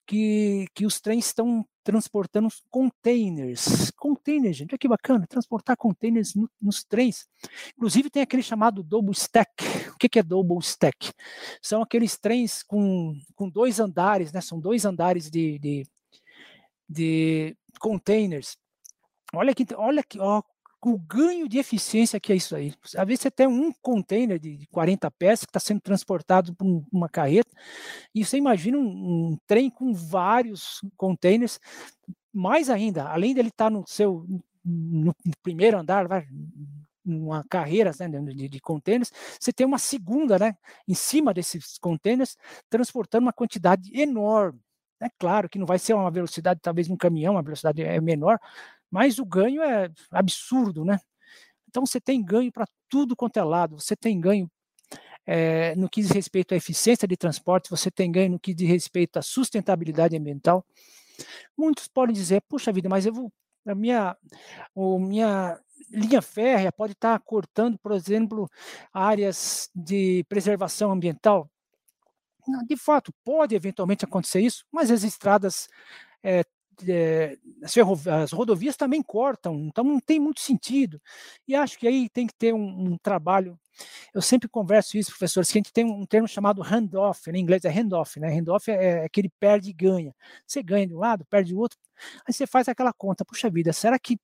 que, 0.05 0.67
que 0.73 0.85
os 0.85 1.01
trens 1.01 1.27
estão 1.27 1.65
transportando 1.87 2.49
containers. 2.69 3.91
Containers, 3.91 4.57
gente, 4.57 4.71
olha 4.73 4.77
que 4.77 4.89
bacana, 4.89 5.25
transportar 5.25 5.77
containers 5.77 6.35
no, 6.35 6.49
nos 6.61 6.83
trens. 6.83 7.29
Inclusive 7.77 8.09
tem 8.09 8.21
aquele 8.21 8.43
chamado 8.43 8.83
double 8.83 9.13
stack. 9.13 9.63
O 9.95 9.97
que, 9.97 10.09
que 10.09 10.19
é 10.19 10.23
double 10.23 10.59
stack? 10.59 11.13
São 11.61 11.81
aqueles 11.81 12.17
trens 12.17 12.61
com, 12.61 13.17
com 13.35 13.49
dois 13.49 13.79
andares, 13.79 14.33
né? 14.33 14.41
São 14.41 14.59
dois 14.59 14.83
andares 14.83 15.31
de, 15.31 15.57
de, 15.59 15.87
de 16.89 17.55
containers. 17.79 18.57
Olha 19.33 19.55
que, 19.55 19.65
olha 19.73 20.03
que, 20.03 20.19
ó, 20.19 20.43
o 20.85 20.97
ganho 20.97 21.47
de 21.47 21.57
eficiência 21.57 22.19
que 22.19 22.31
é 22.31 22.35
isso 22.35 22.55
aí. 22.55 22.73
Às 22.95 23.07
vezes 23.07 23.21
você 23.21 23.31
tem 23.31 23.47
um 23.47 23.71
container 23.81 24.39
de 24.39 24.67
40 24.71 25.09
peças 25.11 25.45
que 25.45 25.49
está 25.49 25.59
sendo 25.59 25.81
transportado 25.81 26.53
por 26.55 26.83
uma 26.91 27.09
carreta, 27.09 27.49
e 28.13 28.23
você 28.23 28.37
imagina 28.37 28.77
um, 28.77 29.31
um 29.31 29.37
trem 29.47 29.69
com 29.69 29.93
vários 29.93 30.81
containers, 30.95 31.59
mais 32.33 32.69
ainda, 32.69 33.09
além 33.09 33.33
dele 33.33 33.49
estar 33.49 33.65
tá 33.65 33.69
no 33.69 33.83
seu 33.87 34.25
no 34.69 35.15
primeiro 35.41 35.77
andar, 35.77 36.05
uma 37.05 37.43
carreira 37.49 37.91
né, 37.99 38.07
de, 38.33 38.49
de 38.49 38.59
containers, 38.59 39.11
você 39.39 39.53
tem 39.53 39.65
uma 39.65 39.77
segunda, 39.77 40.37
né, 40.37 40.57
em 40.87 40.93
cima 40.93 41.33
desses 41.33 41.77
containers, 41.77 42.35
transportando 42.69 43.25
uma 43.25 43.33
quantidade 43.33 43.89
enorme. 43.97 44.59
É 44.99 45.09
claro 45.17 45.47
que 45.47 45.59
não 45.59 45.65
vai 45.65 45.79
ser 45.79 45.93
uma 45.93 46.11
velocidade, 46.11 46.59
talvez 46.61 46.87
num 46.87 46.97
caminhão, 46.97 47.35
uma 47.35 47.43
velocidade 47.43 47.81
é 47.83 48.01
menor, 48.01 48.39
mas 48.89 49.19
o 49.19 49.25
ganho 49.25 49.61
é 49.61 49.89
absurdo, 50.11 50.85
né? 50.85 50.99
Então 51.67 51.85
você 51.85 51.99
tem 51.99 52.23
ganho 52.23 52.51
para 52.51 52.67
tudo 52.89 53.15
quanto 53.15 53.37
é 53.37 53.43
lado, 53.43 53.79
você 53.79 53.95
tem 53.95 54.19
ganho 54.19 54.49
é, 55.27 55.75
no 55.75 55.89
que 55.89 56.01
diz 56.01 56.11
respeito 56.11 56.53
à 56.53 56.57
eficiência 56.57 57.05
de 57.05 57.17
transporte, 57.17 57.69
você 57.69 57.91
tem 57.91 58.09
ganho 58.09 58.31
no 58.31 58.39
que 58.39 58.53
diz 58.53 58.69
respeito 58.69 59.17
à 59.17 59.21
sustentabilidade 59.21 60.15
ambiental. 60.15 60.65
Muitos 61.57 61.87
podem 61.87 62.15
dizer, 62.15 62.41
puxa 62.47 62.71
vida, 62.71 62.87
mas 62.87 63.05
eu 63.05 63.13
vou, 63.13 63.31
a 63.65 63.75
minha, 63.75 64.11
a 64.11 64.99
minha 64.99 65.59
linha 65.91 66.21
férrea 66.21 66.71
pode 66.71 66.93
estar 66.93 67.19
cortando, 67.19 67.77
por 67.77 67.91
exemplo, 67.91 68.49
áreas 68.93 69.69
de 69.75 70.23
preservação 70.29 70.91
ambiental. 70.91 71.49
De 72.65 72.77
fato, 72.77 73.13
pode 73.25 73.53
eventualmente 73.53 74.05
acontecer 74.05 74.39
isso, 74.39 74.63
mas 74.71 74.89
as 74.89 75.03
estradas 75.03 75.67
é, 76.23 76.45
é, 76.87 77.37
as, 77.63 78.31
rodovias 78.31 78.75
também 78.77 79.01
cortam, 79.01 79.67
então 79.67 79.83
não 79.83 79.99
tem 79.99 80.19
muito 80.19 80.41
sentido. 80.41 81.01
E 81.47 81.55
acho 81.55 81.77
que 81.77 81.87
aí 81.87 82.09
tem 82.09 82.27
que 82.27 82.33
ter 82.35 82.53
um, 82.53 82.93
um 82.93 82.97
trabalho. 82.97 83.59
Eu 84.13 84.21
sempre 84.21 84.49
converso 84.49 84.97
isso, 84.97 85.11
professores, 85.11 85.51
que 85.51 85.57
a 85.57 85.61
gente 85.61 85.73
tem 85.73 85.85
um 85.85 86.05
termo 86.05 86.27
chamado 86.27 86.61
handoff, 86.61 87.31
né? 87.31 87.37
em 87.37 87.41
inglês 87.41 87.63
é 87.65 87.69
handoff, 87.69 88.19
né? 88.19 88.29
Handoff 88.35 88.69
é, 88.71 89.01
é 89.01 89.05
aquele 89.05 89.29
perde 89.39 89.69
e 89.69 89.73
ganha. 89.73 90.15
Você 90.45 90.63
ganha 90.63 90.87
de 90.87 90.95
um 90.95 90.99
lado, 90.99 91.25
perde 91.25 91.53
do 91.53 91.59
outro, 91.59 91.77
aí 92.27 92.33
você 92.33 92.47
faz 92.47 92.67
aquela 92.67 92.93
conta, 92.93 93.25
puxa 93.25 93.49
vida, 93.49 93.71
será 93.73 93.99
que 93.99 94.19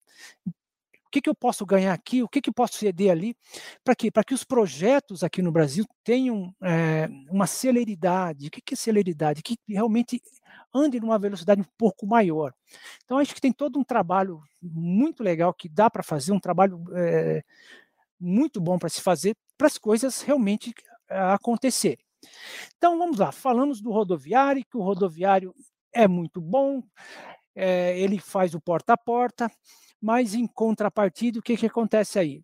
que, 1.13 1.21
que 1.21 1.30
eu 1.30 1.36
posso 1.36 1.63
ganhar 1.63 1.93
aqui, 1.93 2.23
o 2.23 2.28
que, 2.28 2.41
que 2.41 2.49
eu 2.49 2.54
posso 2.54 2.73
ceder 2.73 3.12
ali, 3.12 3.38
para 3.84 3.95
quê? 3.95 4.10
Para 4.10 4.23
que 4.23 4.34
os 4.34 4.43
projetos 4.43 5.23
aqui 5.23 5.43
no 5.43 5.52
Brasil 5.52 5.86
tenham 6.04 6.54
é, 6.60 7.08
uma 7.30 7.45
celeridade. 7.45 8.47
O 8.47 8.52
que, 8.52 8.60
que 8.60 8.73
é 8.73 8.78
celeridade? 8.78 9.43
Que 9.43 9.56
realmente 9.69 10.19
ande 10.73 10.99
numa 10.99 11.19
velocidade 11.19 11.62
um 11.62 11.71
pouco 11.78 12.08
maior. 12.08 12.52
Então, 13.06 13.19
acho 13.19 13.36
que 13.36 13.41
tem 13.41 13.52
todo 13.52 13.78
um 13.78 13.84
trabalho 13.84 14.41
muito 14.60 15.21
legal 15.21 15.54
que 15.54 15.69
dá 15.69 15.88
para 15.88 16.02
fazer, 16.02 16.32
um 16.32 16.39
trabalho 16.39 16.84
é, 16.95 17.43
muito 18.19 18.60
bom 18.60 18.80
para 18.80 18.89
se 18.89 18.99
fazer, 18.99 19.38
para 19.56 19.67
as 19.67 19.78
coisas 19.78 20.21
realmente 20.21 20.73
acontecerem. 21.08 22.04
Então, 22.76 22.97
vamos 22.97 23.19
lá, 23.19 23.32
falamos 23.32 23.82
do 23.82 23.91
rodoviário, 23.91 24.65
que 24.65 24.78
o 24.78 24.82
rodoviário 24.82 25.54
é 25.93 26.08
muito 26.08 26.41
bom, 26.41 26.82
é, 27.56 27.99
ele 27.99 28.17
faz 28.17 28.56
o 28.56 28.60
porta 28.60 28.93
a 28.93 28.97
porta, 28.97 29.52
mas 30.03 30.33
em 30.33 30.45
contrapartida, 30.45 31.39
o 31.39 31.41
que, 31.41 31.55
que 31.55 31.65
acontece 31.65 32.19
aí? 32.19 32.43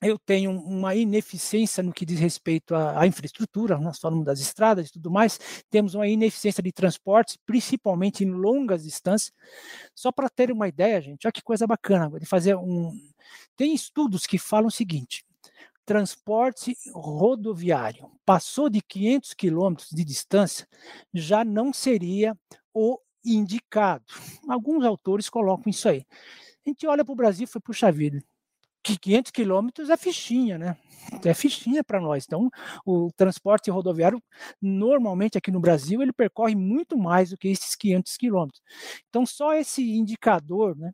Eu 0.00 0.16
tenho 0.16 0.52
uma 0.52 0.94
ineficiência 0.94 1.82
no 1.82 1.92
que 1.92 2.06
diz 2.06 2.20
respeito 2.20 2.72
à, 2.72 3.00
à, 3.00 3.04
infraestrutura, 3.04 3.76
nós 3.78 3.98
falamos 3.98 4.24
das 4.24 4.38
estradas 4.38 4.86
e 4.86 4.92
tudo 4.92 5.10
mais, 5.10 5.40
temos 5.68 5.96
uma 5.96 6.06
ineficiência 6.06 6.62
de 6.62 6.70
transportes, 6.70 7.36
principalmente 7.44 8.22
em 8.22 8.30
longas 8.30 8.84
distâncias. 8.84 9.32
Só 9.92 10.12
para 10.12 10.30
ter 10.30 10.52
uma 10.52 10.68
ideia, 10.68 11.00
gente, 11.00 11.26
olha 11.26 11.32
que 11.32 11.42
coisa 11.42 11.66
bacana, 11.66 12.16
de 12.16 12.26
fazer 12.26 12.54
um. 12.54 12.92
Tem 13.56 13.74
estudos 13.74 14.24
que 14.24 14.38
falam 14.38 14.68
o 14.68 14.70
seguinte: 14.70 15.26
transporte 15.84 16.76
rodoviário 16.94 18.08
passou 18.24 18.70
de 18.70 18.80
500 18.80 19.34
quilômetros 19.34 19.88
de 19.90 20.04
distância, 20.04 20.68
já 21.12 21.44
não 21.44 21.72
seria 21.72 22.38
o 22.72 23.00
indicado. 23.24 24.04
Alguns 24.48 24.84
autores 24.84 25.28
colocam 25.28 25.68
isso 25.68 25.88
aí. 25.88 26.06
A 26.68 26.70
gente 26.70 26.86
olha 26.86 27.02
para 27.02 27.12
o 27.12 27.16
Brasil 27.16 27.44
e 27.44 27.46
foi, 27.46 27.62
puxa 27.62 27.90
vida, 27.90 28.22
que 28.82 28.98
500 28.98 29.32
quilômetros 29.32 29.88
é 29.88 29.96
fichinha, 29.96 30.58
né? 30.58 30.76
É 31.24 31.32
fichinha 31.32 31.82
para 31.82 31.98
nós. 31.98 32.26
Então, 32.26 32.50
o 32.84 33.10
transporte 33.16 33.70
rodoviário, 33.70 34.22
normalmente 34.60 35.38
aqui 35.38 35.50
no 35.50 35.60
Brasil, 35.60 36.02
ele 36.02 36.12
percorre 36.12 36.54
muito 36.54 36.98
mais 36.98 37.30
do 37.30 37.38
que 37.38 37.48
esses 37.48 37.74
500 37.74 38.16
quilômetros. 38.18 38.62
Então, 39.08 39.24
só 39.24 39.54
esse 39.54 39.82
indicador, 39.82 40.76
né? 40.76 40.92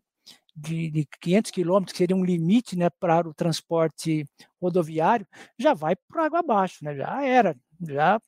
De, 0.55 0.93
de 0.93 1.09
500 1.21 1.51
quilômetros, 1.51 1.93
que 1.93 1.99
seria 1.99 2.15
um 2.15 2.25
limite 2.25 2.77
né, 2.77 2.89
para 3.01 3.29
o 3.29 3.35
transporte 3.35 4.25
rodoviário, 4.63 5.27
já 5.59 5.75
vai 5.75 5.97
para 5.97 6.27
água 6.27 6.39
abaixo, 6.39 6.85
né? 6.85 6.95
já 6.95 7.27
era, 7.27 7.57
já, 7.81 8.21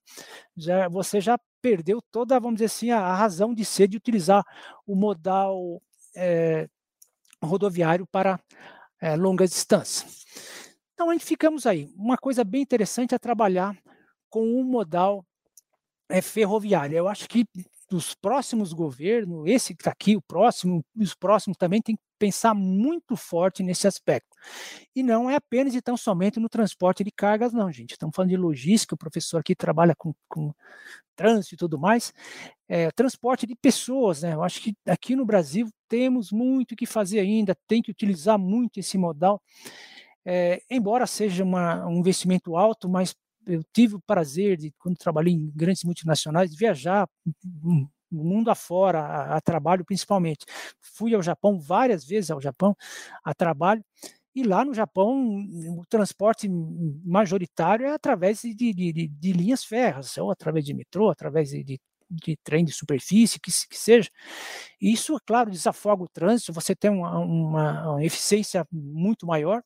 já 0.57 0.89
você 0.89 1.21
já 1.21 1.39
perdeu 1.63 2.03
toda, 2.11 2.41
vamos 2.41 2.57
dizer 2.57 2.65
assim, 2.67 2.91
a, 2.91 2.99
a 2.99 3.15
razão 3.15 3.55
de 3.55 3.65
ser 3.65 3.87
de 3.87 3.97
utilizar 3.97 4.45
o 4.85 4.97
modal 4.97 5.81
é, 6.17 6.69
rodoviário 7.43 8.07
para 8.07 8.41
é, 9.01 9.17
longas 9.17 9.51
distâncias. 9.51 10.25
Então, 10.95 11.11
a 11.11 11.13
gente 11.13 11.25
ficamos 11.25 11.67
aí. 11.67 11.89
Uma 11.97 12.17
coisa 12.17 12.43
bem 12.43 12.63
interessante 12.63 13.15
é 13.15 13.19
trabalhar 13.19 13.77
com 14.31 14.41
o 14.41 14.61
um 14.61 14.65
modal 14.65 15.25
é, 16.09 16.23
ferroviário. 16.23 16.97
Eu 16.97 17.09
acho 17.09 17.29
que 17.29 17.47
dos 17.89 18.15
próximos 18.15 18.73
governos, 18.73 19.47
esse 19.47 19.75
que 19.75 19.81
está 19.81 19.93
aqui, 19.93 20.17
o 20.17 20.23
próximo, 20.23 20.85
os 20.97 21.15
próximos 21.15 21.57
também 21.57 21.81
tem 21.81 21.97
que 21.97 22.03
pensar 22.19 22.55
muito 22.55 23.17
forte 23.17 23.63
nesse 23.63 23.87
aspecto. 23.87 24.36
E 24.95 25.03
não 25.03 25.31
é 25.31 25.37
apenas 25.37 25.75
e 25.75 25.83
tão 25.83 25.97
somente 25.97 26.41
no 26.41 26.49
transporte 26.49 27.05
de 27.05 27.11
cargas, 27.11 27.53
não, 27.53 27.71
gente. 27.71 27.93
Estamos 27.93 28.15
falando 28.15 28.31
de 28.31 28.37
logística, 28.37 28.95
o 28.95 28.99
professor 28.99 29.41
aqui 29.41 29.55
trabalha 29.55 29.95
com, 29.97 30.15
com 30.29 30.53
trânsito 31.15 31.55
e 31.55 31.59
tudo 31.59 31.79
mais. 31.79 32.13
É, 32.69 32.91
transporte 32.91 33.47
de 33.47 33.55
pessoas, 33.55 34.23
né? 34.23 34.35
Eu 34.35 34.43
acho 34.43 34.61
que 34.61 34.75
aqui 34.87 35.17
no 35.17 35.25
Brasil 35.25 35.69
temos 35.89 36.31
muito 36.31 36.77
que 36.77 36.87
fazer 36.87 37.21
ainda, 37.21 37.57
tem 37.67 37.83
que 37.83 37.91
utilizar 37.91 38.39
muito 38.39 38.79
esse 38.79 38.99
modal. 38.99 39.41
É, 40.25 40.61
embora 40.69 41.07
seja 41.07 41.45
uma, 41.45 41.87
um 41.87 41.99
investimento 41.99 42.57
alto, 42.57 42.89
mas 42.89 43.15
eu 43.47 43.63
tive 43.73 43.95
o 43.95 44.01
prazer 44.01 44.57
de, 44.57 44.73
quando 44.79 44.97
trabalhei 44.97 45.33
em 45.33 45.51
grandes 45.55 45.85
multinacionais, 45.85 46.55
viajar 46.55 47.09
mundo 48.11 48.51
afora, 48.51 49.01
a, 49.01 49.37
a 49.37 49.41
trabalho 49.41 49.85
principalmente. 49.85 50.45
Fui 50.81 51.15
ao 51.15 51.23
Japão 51.23 51.59
várias 51.59 52.05
vezes 52.05 52.31
ao 52.31 52.41
Japão 52.41 52.77
a 53.25 53.35
trabalho, 53.35 53.85
e 54.37 54.43
lá 54.43 54.67
no 54.67 54.75
Japão, 54.75 55.47
o 55.79 55.83
transporte 55.89 56.47
majoritário 57.03 57.87
é 57.87 57.95
através 57.95 58.43
de, 58.43 58.53
de, 58.53 58.75
de, 58.75 59.09
de 59.09 59.33
linhas 59.33 59.65
férreas, 59.65 60.19
ou 60.19 60.31
através 60.31 60.63
de 60.63 60.75
metrô, 60.75 61.09
através 61.09 61.49
de, 61.49 61.81
de 62.11 62.37
trem 62.45 62.63
de 62.63 62.71
superfície, 62.71 63.41
que, 63.41 63.51
que, 63.51 63.79
seja. 63.79 64.11
Isso, 64.79 65.17
é 65.17 65.19
claro, 65.25 65.51
desafoga 65.51 66.03
o 66.03 66.09
trânsito, 66.09 66.53
você 66.53 66.77
tem 66.77 66.91
uma, 66.91 67.19
uma, 67.19 67.93
uma, 67.93 68.05
eficiência 68.05 68.67
muito 68.71 69.27
maior. 69.27 69.63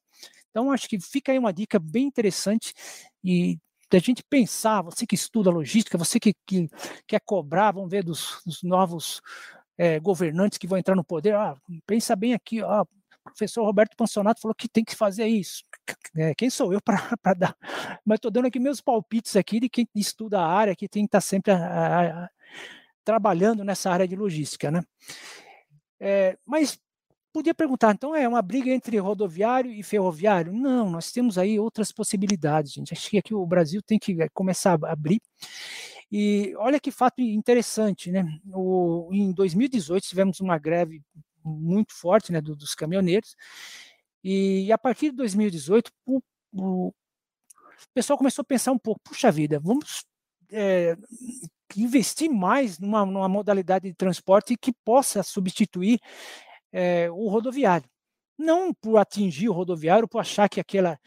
Então, 0.50 0.70
acho 0.70 0.88
que 0.88 1.00
fica 1.00 1.32
aí 1.32 1.38
uma 1.38 1.52
dica 1.52 1.80
bem 1.80 2.06
interessante 2.06 2.72
e 3.24 3.58
da 3.90 3.98
gente 3.98 4.22
pensar, 4.22 4.82
você 4.82 5.04
que 5.04 5.16
estuda 5.16 5.50
logística, 5.50 5.98
você 5.98 6.20
que, 6.20 6.32
que 6.46 6.68
quer 7.08 7.20
cobrar, 7.24 7.72
vamos 7.72 7.90
ver 7.90 8.04
dos, 8.04 8.40
dos 8.46 8.62
novos 8.62 9.20
é, 9.76 9.98
governantes 9.98 10.58
que 10.58 10.68
vão 10.68 10.78
entrar 10.78 10.94
no 10.94 11.04
poder, 11.04 11.34
ah, 11.34 11.56
pensa 11.86 12.14
bem 12.14 12.34
aqui, 12.34 12.62
o 12.62 12.86
professor 13.30 13.64
Roberto 13.64 13.96
Pansonato 13.96 14.40
falou 14.40 14.54
que 14.54 14.68
tem 14.68 14.84
que 14.84 14.94
fazer 14.94 15.26
isso. 15.26 15.64
É, 16.16 16.34
quem 16.34 16.50
sou 16.50 16.72
eu 16.72 16.80
para 16.80 16.98
dar? 17.36 17.56
Mas 18.04 18.16
estou 18.16 18.30
dando 18.30 18.46
aqui 18.46 18.58
meus 18.58 18.80
palpites 18.80 19.36
aqui 19.36 19.60
de 19.60 19.68
quem 19.68 19.88
estuda 19.94 20.40
a 20.40 20.46
área, 20.46 20.76
que 20.76 20.88
tem 20.88 21.04
que 21.04 21.08
estar 21.08 21.18
tá 21.18 21.22
sempre 21.22 21.52
a, 21.52 21.56
a, 21.56 22.24
a, 22.24 22.30
trabalhando 23.04 23.64
nessa 23.64 23.90
área 23.90 24.06
de 24.06 24.16
logística, 24.16 24.70
né? 24.70 24.82
É, 25.98 26.38
mas 26.46 26.78
podia 27.32 27.54
perguntar, 27.54 27.92
então 27.92 28.14
é 28.14 28.26
uma 28.26 28.42
briga 28.42 28.70
entre 28.70 28.98
rodoviário 28.98 29.70
e 29.70 29.82
ferroviário? 29.82 30.52
Não, 30.52 30.90
nós 30.90 31.12
temos 31.12 31.38
aí 31.38 31.58
outras 31.58 31.92
possibilidades, 31.92 32.72
gente. 32.72 32.92
Acho 32.92 33.10
que 33.10 33.18
aqui 33.18 33.34
o 33.34 33.46
Brasil 33.46 33.80
tem 33.82 33.98
que 33.98 34.20
é, 34.20 34.28
começar 34.30 34.78
a 34.84 34.92
abrir. 34.92 35.20
E 36.10 36.54
olha 36.56 36.80
que 36.80 36.90
fato 36.90 37.20
interessante, 37.20 38.10
né? 38.10 38.24
O, 38.52 39.08
em 39.12 39.32
2018 39.32 40.08
tivemos 40.08 40.40
uma 40.40 40.58
greve 40.58 41.02
muito 41.44 41.92
forte, 41.94 42.32
né, 42.32 42.40
dos 42.40 42.74
caminhoneiros, 42.74 43.36
E 44.22 44.70
a 44.72 44.78
partir 44.78 45.10
de 45.10 45.16
2018, 45.16 45.90
o, 46.06 46.20
o 46.52 46.92
pessoal 47.94 48.18
começou 48.18 48.42
a 48.42 48.44
pensar 48.44 48.72
um 48.72 48.78
pouco, 48.78 49.00
puxa 49.02 49.30
vida, 49.32 49.58
vamos 49.60 50.04
é, 50.52 50.96
investir 51.76 52.30
mais 52.30 52.78
numa, 52.78 53.06
numa, 53.06 53.28
modalidade 53.28 53.88
de 53.88 53.94
transporte 53.94 54.56
que 54.56 54.72
possa 54.84 55.22
substituir 55.22 56.00
é, 56.72 57.10
o 57.10 57.28
rodoviário. 57.28 57.88
Não 58.38 58.72
por 58.74 58.98
atingir 58.98 59.48
o 59.48 59.52
rodoviário, 59.52 60.08
por 60.08 60.18
achar 60.18 60.48
que 60.48 60.60
aquela 60.60 60.98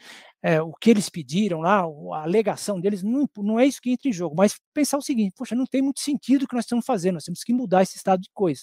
é, 0.46 0.60
o 0.60 0.74
que 0.74 0.90
eles 0.90 1.08
pediram 1.08 1.60
lá, 1.60 1.78
a 1.80 2.22
alegação 2.22 2.78
deles, 2.78 3.02
não, 3.02 3.26
não 3.38 3.58
é 3.58 3.64
isso 3.64 3.80
que 3.80 3.90
entra 3.90 4.10
em 4.10 4.12
jogo, 4.12 4.36
mas 4.36 4.60
pensar 4.74 4.98
o 4.98 5.02
seguinte, 5.02 5.32
poxa, 5.34 5.54
não 5.54 5.64
tem 5.64 5.80
muito 5.80 6.00
sentido 6.00 6.42
o 6.42 6.46
que 6.46 6.54
nós 6.54 6.66
estamos 6.66 6.84
fazendo, 6.84 7.14
nós 7.14 7.24
temos 7.24 7.42
que 7.42 7.54
mudar 7.54 7.82
esse 7.82 7.96
estado 7.96 8.20
de 8.20 8.28
coisa. 8.34 8.60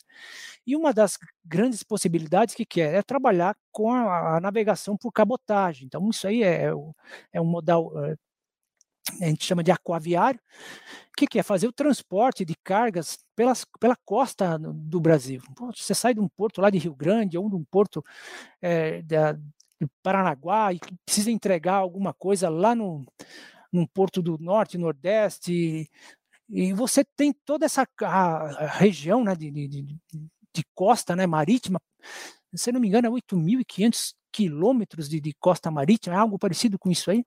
E 0.65 0.75
uma 0.75 0.93
das 0.93 1.17
grandes 1.43 1.81
possibilidades 1.81 2.53
que 2.53 2.67
quer 2.67 2.93
é 2.93 3.01
trabalhar 3.01 3.57
com 3.71 3.91
a, 3.91 4.37
a 4.37 4.39
navegação 4.39 4.95
por 4.95 5.11
cabotagem, 5.11 5.87
então 5.87 6.07
isso 6.11 6.27
aí 6.27 6.43
é, 6.43 6.65
é, 6.65 6.71
é 7.33 7.41
um 7.41 7.45
modal, 7.45 7.91
é, 8.05 8.15
a 9.19 9.25
gente 9.25 9.43
chama 9.43 9.63
de 9.63 9.71
aquaviário, 9.71 10.39
que, 11.17 11.25
que 11.25 11.39
é 11.39 11.43
fazer 11.43 11.67
o 11.67 11.73
transporte 11.73 12.45
de 12.45 12.53
cargas 12.63 13.17
pelas, 13.35 13.65
pela 13.79 13.95
costa 14.05 14.59
do 14.59 14.99
Brasil. 14.99 15.41
Você 15.75 15.95
sai 15.95 16.13
de 16.13 16.19
um 16.19 16.29
porto 16.29 16.61
lá 16.61 16.69
de 16.69 16.77
Rio 16.77 16.93
Grande 16.93 17.39
ou 17.39 17.49
de 17.49 17.55
um 17.55 17.63
porto 17.63 18.03
é, 18.61 19.01
da, 19.01 19.35
Paranaguá 20.03 20.73
e 20.73 20.79
que 20.79 20.95
precisa 21.05 21.31
entregar 21.31 21.75
alguma 21.75 22.13
coisa 22.13 22.49
lá 22.49 22.75
no, 22.75 23.05
num 23.71 23.85
porto 23.85 24.21
do 24.21 24.37
norte, 24.37 24.77
nordeste, 24.77 25.53
e, 25.53 25.89
e 26.49 26.73
você 26.73 27.03
tem 27.15 27.33
toda 27.45 27.65
essa 27.65 27.87
a, 28.01 28.65
a 28.65 28.67
região 28.67 29.23
né, 29.23 29.35
de, 29.35 29.49
de, 29.49 29.67
de, 29.67 29.97
de, 30.53 30.63
costa 30.75 31.15
né, 31.15 31.25
marítima, 31.25 31.81
se 32.53 32.71
não 32.71 32.79
me 32.79 32.87
engano, 32.87 33.07
é 33.07 33.11
8.500 33.11 34.13
quilômetros 34.31 35.09
de, 35.09 35.19
de 35.19 35.33
costa 35.39 35.71
marítima, 35.71 36.15
é 36.15 36.19
algo 36.19 36.37
parecido 36.37 36.77
com 36.77 36.91
isso 36.91 37.09
aí, 37.09 37.25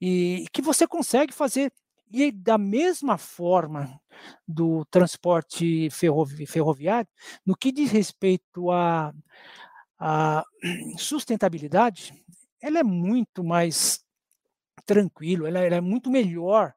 e 0.00 0.46
que 0.52 0.62
você 0.62 0.86
consegue 0.86 1.32
fazer. 1.32 1.72
E 2.12 2.30
da 2.30 2.56
mesma 2.56 3.18
forma 3.18 4.00
do 4.46 4.84
transporte 4.84 5.90
ferrovi 5.90 6.46
ferroviário, 6.46 7.08
no 7.44 7.56
que 7.56 7.72
diz 7.72 7.90
respeito 7.90 8.70
a 8.70 9.12
a 9.98 10.44
sustentabilidade 10.98 12.14
ela 12.60 12.78
é 12.78 12.82
muito 12.82 13.44
mais 13.44 14.00
tranquilo, 14.84 15.46
ela, 15.46 15.60
ela 15.60 15.76
é 15.76 15.80
muito 15.80 16.10
melhor. 16.10 16.72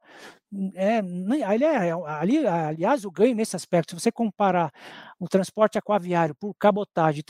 É, 0.76 1.00
ali, 1.46 1.64
é, 1.64 1.92
ali, 1.92 2.48
aliás, 2.48 3.06
o 3.06 3.12
ganho 3.12 3.36
nesse 3.36 3.56
aspecto, 3.56 3.92
se 3.92 4.02
você 4.02 4.12
comparar 4.12 4.72
o 5.20 5.28
transporte 5.28 5.78
aquaviário 5.78 6.34
por 6.36 6.56
cabotagem, 6.56 7.24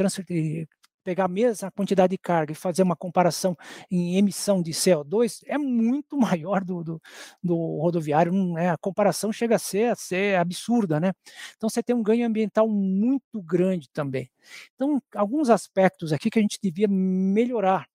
pegar 1.04 1.26
a 1.26 1.28
mesma 1.28 1.72
quantidade 1.72 2.12
de 2.12 2.18
carga 2.18 2.52
e 2.52 2.56
fazer 2.56 2.84
uma 2.84 2.96
comparação 2.96 3.58
em 3.90 4.18
emissão 4.18 4.62
de 4.62 4.72
CO2 4.72 5.42
é 5.46 5.58
muito 5.58 6.18
maior 6.18 6.64
do, 6.64 6.84
do, 6.84 7.02
do 7.44 7.56
rodoviário. 7.80 8.32
Não, 8.32 8.58
é, 8.58 8.70
a 8.70 8.78
comparação 8.78 9.32
chega 9.32 9.56
a 9.56 9.60
ser, 9.60 9.92
a 9.92 9.96
ser 9.96 10.38
absurda, 10.38 11.00
né? 11.00 11.14
Então 11.58 11.70
você 11.70 11.82
tem 11.84 11.96
um 11.96 12.04
ganho 12.04 12.28
ambiental 12.28 12.68
muito 12.68 13.42
grande 13.42 13.90
também. 13.90 14.30
Então, 14.76 15.02
alguns 15.16 15.50
aspectos 15.50 16.14
aqui 16.14 16.30
que 16.30 16.40
a 16.40 16.42
gente 16.42 16.60
devia 16.62 16.88
melhorar. 16.90 17.88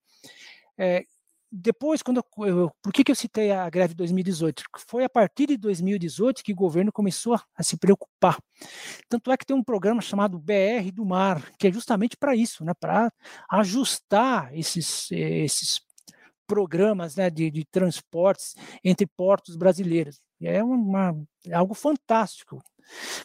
É, 0.76 1.04
depois, 1.56 2.02
quando 2.02 2.16
eu, 2.16 2.46
eu, 2.46 2.72
por 2.82 2.92
que, 2.92 3.04
que 3.04 3.12
eu 3.12 3.14
citei 3.14 3.52
a 3.52 3.70
greve 3.70 3.94
de 3.94 3.98
2018? 3.98 4.64
Foi 4.88 5.04
a 5.04 5.08
partir 5.08 5.46
de 5.46 5.56
2018 5.56 6.42
que 6.42 6.52
o 6.52 6.56
governo 6.56 6.90
começou 6.90 7.34
a, 7.34 7.42
a 7.56 7.62
se 7.62 7.76
preocupar. 7.76 8.36
Tanto 9.08 9.30
é 9.30 9.36
que 9.36 9.46
tem 9.46 9.54
um 9.54 9.62
programa 9.62 10.02
chamado 10.02 10.36
BR 10.36 10.90
do 10.92 11.04
Mar, 11.04 11.52
que 11.56 11.68
é 11.68 11.72
justamente 11.72 12.16
para 12.16 12.34
isso, 12.34 12.64
né, 12.64 12.72
para 12.74 13.12
ajustar 13.48 14.52
esses, 14.52 15.08
esses 15.12 15.80
programas 16.44 17.14
né, 17.14 17.30
de, 17.30 17.52
de 17.52 17.64
transportes 17.64 18.56
entre 18.82 19.06
portos 19.06 19.54
brasileiros. 19.54 20.20
É 20.42 20.62
uma, 20.62 21.16
é 21.46 21.54
algo 21.54 21.74
fantástico. 21.74 22.60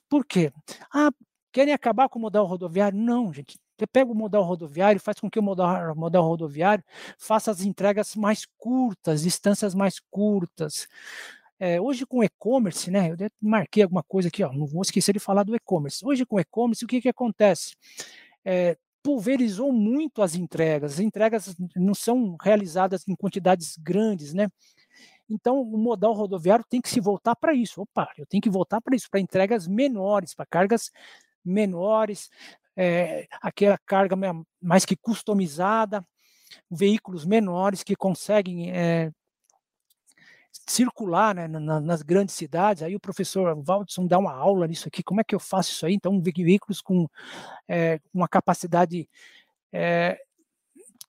Por 0.07 0.23
quê? 0.23 0.53
Ah, 0.93 1.09
querem 1.51 1.73
acabar 1.73 2.07
com 2.07 2.19
o 2.19 2.21
modal 2.21 2.45
rodoviário? 2.45 2.97
Não, 2.97 3.33
gente. 3.33 3.57
Você 3.79 3.87
pega 3.87 4.11
o 4.11 4.15
modal 4.15 4.43
rodoviário, 4.43 4.99
faz 4.99 5.19
com 5.21 5.29
que 5.29 5.39
o 5.39 5.43
modal, 5.43 5.95
modal 5.95 6.27
rodoviário 6.27 6.83
faça 7.17 7.49
as 7.49 7.61
entregas 7.61 8.13
mais 8.13 8.45
curtas, 8.57 9.21
distâncias 9.21 9.73
mais 9.73 10.01
curtas. 10.11 10.85
É, 11.57 11.79
hoje 11.79 12.05
com 12.05 12.21
e-commerce, 12.21 12.91
né? 12.91 13.11
Eu 13.11 13.17
marquei 13.41 13.83
alguma 13.83 14.03
coisa 14.03 14.27
aqui, 14.27 14.43
ó, 14.43 14.51
não 14.51 14.65
vou 14.65 14.81
esquecer 14.81 15.13
de 15.13 15.19
falar 15.19 15.43
do 15.43 15.55
e-commerce. 15.55 16.05
Hoje 16.05 16.25
com 16.25 16.39
e-commerce, 16.39 16.83
o 16.83 16.87
que, 16.87 16.99
que 17.01 17.07
acontece? 17.07 17.75
É, 18.43 18.77
pulverizou 19.01 19.71
muito 19.71 20.21
as 20.21 20.35
entregas. 20.35 20.93
As 20.93 20.99
entregas 20.99 21.55
não 21.73 21.95
são 21.95 22.35
realizadas 22.41 23.07
em 23.07 23.15
quantidades 23.15 23.77
grandes, 23.77 24.33
né? 24.33 24.49
Então, 25.29 25.61
o 25.61 25.77
modal 25.77 26.11
rodoviário 26.13 26.65
tem 26.67 26.81
que 26.81 26.89
se 26.89 26.99
voltar 26.99 27.35
para 27.35 27.53
isso. 27.53 27.81
Opa, 27.81 28.11
eu 28.17 28.25
tenho 28.25 28.41
que 28.41 28.49
voltar 28.49 28.81
para 28.81 28.95
isso, 28.95 29.09
para 29.09 29.21
entregas 29.21 29.67
menores, 29.67 30.33
para 30.33 30.45
cargas 30.45 30.91
menores, 31.45 32.29
é, 32.81 33.27
aquela 33.41 33.77
carga 33.79 34.15
mais 34.61 34.85
que 34.85 34.95
customizada, 34.95 36.01
veículos 36.71 37.25
menores 37.25 37.83
que 37.83 37.93
conseguem 37.93 38.71
é, 38.71 39.11
circular 40.65 41.35
né, 41.35 41.45
nas 41.49 42.01
grandes 42.01 42.35
cidades. 42.35 42.81
Aí 42.81 42.95
o 42.95 42.99
professor 42.99 43.53
Waldson 43.61 44.07
dá 44.07 44.17
uma 44.17 44.31
aula 44.31 44.65
nisso 44.65 44.87
aqui, 44.87 45.03
como 45.03 45.19
é 45.19 45.25
que 45.25 45.35
eu 45.35 45.41
faço 45.41 45.71
isso 45.73 45.85
aí? 45.85 45.93
Então, 45.93 46.21
veículos 46.21 46.79
com 46.81 47.05
é, 47.67 47.99
uma 48.13 48.29
capacidade 48.29 49.09
é, 49.73 50.17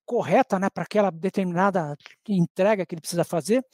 correta 0.04 0.59
né, 0.59 0.68
para 0.68 0.83
aquela 0.83 1.09
determinada 1.09 1.96
entrega 2.28 2.85
que 2.85 2.96
ele 2.96 3.00
precisa 3.00 3.22
fazer, 3.22 3.64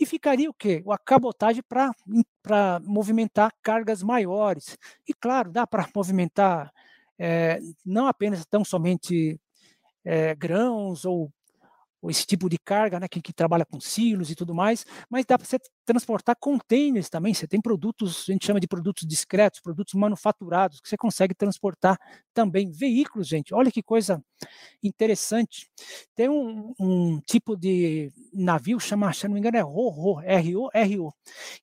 e 0.00 0.06
ficaria 0.06 0.48
o 0.48 0.54
quê? 0.54 0.82
A 0.88 0.96
cabotagem 0.96 1.62
para 1.62 2.80
movimentar 2.80 3.52
cargas 3.62 4.02
maiores. 4.02 4.78
E 5.06 5.12
claro, 5.12 5.52
dá 5.52 5.66
para 5.66 5.86
movimentar 5.94 6.72
é, 7.18 7.58
não 7.84 8.06
apenas 8.06 8.44
tão 8.46 8.64
somente 8.64 9.40
é, 10.04 10.34
grãos 10.34 11.04
ou, 11.04 11.22
ou, 11.22 11.32
esse 12.10 12.26
tipo 12.26 12.48
de 12.48 12.58
carga, 12.58 13.00
né, 13.00 13.08
que, 13.08 13.20
que, 13.20 13.32
trabalha 13.32 13.64
com 13.64 13.80
silos 13.80 14.30
e 14.30 14.34
tudo 14.34 14.54
mais, 14.54 14.84
mas 15.08 15.24
dá 15.24 15.38
para 15.38 15.46
você 15.46 15.58
transportar 15.84 16.36
containers 16.38 17.08
também. 17.08 17.34
Você 17.34 17.46
tem 17.46 17.60
produtos, 17.60 18.26
a 18.28 18.32
gente 18.32 18.46
chama 18.46 18.60
de 18.60 18.66
produtos 18.66 19.06
discretos, 19.06 19.60
produtos 19.60 19.94
manufaturados, 19.94 20.80
que 20.80 20.88
você 20.88 20.96
consegue 20.96 21.34
transportar 21.34 21.98
também. 22.32 22.70
Veículos, 22.70 23.28
gente, 23.28 23.54
olha 23.54 23.70
que 23.70 23.82
coisa 23.82 24.22
interessante. 24.82 25.70
Tem 26.14 26.28
um, 26.28 26.72
um 26.78 27.20
tipo 27.20 27.56
de 27.56 28.10
navio, 28.32 28.78
chama, 28.80 29.12
se 29.12 29.26
não 29.26 29.34
me 29.34 29.40
engano, 29.40 29.56
é 29.56 29.60
RO, 29.60 30.20
R-O-R-O, 30.20 31.12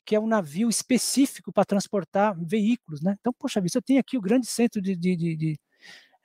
que 0.05 0.15
é 0.15 0.19
um 0.19 0.27
navio 0.27 0.69
específico 0.69 1.51
para 1.51 1.65
transportar 1.65 2.35
veículos. 2.39 3.01
Né? 3.01 3.15
Então, 3.19 3.33
poxa 3.37 3.61
vida, 3.61 3.77
eu 3.77 3.81
tenho 3.81 3.99
aqui 3.99 4.17
o 4.17 4.21
grande 4.21 4.47
centro 4.47 4.81
de, 4.81 4.95
de, 4.95 5.15
de, 5.15 5.35
de, 5.35 5.59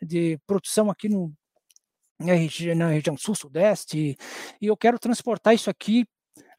de 0.02 0.38
produção 0.46 0.90
aqui 0.90 1.08
no, 1.08 1.32
na 2.18 2.88
região 2.88 3.16
sul-sudeste, 3.16 4.16
e 4.60 4.66
eu 4.66 4.76
quero 4.76 4.98
transportar 4.98 5.54
isso 5.54 5.68
aqui 5.70 6.06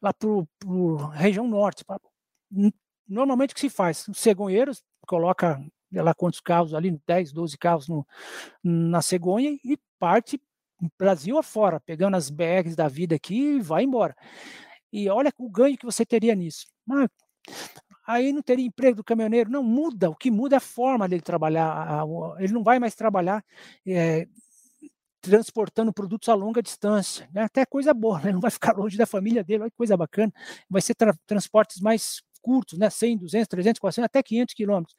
lá 0.00 0.12
para 0.12 0.28
a 0.28 1.16
região 1.16 1.46
norte. 1.48 1.84
Pra, 1.84 1.98
normalmente 3.06 3.52
o 3.52 3.54
que 3.54 3.60
se 3.60 3.70
faz? 3.70 4.06
Os 4.08 4.18
cegonheiros 4.18 4.82
coloca 5.06 5.60
lá 5.92 6.14
quantos 6.14 6.40
carros 6.40 6.74
ali, 6.74 7.00
10, 7.06 7.32
12 7.32 7.58
carros 7.58 7.88
no, 7.88 8.06
na 8.62 9.02
cegonha 9.02 9.58
e 9.64 9.78
parte 9.98 10.40
Brasil 10.98 11.36
afora, 11.38 11.80
pegando 11.80 12.16
as 12.16 12.30
BRs 12.30 12.76
da 12.76 12.86
vida 12.86 13.16
aqui 13.16 13.56
e 13.56 13.60
vai 13.60 13.82
embora. 13.82 14.14
E 14.92 15.08
olha 15.08 15.32
o 15.38 15.50
ganho 15.50 15.76
que 15.76 15.84
você 15.84 16.06
teria 16.06 16.34
nisso. 16.34 16.66
Ah, 16.90 17.08
aí 18.06 18.32
não 18.32 18.42
teria 18.42 18.64
emprego 18.64 18.98
do 18.98 19.04
caminhoneiro. 19.04 19.50
Não 19.50 19.62
muda, 19.62 20.08
o 20.08 20.14
que 20.14 20.30
muda 20.30 20.56
é 20.56 20.58
a 20.58 20.60
forma 20.60 21.08
dele 21.08 21.22
trabalhar. 21.22 22.04
Ele 22.38 22.52
não 22.52 22.62
vai 22.62 22.78
mais 22.78 22.94
trabalhar 22.94 23.44
é, 23.86 24.26
transportando 25.20 25.92
produtos 25.92 26.28
a 26.28 26.34
longa 26.34 26.62
distância. 26.62 27.28
Né? 27.32 27.42
Até 27.42 27.66
coisa 27.66 27.92
boa, 27.92 28.20
né? 28.20 28.32
não 28.32 28.40
vai 28.40 28.50
ficar 28.50 28.76
longe 28.76 28.96
da 28.96 29.06
família 29.06 29.42
dele, 29.42 29.62
olha 29.62 29.70
que 29.70 29.76
coisa 29.76 29.96
bacana. 29.96 30.32
Vai 30.68 30.82
ser 30.82 30.94
tra 30.94 31.14
transportes 31.26 31.80
mais 31.80 32.22
curtos, 32.40 32.78
né? 32.78 32.88
100, 32.88 33.18
200, 33.18 33.48
300, 33.48 33.80
400, 33.80 34.04
até 34.06 34.22
500 34.22 34.54
quilômetros. 34.54 34.96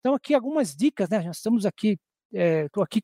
Então, 0.00 0.14
aqui 0.14 0.34
algumas 0.34 0.74
dicas, 0.74 1.08
né? 1.08 1.20
Nós 1.20 1.36
estamos 1.36 1.66
aqui, 1.66 1.98
estou 2.32 2.82
é, 2.82 2.84
aqui 2.84 3.02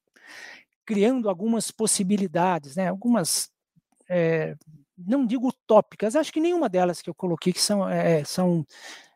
criando 0.87 1.29
algumas 1.29 1.71
possibilidades, 1.71 2.77
né? 2.77 2.89
Algumas, 2.89 3.51
é, 4.09 4.55
não 4.97 5.27
digo 5.27 5.49
utópicas, 5.49 6.17
acho 6.17 6.33
que 6.33 6.41
nenhuma 6.41 6.69
delas 6.69 7.03
que 7.03 7.11
eu 7.11 7.15
coloquei 7.15 7.53
que 7.53 7.61
são, 7.61 7.89
é, 7.89 8.25
são 8.25 8.65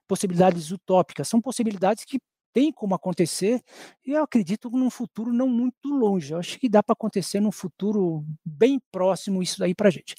possibilidades 0.07 0.71
utópicas, 0.71 1.29
são 1.29 1.41
possibilidades 1.41 2.05
que 2.05 2.19
tem 2.57 2.73
como 2.73 2.95
acontecer, 2.95 3.63
e 4.03 4.13
eu 4.13 4.23
acredito 4.23 4.71
num 4.71 4.89
futuro 4.89 5.31
não 5.31 5.47
muito 5.47 5.91
longe. 5.91 6.33
Eu 6.33 6.39
acho 6.39 6.59
que 6.59 6.71
dá 6.71 6.83
para 6.83 6.95
acontecer 6.95 7.39
num 7.39 7.53
futuro 7.53 8.25
bem 8.43 8.81
próximo 8.91 9.43
isso 9.43 9.59
daí 9.59 9.75
para 9.75 9.89
a 9.89 9.91
gente. 9.91 10.15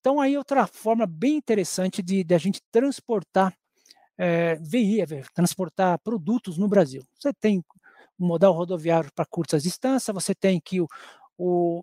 Então, 0.00 0.20
aí 0.20 0.36
outra 0.36 0.66
forma 0.66 1.06
bem 1.06 1.36
interessante 1.36 2.02
de, 2.02 2.24
de 2.24 2.34
a 2.34 2.38
gente 2.38 2.60
transportar 2.72 3.54
é, 4.18 4.58
transportar 5.32 6.00
produtos 6.00 6.58
no 6.58 6.66
Brasil. 6.66 7.04
Você 7.16 7.32
tem 7.32 7.62
um 8.18 8.26
modal 8.26 8.52
rodoviário 8.52 9.12
para 9.14 9.24
curtas 9.24 9.62
distâncias, 9.62 10.12
você 10.12 10.34
tem 10.34 10.60
que 10.60 10.80
o 10.80 10.88
o, 11.38 11.82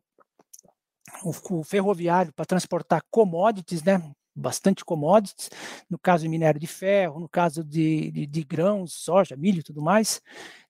o 1.24 1.64
ferroviário 1.64 2.34
para 2.34 2.46
transportar 2.46 3.02
commodities, 3.10 3.82
né? 3.82 4.02
Bastante 4.36 4.84
commodities, 4.84 5.50
no 5.90 5.98
caso 5.98 6.24
de 6.24 6.30
minério 6.30 6.60
de 6.60 6.68
ferro, 6.68 7.20
no 7.20 7.30
caso 7.30 7.64
de, 7.64 8.12
de, 8.12 8.28
de, 8.28 8.44
grãos, 8.44 8.94
soja, 8.94 9.36
milho 9.36 9.60
e 9.60 9.64
tudo 9.64 9.82
mais, 9.82 10.22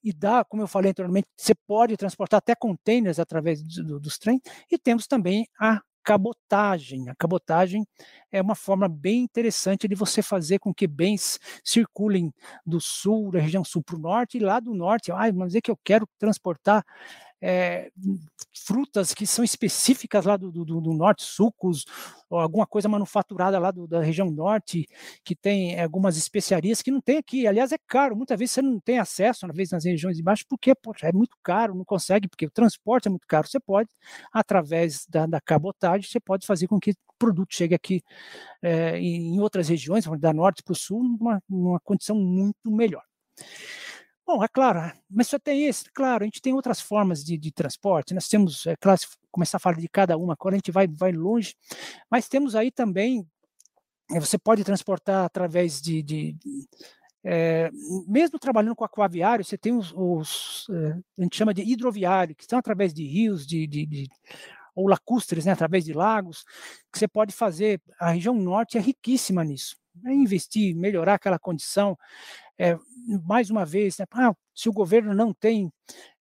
e 0.04 0.14
dá, 0.14 0.44
como 0.44 0.62
eu 0.62 0.68
falei 0.68 0.92
anteriormente, 0.92 1.28
você 1.36 1.56
pode 1.56 1.98
transportar 1.98 2.38
até 2.38 2.54
containers 2.56 3.20
através 3.20 3.62
do, 3.64 3.84
do, 3.84 4.00
dos 4.00 4.18
trens, 4.18 4.42
e 4.72 4.78
temos 4.78 5.08
também 5.08 5.48
a 5.60 5.82
cabotagem. 6.06 7.10
A 7.10 7.16
cabotagem 7.16 7.86
é 8.32 8.40
uma 8.40 8.54
forma 8.54 8.88
bem 8.88 9.24
interessante 9.24 9.88
de 9.88 9.96
você 9.96 10.22
fazer 10.22 10.60
com 10.60 10.72
que 10.72 10.86
bens 10.86 11.40
circulem 11.64 12.32
do 12.64 12.80
sul, 12.80 13.32
da 13.32 13.40
região 13.40 13.64
sul 13.64 13.82
para 13.82 13.96
o 13.96 14.00
norte, 14.00 14.38
e 14.38 14.40
lá 14.40 14.60
do 14.60 14.74
norte, 14.76 15.12
ah, 15.12 15.34
mas 15.34 15.56
é 15.56 15.62
que 15.62 15.72
eu 15.72 15.78
quero 15.84 16.08
transportar 16.20 16.86
é, 17.42 17.92
frutas 18.66 19.14
que 19.14 19.28
são 19.28 19.44
específicas 19.44 20.26
lá 20.26 20.38
do, 20.38 20.52
do, 20.52 20.66
do, 20.66 20.94
norte, 20.94 21.24
sucos, 21.24 21.86
alguma 22.30 22.66
coisa 22.66 22.90
manufaturada 22.90 23.60
lá 23.60 23.72
do, 23.72 23.88
da 23.88 24.02
região 24.02 24.32
norte, 24.32 24.88
que 25.24 25.36
tem 25.36 25.80
algumas 25.80 26.18
especiarias 26.18 26.82
que 26.82 26.92
não 26.92 27.02
tem 27.02 27.18
aqui. 27.18 27.46
Aliás, 27.48 27.72
é 27.72 27.78
caro, 27.88 28.16
muitas 28.16 28.38
vezes 28.38 28.54
você 28.54 28.62
não 28.62 28.80
tem 28.80 29.00
acesso, 29.00 29.46
às 29.46 29.56
vezes 29.56 29.72
nas 29.72 29.86
regiões 29.86 30.18
de 30.18 30.24
baixo, 30.24 30.46
porque 30.50 30.74
poxa, 30.74 31.08
é 31.08 31.14
muito 31.14 31.38
caro, 31.44 31.76
não 31.76 31.86
consegue, 31.86 32.28
porque 32.28 32.46
o 32.46 32.52
transporte 32.52 33.08
é 33.08 33.12
muito 33.12 33.28
caro. 33.28 33.48
Você 33.48 33.60
pode, 33.60 33.90
através 34.34 35.06
da, 35.08 35.26
da 35.26 35.42
cabotagem, 35.42 36.10
você 36.10 36.20
pode 36.20 36.48
fazer 36.48 36.68
com 36.68 36.80
que 36.80 36.92
o 36.92 36.96
produto 37.20 37.54
chegue 37.54 37.76
aqui 37.76 38.02
é, 38.62 38.98
em 38.98 39.40
outras 39.40 39.70
regiões, 39.70 40.06
da 40.20 40.34
norte 40.34 40.64
para 40.64 40.74
o 40.74 40.76
sul, 40.76 41.04
numa, 41.04 41.42
numa 41.50 41.80
condição 41.80 42.16
muito 42.16 42.72
melhor. 42.72 43.04
Bom, 44.28 44.44
é 44.44 44.48
claro, 44.48 44.82
né, 44.82 44.94
mas 45.10 45.28
só 45.28 45.38
tem 45.38 45.66
esse, 45.68 45.86
claro, 45.92 46.24
a 46.24 46.26
gente 46.26 46.42
tem 46.42 46.52
outras 46.54 46.82
formas 46.82 47.24
de, 47.24 47.38
de 47.38 47.52
transporte, 47.52 48.14
nós 48.14 48.28
temos, 48.28 48.66
é 48.66 48.76
claro, 48.76 49.00
começar 49.32 49.58
a 49.58 49.60
falar 49.60 49.78
de 49.78 49.88
cada 49.88 50.18
uma, 50.18 50.34
agora 50.34 50.56
a 50.56 50.58
gente 50.58 50.72
vai, 50.72 50.88
vai 50.88 51.12
longe, 51.12 51.56
mas 52.10 52.28
temos 52.28 52.56
aí 52.56 52.72
também, 52.72 53.28
eh, 54.12 54.20
você 54.20 54.38
pode 54.38 54.64
transportar 54.64 55.26
através 55.26 55.82
de, 55.82 56.04
de 56.04 56.36
é, 57.24 57.70
mesmo 58.08 58.40
trabalhando 58.40 58.76
com 58.76 58.86
aquaviário, 58.86 59.46
você 59.46 59.58
tem 59.58 59.74
os, 59.76 59.94
os 59.96 60.68
é, 60.72 60.98
a 61.20 61.24
gente 61.24 61.38
chama 61.38 61.54
de 61.54 61.62
hidroviário, 61.64 62.36
que 62.36 62.44
estão 62.44 62.60
através 62.60 62.94
de 62.94 63.06
rios, 63.06 63.46
de, 63.48 63.68
de, 63.68 63.86
de 63.86 64.10
ou 64.76 64.88
lacustres, 64.88 65.46
né, 65.46 65.54
através 65.54 65.86
de 65.86 65.94
lagos, 65.94 66.44
que 66.92 67.00
você 67.00 67.08
pode 67.08 67.34
fazer, 67.34 67.82
a 68.00 68.12
região 68.12 68.36
norte 68.36 68.78
é 68.78 68.82
riquíssima 68.82 69.44
nisso, 69.44 69.78
é 70.06 70.14
investir, 70.14 70.76
melhorar 70.76 71.16
aquela 71.16 71.40
condição, 71.40 71.98
é, 72.58 72.78
mais 73.24 73.50
uma 73.50 73.66
vez, 73.66 73.98
né, 73.98 74.06
ah, 74.12 74.34
se 74.54 74.70
o 74.70 74.74
governo 74.74 75.14
não 75.14 75.34
tem 75.34 75.72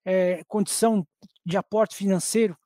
é, 0.04 0.42
condição 0.48 1.06
de 1.44 1.56
aporte 1.56 1.96
financeiro, 1.96 2.56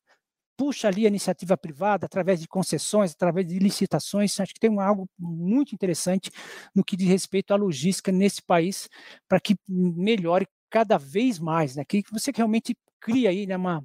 puxa 0.57 0.88
ali 0.88 1.05
a 1.05 1.09
iniciativa 1.09 1.57
privada 1.57 2.07
através 2.07 2.40
de 2.40 2.49
concessões, 2.49 3.12
através 3.12 3.47
de 3.47 3.61
licitações. 3.61 4.38
Acho 4.40 4.53
que 4.53 4.59
tem 4.59 4.77
algo 4.81 5.09
muito 5.16 5.73
interessante 5.73 6.33
no 6.75 6.85
que 6.85 6.97
diz 6.97 7.09
respeito 7.09 7.55
à 7.55 7.57
logística 7.57 8.11
nesse 8.11 8.42
país 8.42 8.88
para 9.29 9.38
que 9.38 9.57
melhore 9.68 10.49
cada 10.68 10.99
vez 10.99 11.38
mais, 11.38 11.77
né? 11.77 11.85
Que 11.85 12.03
você 12.11 12.33
realmente 12.35 12.77
cria 13.01 13.31
aí 13.31 13.47
né, 13.47 13.57
uma, 13.57 13.85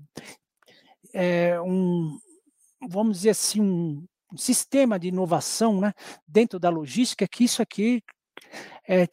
é, 1.14 1.62
um, 1.62 2.18
vamos 2.90 3.18
dizer 3.18 3.30
assim, 3.30 3.62
um, 3.62 4.04
sistema 4.38 5.00
de 5.00 5.08
inovação 5.08 5.80
né, 5.80 5.94
dentro 6.28 6.60
da 6.60 6.70
logística, 6.70 7.28
que 7.28 7.44
isso 7.44 7.62
aqui 7.62 8.04
é, 8.88 9.08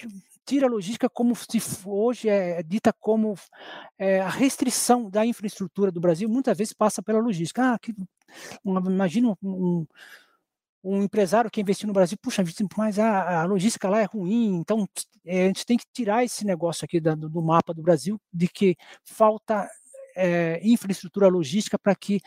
tira 0.44 0.66
a 0.66 0.70
logística 0.70 1.08
como 1.08 1.34
se 1.36 1.62
hoje 1.86 2.28
é, 2.28 2.58
é 2.58 2.62
dita 2.62 2.92
como 2.92 3.34
é, 3.98 4.20
a 4.20 4.28
restrição 4.28 5.08
da 5.08 5.24
infraestrutura 5.24 5.92
do 5.92 6.00
Brasil, 6.00 6.28
muitas 6.28 6.58
vezes 6.58 6.72
passa 6.72 7.02
pela 7.02 7.20
logística. 7.20 7.74
Ah, 7.74 7.78
que, 7.78 7.94
um, 8.64 8.76
imagina 8.78 9.36
um, 9.42 9.86
um, 10.82 11.02
empresário 11.02 11.50
que 11.50 11.60
investiu 11.60 11.86
no 11.86 11.92
Brasil, 11.92 12.18
puxa, 12.20 12.42
mas 12.76 12.98
a, 12.98 13.42
a 13.42 13.44
logística 13.44 13.88
lá 13.88 14.00
é 14.00 14.04
ruim, 14.04 14.56
então 14.56 14.88
é, 15.24 15.44
a 15.44 15.46
gente 15.46 15.64
tem 15.64 15.76
que 15.76 15.86
tirar 15.92 16.24
esse 16.24 16.44
negócio 16.44 16.84
aqui 16.84 17.00
da, 17.00 17.14
do 17.14 17.42
mapa 17.42 17.72
do 17.72 17.82
Brasil 17.82 18.20
de 18.32 18.48
que 18.48 18.76
falta 19.04 19.68
é, 20.16 20.60
infraestrutura 20.62 21.28
logística 21.28 21.78
para 21.78 21.94
que 21.94 22.20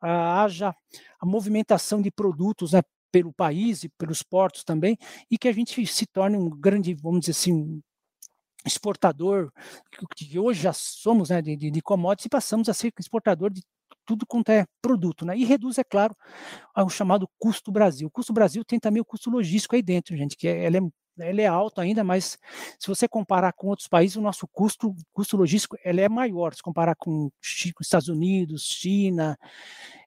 haja 0.00 0.74
a 1.20 1.26
movimentação 1.26 2.00
de 2.00 2.10
produtos 2.10 2.72
né, 2.72 2.82
pelo 3.12 3.32
país 3.32 3.84
e 3.84 3.88
pelos 3.88 4.22
portos 4.22 4.64
também, 4.64 4.96
e 5.30 5.36
que 5.36 5.48
a 5.48 5.52
gente 5.52 5.84
se 5.86 6.06
torne 6.06 6.36
um 6.36 6.48
grande, 6.48 6.94
vamos 6.94 7.20
dizer 7.20 7.32
assim, 7.32 7.82
exportador, 8.64 9.50
que 10.16 10.38
hoje 10.38 10.62
já 10.62 10.72
somos 10.72 11.30
né, 11.30 11.40
de, 11.42 11.56
de 11.56 11.82
commodities, 11.82 12.26
e 12.26 12.30
passamos 12.30 12.68
a 12.68 12.74
ser 12.74 12.92
exportador 12.98 13.50
de 13.50 13.62
tudo 14.04 14.26
quanto 14.26 14.50
é 14.50 14.66
produto, 14.82 15.24
né? 15.24 15.36
E 15.36 15.44
reduz, 15.44 15.78
é 15.78 15.84
claro, 15.84 16.14
o 16.76 16.88
chamado 16.88 17.28
custo 17.38 17.70
Brasil. 17.70 18.08
O 18.08 18.10
custo 18.10 18.32
Brasil 18.32 18.64
tem 18.64 18.80
também 18.80 19.00
o 19.00 19.04
custo 19.04 19.30
logístico 19.30 19.76
aí 19.76 19.82
dentro, 19.82 20.16
gente, 20.16 20.36
que 20.36 20.48
é, 20.48 20.66
ele 20.66 20.78
é 20.78 20.80
ele 21.28 21.42
é 21.42 21.46
alto 21.46 21.80
ainda, 21.80 22.02
mas 22.04 22.38
se 22.78 22.88
você 22.88 23.08
comparar 23.08 23.52
com 23.52 23.68
outros 23.68 23.88
países, 23.88 24.16
o 24.16 24.20
nosso 24.20 24.46
custo, 24.48 24.94
custo 25.12 25.36
logístico 25.36 25.76
ele 25.84 26.00
é 26.00 26.08
maior, 26.08 26.54
se 26.54 26.62
comparar 26.62 26.94
com 26.96 27.30
Estados 27.80 28.08
Unidos, 28.08 28.64
China. 28.64 29.38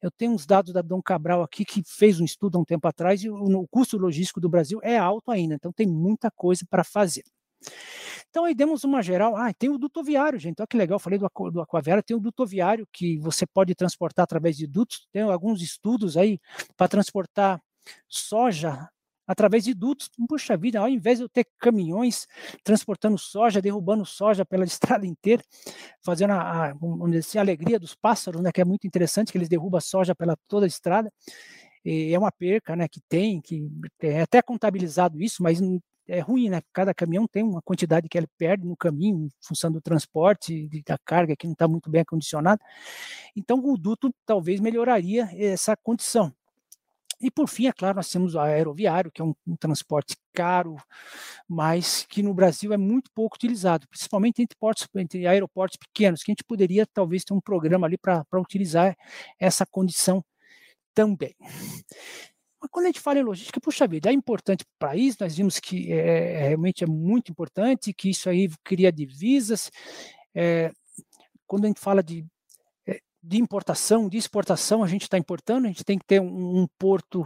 Eu 0.02 0.12
tenho 0.12 0.32
uns 0.34 0.45
dados 0.45 0.73
da 0.73 0.82
Dom 0.82 1.02
Cabral 1.02 1.41
aqui 1.41 1.65
que 1.65 1.84
fez 1.86 2.19
um 2.19 2.26
estudo 2.26 2.58
há 2.58 2.62
um 2.62 2.65
tempo 2.65 2.88
atrás 2.88 3.23
e 3.23 3.30
o, 3.30 3.36
o 3.36 3.67
custo 3.67 3.97
logístico 3.97 4.39
do 4.39 4.49
Brasil 4.49 4.80
é 4.84 4.97
alto 4.97 5.32
ainda, 5.32 5.56
então 5.56 5.71
tem 5.71 5.88
muita 5.88 6.30
coisa 6.32 6.65
para 6.69 6.84
fazer. 6.84 7.23
Então 8.30 8.45
aí 8.45 8.54
demos 8.56 8.84
uma 8.84 9.02
geral. 9.02 9.36
Ah, 9.36 9.54
tem 9.54 9.69
o 9.69 9.78
dutoviário, 9.78 10.39
gente. 10.39 10.60
Olha 10.60 10.67
que 10.67 10.78
legal, 10.78 10.99
falei 10.99 11.19
do, 11.19 11.30
do 11.52 11.62
aquaviário, 11.62 12.04
tem 12.04 12.17
o 12.17 12.19
dutoviário 12.19 12.88
que 12.91 13.17
você 13.19 13.45
pode 13.45 13.76
transportar 13.76 14.23
através 14.23 14.58
de 14.58 14.67
dutos. 14.67 15.08
Tem 15.12 15.21
alguns 15.21 15.62
estudos 15.62 16.17
aí 16.17 16.39
para 16.76 16.88
transportar 16.88 17.62
soja 18.08 18.89
através 19.27 19.63
de 19.63 19.73
dutos. 19.73 20.09
Puxa 20.27 20.57
vida, 20.57 20.79
ao 20.79 20.89
invés 20.89 21.19
de 21.19 21.25
eu 21.25 21.29
ter 21.29 21.45
caminhões 21.59 22.27
transportando 22.63 23.17
soja, 23.17 23.62
derrubando 23.62 24.05
soja 24.05 24.45
pela 24.45 24.65
estrada 24.65 25.05
inteira, 25.05 25.43
fazendo 26.03 26.31
a, 26.31 26.71
a, 26.71 26.73
assim, 27.17 27.38
a 27.38 27.41
alegria 27.41 27.79
dos 27.79 27.95
pássaros, 27.95 28.41
né, 28.41 28.51
que 28.51 28.62
é 28.62 28.65
muito 28.65 28.88
interessante, 28.88 29.31
que 29.31 29.38
eles 29.38 29.49
derrubam 29.49 29.81
soja 29.81 30.15
pela 30.15 30.36
toda 30.47 30.65
a 30.65 30.67
estrada. 30.67 31.12
E 31.86 32.13
é 32.13 32.19
uma 32.19 32.31
perca 32.31 32.75
né, 32.75 32.88
que 32.88 33.01
tem, 33.09 33.41
que 33.41 33.67
é 34.01 34.21
até 34.21 34.41
contabilizado 34.41 35.21
isso, 35.21 35.43
mas 35.43 35.59
é 36.07 36.19
ruim, 36.19 36.49
né? 36.49 36.62
Cada 36.73 36.93
caminhão 36.93 37.27
tem 37.27 37.43
uma 37.43 37.62
quantidade 37.62 38.09
que 38.09 38.17
ele 38.17 38.27
perde 38.38 38.65
no 38.65 38.75
caminho, 38.75 39.25
em 39.25 39.29
função 39.41 39.71
do 39.71 39.81
transporte, 39.81 40.69
da 40.86 40.97
carga 40.97 41.36
que 41.36 41.45
não 41.47 41.53
está 41.53 41.67
muito 41.67 41.89
bem 41.89 42.01
acondicionada. 42.01 42.62
Então, 43.36 43.59
o 43.63 43.77
duto 43.77 44.13
talvez 44.25 44.59
melhoraria 44.59 45.29
essa 45.33 45.75
condição. 45.77 46.33
E 47.23 47.31
por 47.31 47.47
fim, 47.47 47.67
é 47.67 47.71
claro, 47.71 47.95
nós 47.95 48.12
temos 48.12 48.36
o 48.36 48.39
aeroviário, 48.39 49.09
que 49.09 49.21
é 49.21 49.25
um, 49.25 49.33
um, 49.47 49.55
transporte 49.55 50.17
caro, 50.33 50.75
mas 51.47 52.05
que 52.05 52.21
no 52.21 52.33
Brasil 52.33 52.73
é 52.73 52.77
muito 52.77 53.09
pouco 53.13 53.38
utilizado, 53.38 53.88
principalmente 53.88 54.41
entre, 54.41 54.57
portos, 54.57 54.86
entre 54.93 55.25
aeroportos 55.25 55.77
pequenos, 55.77 56.21
que 56.21 56.31
a 56.31 56.33
gente 56.33 56.43
poderia 56.43 56.86
talvez 56.86 57.23
ter 57.23 57.33
um 57.33 57.39
programa 57.39 57.88
ali 57.88 57.97
para 57.97 58.25
utilizar 58.33 58.93
essa 59.39 59.65
condição 59.65 60.21
também. 60.93 61.33
Mas 62.59 62.69
quando 62.69 62.86
a 62.86 62.89
gente 62.89 62.99
fala 62.99 63.19
em 63.19 63.23
logística, 63.23 63.62
puxa 63.62 63.88
vida, 63.88 64.09
é 64.09 64.13
importante 64.13 64.65
para 64.65 64.89
o 64.89 64.91
país, 64.91 65.17
nós 65.17 65.36
vimos 65.36 65.59
que 65.59 65.93
é, 65.93 66.33
é, 66.33 66.47
realmente 66.49 66.83
é 66.83 66.88
muito 66.88 67.31
importante, 67.31 67.93
que 67.93 68.09
isso 68.09 68.29
aí 68.29 68.49
cria 68.65 68.91
divisas. 68.91 69.71
É, 70.36 70.73
quando 71.47 71.65
a 71.65 71.67
gente 71.67 71.79
fala 71.79 72.03
de 72.03 72.25
de 73.23 73.38
importação, 73.38 74.09
de 74.09 74.17
exportação, 74.17 74.83
a 74.83 74.88
gente 74.88 75.03
está 75.03 75.17
importando, 75.17 75.65
a 75.65 75.69
gente 75.69 75.86
tem 75.86 75.97
que 75.97 76.05
ter 76.05 76.19
um, 76.19 76.62
um 76.62 76.67
porto 76.77 77.23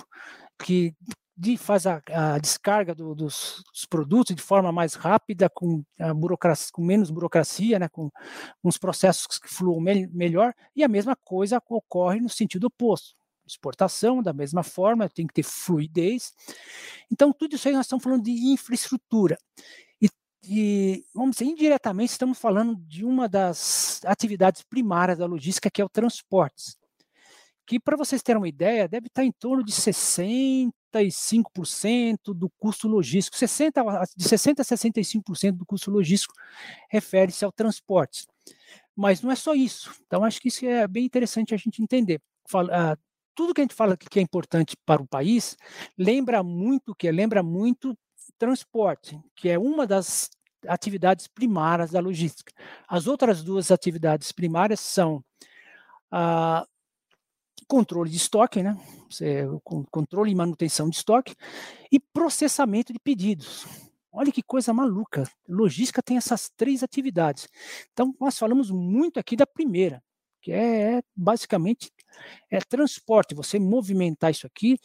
que 0.63 0.93
de, 1.35 1.55
faz 1.55 1.85
a, 1.85 2.01
a 2.09 2.39
descarga 2.39 2.95
do, 2.95 3.13
dos, 3.13 3.63
dos, 3.71 3.85
produtos 3.85 4.35
de 4.35 4.41
forma 4.41 4.71
mais 4.71 4.95
rápida, 4.95 5.47
com, 5.49 5.83
com 6.71 6.83
menos 6.83 7.11
burocracia, 7.11 7.77
né, 7.77 7.87
com, 7.89 8.09
os 8.63 8.77
processos 8.77 9.37
que 9.37 9.47
fluam 9.47 9.79
me, 9.79 10.07
melhor, 10.07 10.53
e 10.75 10.83
a 10.83 10.87
mesma 10.87 11.15
coisa 11.15 11.61
ocorre 11.69 12.19
no 12.19 12.29
sentido 12.29 12.65
oposto. 12.65 13.15
Exportação, 13.45 14.21
da 14.21 14.33
mesma 14.33 14.61
forma, 14.61 15.07
tem 15.07 15.25
que 15.25 15.33
ter 15.33 15.43
fluidez. 15.43 16.33
Então, 17.09 17.31
tudo 17.31 17.55
isso 17.55 17.67
aí 17.67 17.73
nós 17.73 17.85
estamos 17.85 18.03
falando 18.03 18.23
de 18.23 18.31
infraestrutura. 18.31 19.37
E, 20.43 21.03
vamos 21.13 21.35
dizer, 21.35 21.45
indiretamente 21.45 22.11
estamos 22.11 22.39
falando 22.39 22.75
de 22.75 23.03
uma 23.03 23.27
das 23.27 23.99
atividades 24.05 24.63
primárias 24.63 25.17
da 25.17 25.25
logística, 25.25 25.69
que 25.69 25.81
é 25.81 25.85
o 25.85 25.89
transporte, 25.89 26.77
que, 27.65 27.77
para 27.79 27.97
vocês 27.97 28.23
terem 28.23 28.41
uma 28.41 28.47
ideia, 28.47 28.87
deve 28.87 29.07
estar 29.07 29.25
em 29.25 29.31
torno 29.31 29.63
de 29.63 29.73
65% 29.73 32.33
do 32.33 32.49
custo 32.57 32.87
logístico, 32.87 33.35
60, 33.35 33.83
de 34.15 34.23
60% 34.23 34.59
a 34.59 34.63
65% 34.63 35.51
do 35.51 35.65
custo 35.65 35.91
logístico 35.91 36.33
refere-se 36.89 37.43
ao 37.43 37.51
transporte. 37.51 38.25
Mas 38.95 39.21
não 39.21 39.29
é 39.29 39.35
só 39.35 39.53
isso. 39.53 39.93
Então, 40.05 40.23
acho 40.23 40.39
que 40.39 40.47
isso 40.47 40.65
é 40.65 40.87
bem 40.87 41.03
interessante 41.05 41.53
a 41.53 41.57
gente 41.57 41.83
entender. 41.83 42.21
Fala, 42.47 42.97
tudo 43.35 43.53
que 43.53 43.59
a 43.61 43.65
gente 43.65 43.75
fala 43.75 43.97
que 43.97 44.17
é 44.17 44.21
importante 44.21 44.77
para 44.85 45.01
o 45.01 45.07
país, 45.07 45.57
lembra 45.97 46.41
muito 46.41 46.95
que 46.95 47.11
lembra 47.11 47.43
muito 47.43 47.97
transporte, 48.37 49.19
que 49.35 49.49
é 49.49 49.59
uma 49.59 49.85
das 49.85 50.29
atividades 50.67 51.27
primárias 51.27 51.91
da 51.91 51.99
logística. 51.99 52.53
As 52.87 53.07
outras 53.07 53.43
duas 53.43 53.71
atividades 53.71 54.31
primárias 54.31 54.79
são 54.79 55.23
a 56.11 56.65
controle 57.67 58.09
de 58.09 58.17
estoque, 58.17 58.63
né? 58.63 58.77
controle 59.91 60.31
e 60.31 60.35
manutenção 60.35 60.89
de 60.89 60.95
estoque 60.95 61.35
e 61.91 61.99
processamento 61.99 62.93
de 62.93 62.99
pedidos. 62.99 63.65
Olha 64.11 64.31
que 64.31 64.41
coisa 64.41 64.73
maluca. 64.73 65.23
Logística 65.47 66.01
tem 66.01 66.17
essas 66.17 66.49
três 66.55 66.81
atividades. 66.81 67.47
Então, 67.91 68.15
nós 68.19 68.37
falamos 68.37 68.71
muito 68.71 69.19
aqui 69.19 69.35
da 69.35 69.45
primeira, 69.45 70.01
que 70.41 70.51
é, 70.51 70.97
é 70.97 71.03
basicamente 71.15 71.91
é 72.49 72.59
transporte, 72.59 73.35
você 73.35 73.59
movimentar 73.59 74.31
isso 74.31 74.47
aqui. 74.47 74.79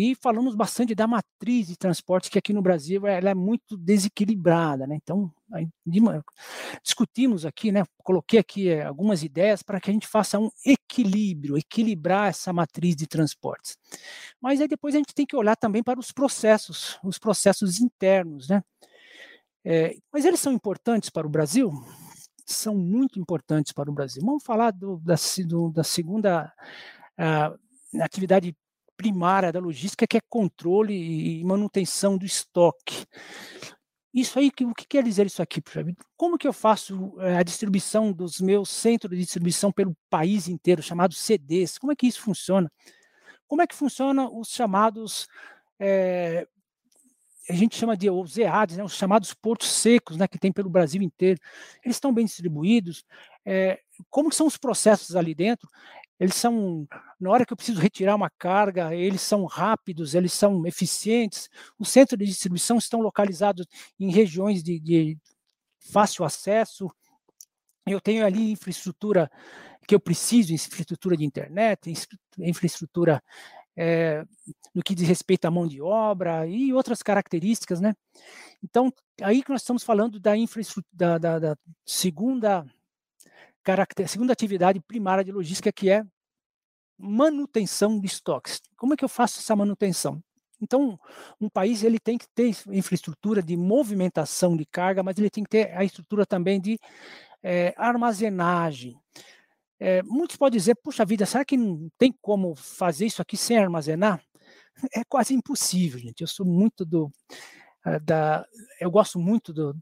E 0.00 0.14
falamos 0.14 0.54
bastante 0.54 0.94
da 0.94 1.08
matriz 1.08 1.66
de 1.66 1.76
transporte, 1.76 2.30
que 2.30 2.38
aqui 2.38 2.52
no 2.52 2.62
Brasil 2.62 3.04
ela 3.04 3.30
é 3.30 3.34
muito 3.34 3.76
desequilibrada. 3.76 4.86
Né? 4.86 4.94
Então, 4.94 5.28
discutimos 6.84 7.44
aqui, 7.44 7.72
né? 7.72 7.82
coloquei 8.04 8.38
aqui 8.38 8.68
é, 8.68 8.84
algumas 8.84 9.24
ideias 9.24 9.60
para 9.60 9.80
que 9.80 9.90
a 9.90 9.92
gente 9.92 10.06
faça 10.06 10.38
um 10.38 10.50
equilíbrio, 10.64 11.58
equilibrar 11.58 12.28
essa 12.28 12.52
matriz 12.52 12.94
de 12.94 13.08
transportes. 13.08 13.76
Mas 14.40 14.60
aí 14.60 14.68
depois 14.68 14.94
a 14.94 14.98
gente 14.98 15.12
tem 15.12 15.26
que 15.26 15.34
olhar 15.34 15.56
também 15.56 15.82
para 15.82 15.98
os 15.98 16.12
processos, 16.12 16.96
os 17.02 17.18
processos 17.18 17.80
internos. 17.80 18.50
Né? 18.50 18.62
É, 19.64 19.96
mas 20.12 20.24
eles 20.24 20.38
são 20.38 20.52
importantes 20.52 21.10
para 21.10 21.26
o 21.26 21.30
Brasil? 21.30 21.72
são 22.46 22.74
muito 22.74 23.18
importantes 23.18 23.72
para 23.72 23.90
o 23.90 23.92
Brasil. 23.92 24.22
Vamos 24.24 24.42
falar 24.42 24.70
do, 24.70 24.96
da, 24.98 25.16
do, 25.44 25.70
da, 25.70 25.84
segunda 25.84 26.50
uh, 27.18 28.00
atividade 28.00 28.56
primária 28.98 29.52
da 29.52 29.60
logística, 29.60 30.06
que 30.06 30.16
é 30.16 30.20
controle 30.28 30.92
e 30.92 31.44
manutenção 31.44 32.18
do 32.18 32.26
estoque. 32.26 33.06
Isso 34.12 34.38
aí, 34.38 34.50
o 34.62 34.74
que 34.74 34.86
quer 34.88 35.04
dizer 35.04 35.26
isso 35.26 35.40
aqui? 35.40 35.62
Como 36.16 36.36
que 36.36 36.48
eu 36.48 36.52
faço 36.52 37.14
eh, 37.20 37.36
a 37.36 37.42
distribuição 37.44 38.12
dos 38.12 38.40
meus 38.40 38.68
centros 38.68 39.16
de 39.16 39.22
distribuição 39.22 39.70
pelo 39.70 39.96
país 40.10 40.48
inteiro, 40.48 40.82
chamados 40.82 41.18
CDs? 41.18 41.78
Como 41.78 41.92
é 41.92 41.96
que 41.96 42.08
isso 42.08 42.20
funciona? 42.20 42.70
Como 43.46 43.62
é 43.62 43.66
que 43.66 43.74
funciona 43.74 44.28
os 44.28 44.48
chamados 44.48 45.28
é, 45.78 46.48
a 47.48 47.54
gente 47.54 47.76
chama 47.76 47.96
de 47.96 48.10
os 48.10 48.36
EADs, 48.36 48.76
né, 48.76 48.84
os 48.84 48.94
chamados 48.94 49.32
portos 49.32 49.70
secos, 49.70 50.16
né, 50.16 50.28
que 50.28 50.38
tem 50.38 50.52
pelo 50.52 50.68
Brasil 50.68 51.00
inteiro. 51.00 51.40
Eles 51.82 51.96
estão 51.96 52.12
bem 52.12 52.26
distribuídos. 52.26 53.04
É, 53.44 53.80
como 54.10 54.30
são 54.32 54.46
os 54.46 54.58
processos 54.58 55.16
ali 55.16 55.34
dentro? 55.34 55.68
Eles 56.18 56.34
são, 56.34 56.86
na 57.20 57.30
hora 57.30 57.46
que 57.46 57.52
eu 57.52 57.56
preciso 57.56 57.80
retirar 57.80 58.16
uma 58.16 58.30
carga, 58.30 58.94
eles 58.94 59.20
são 59.20 59.44
rápidos, 59.44 60.14
eles 60.14 60.32
são 60.32 60.66
eficientes. 60.66 61.48
Os 61.78 61.88
centros 61.90 62.18
de 62.18 62.24
distribuição 62.24 62.76
estão 62.76 63.00
localizados 63.00 63.66
em 63.98 64.10
regiões 64.10 64.62
de, 64.62 64.80
de 64.80 65.18
fácil 65.78 66.24
acesso. 66.24 66.90
Eu 67.86 68.00
tenho 68.00 68.26
ali 68.26 68.50
infraestrutura 68.50 69.30
que 69.86 69.94
eu 69.94 70.00
preciso, 70.00 70.52
infraestrutura 70.52 71.16
de 71.16 71.24
internet, 71.24 71.92
infraestrutura 72.38 73.22
é, 73.74 74.24
no 74.74 74.82
que 74.82 74.94
diz 74.94 75.06
respeito 75.06 75.44
à 75.44 75.50
mão 75.50 75.66
de 75.66 75.80
obra 75.80 76.46
e 76.48 76.72
outras 76.72 77.00
características, 77.00 77.80
né? 77.80 77.94
Então, 78.62 78.92
aí 79.22 79.40
que 79.40 79.50
nós 79.50 79.62
estamos 79.62 79.84
falando 79.84 80.18
da 80.18 80.36
infraestrutura, 80.36 80.90
da, 80.92 81.18
da, 81.18 81.38
da 81.38 81.56
segunda, 81.86 82.66
caracter, 83.68 84.08
segunda 84.08 84.32
atividade 84.32 84.80
primária 84.80 85.22
de 85.22 85.30
logística, 85.30 85.70
que 85.70 85.90
é 85.90 86.02
manutenção 86.96 88.00
de 88.00 88.06
estoques. 88.06 88.62
Como 88.78 88.94
é 88.94 88.96
que 88.96 89.04
eu 89.04 89.08
faço 89.10 89.40
essa 89.40 89.54
manutenção? 89.54 90.22
Então, 90.58 90.98
um 91.38 91.50
país 91.50 91.84
ele 91.84 91.98
tem 91.98 92.16
que 92.16 92.26
ter 92.34 92.56
infraestrutura 92.68 93.42
de 93.42 93.58
movimentação 93.58 94.56
de 94.56 94.64
carga, 94.64 95.02
mas 95.02 95.18
ele 95.18 95.28
tem 95.28 95.44
que 95.44 95.50
ter 95.50 95.76
a 95.76 95.84
estrutura 95.84 96.24
também 96.24 96.58
de 96.58 96.78
é, 97.42 97.74
armazenagem, 97.76 98.98
é, 99.78 100.02
muitos 100.02 100.36
podem 100.36 100.58
dizer, 100.58 100.74
puxa 100.76 101.04
vida, 101.04 101.26
será 101.26 101.44
que 101.44 101.56
não 101.56 101.90
tem 101.98 102.12
como 102.22 102.56
fazer 102.56 103.04
isso 103.06 103.22
aqui 103.22 103.36
sem 103.36 103.58
armazenar? 103.58 104.20
É 104.94 105.02
quase 105.08 105.34
impossível, 105.34 106.00
gente. 106.00 106.22
Eu 106.22 106.26
sou 106.26 106.46
muito 106.46 106.84
do. 106.84 107.12
Uh, 107.86 108.00
da, 108.02 108.44
eu 108.80 108.90
gosto 108.90 109.18
muito 109.18 109.52
do, 109.52 109.76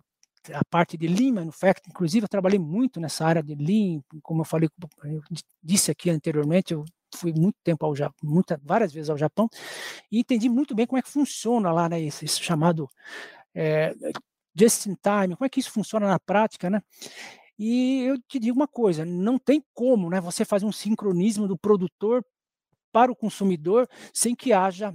da 0.49 0.63
parte 0.65 0.97
de 0.97 1.07
Lean 1.07 1.35
Manufacturing, 1.35 1.91
inclusive 1.91 2.25
eu 2.25 2.29
trabalhei 2.29 2.59
muito 2.59 3.01
nessa 3.01 3.25
área 3.25 3.43
de 3.43 3.55
Lean, 3.55 4.01
como 4.23 4.43
eu 4.43 4.45
falei, 4.45 4.69
eu 5.05 5.23
disse 5.63 5.91
aqui 5.91 6.11
anteriormente, 6.11 6.75
eu 6.75 6.85
fui 7.15 7.33
muito 7.33 7.57
tempo 7.65 7.85
ao 7.85 7.95
Japão, 7.95 8.17
muita, 8.23 8.61
várias 8.63 8.93
vezes 8.93 9.11
ao 9.11 9.17
Japão, 9.17 9.49
e 10.11 10.21
entendi 10.21 10.49
muito 10.49 10.75
bem 10.75 10.87
como 10.87 10.99
é 10.99 11.03
que 11.03 11.09
funciona 11.09 11.73
lá, 11.73 11.89
né, 11.89 12.01
esse, 12.01 12.25
esse 12.25 12.43
chamado 12.43 12.89
é, 13.55 13.95
just 14.55 14.87
in 14.87 14.95
time, 14.95 15.37
como 15.37 15.47
é 15.47 15.49
que 15.49 15.61
isso 15.61 15.71
funciona 15.71 16.07
na 16.07 16.19
prática, 16.19 16.71
né? 16.71 16.83
E 17.59 18.03
eu 18.03 18.21
te 18.29 18.39
digo 18.39 18.59
uma 18.59 18.69
coisa, 18.69 19.05
não 19.05 19.39
tem 19.39 19.65
como, 19.75 20.11
né, 20.11 20.21
você 20.21 20.45
fazer 20.45 20.67
um 20.67 20.73
sincronismo 20.73 21.49
do 21.49 21.57
produtor 21.57 22.25
para 22.93 23.11
o 23.11 23.17
consumidor 23.17 23.89
sem 24.13 24.35
que 24.35 24.53
haja 24.53 24.95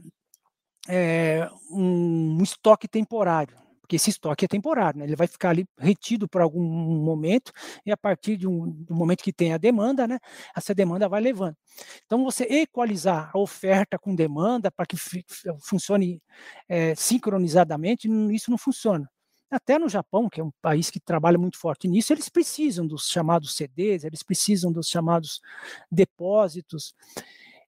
é, 0.87 1.49
um 1.71 2.41
estoque 2.41 2.87
temporário 2.87 3.61
porque 3.91 3.97
esse 3.97 4.09
estoque 4.09 4.45
é 4.45 4.47
temporário, 4.47 4.99
né? 4.99 5.05
ele 5.05 5.17
vai 5.17 5.27
ficar 5.27 5.49
ali 5.49 5.65
retido 5.77 6.25
por 6.25 6.41
algum 6.41 6.63
momento, 6.63 7.51
e 7.85 7.91
a 7.91 7.97
partir 7.97 8.37
de 8.37 8.47
um, 8.47 8.69
do 8.69 8.95
momento 8.95 9.21
que 9.21 9.33
tem 9.33 9.53
a 9.53 9.57
demanda, 9.57 10.07
né, 10.07 10.17
essa 10.55 10.73
demanda 10.73 11.09
vai 11.09 11.19
levando. 11.19 11.57
Então, 12.05 12.23
você 12.23 12.45
equalizar 12.45 13.29
a 13.33 13.37
oferta 13.37 13.99
com 13.99 14.15
demanda 14.15 14.71
para 14.71 14.85
que 14.85 14.95
funcione 15.59 16.21
é, 16.69 16.95
sincronizadamente, 16.95 18.07
isso 18.33 18.49
não 18.49 18.57
funciona. 18.57 19.09
Até 19.49 19.77
no 19.77 19.89
Japão, 19.89 20.29
que 20.29 20.39
é 20.39 20.43
um 20.43 20.51
país 20.61 20.89
que 20.89 20.99
trabalha 20.99 21.37
muito 21.37 21.57
forte 21.57 21.85
nisso, 21.89 22.13
eles 22.13 22.29
precisam 22.29 22.87
dos 22.87 23.09
chamados 23.09 23.55
CDs, 23.57 24.05
eles 24.05 24.23
precisam 24.23 24.71
dos 24.71 24.87
chamados 24.87 25.41
depósitos. 25.91 26.95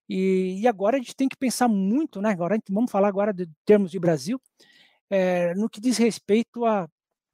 E, 0.07 0.61
e 0.61 0.67
agora 0.69 0.95
a 0.95 0.99
gente 0.99 1.15
tem 1.17 1.27
que 1.27 1.35
pensar 1.35 1.67
muito, 1.67 2.21
né? 2.21 2.29
Agora 2.29 2.57
vamos 2.69 2.89
falar 2.89 3.09
agora 3.09 3.33
de 3.33 3.49
termos 3.65 3.91
de 3.91 3.99
Brasil, 3.99 4.39
é, 5.09 5.53
no 5.55 5.69
que 5.69 5.81
diz 5.81 5.97
respeito 5.97 6.65
a 6.65 6.87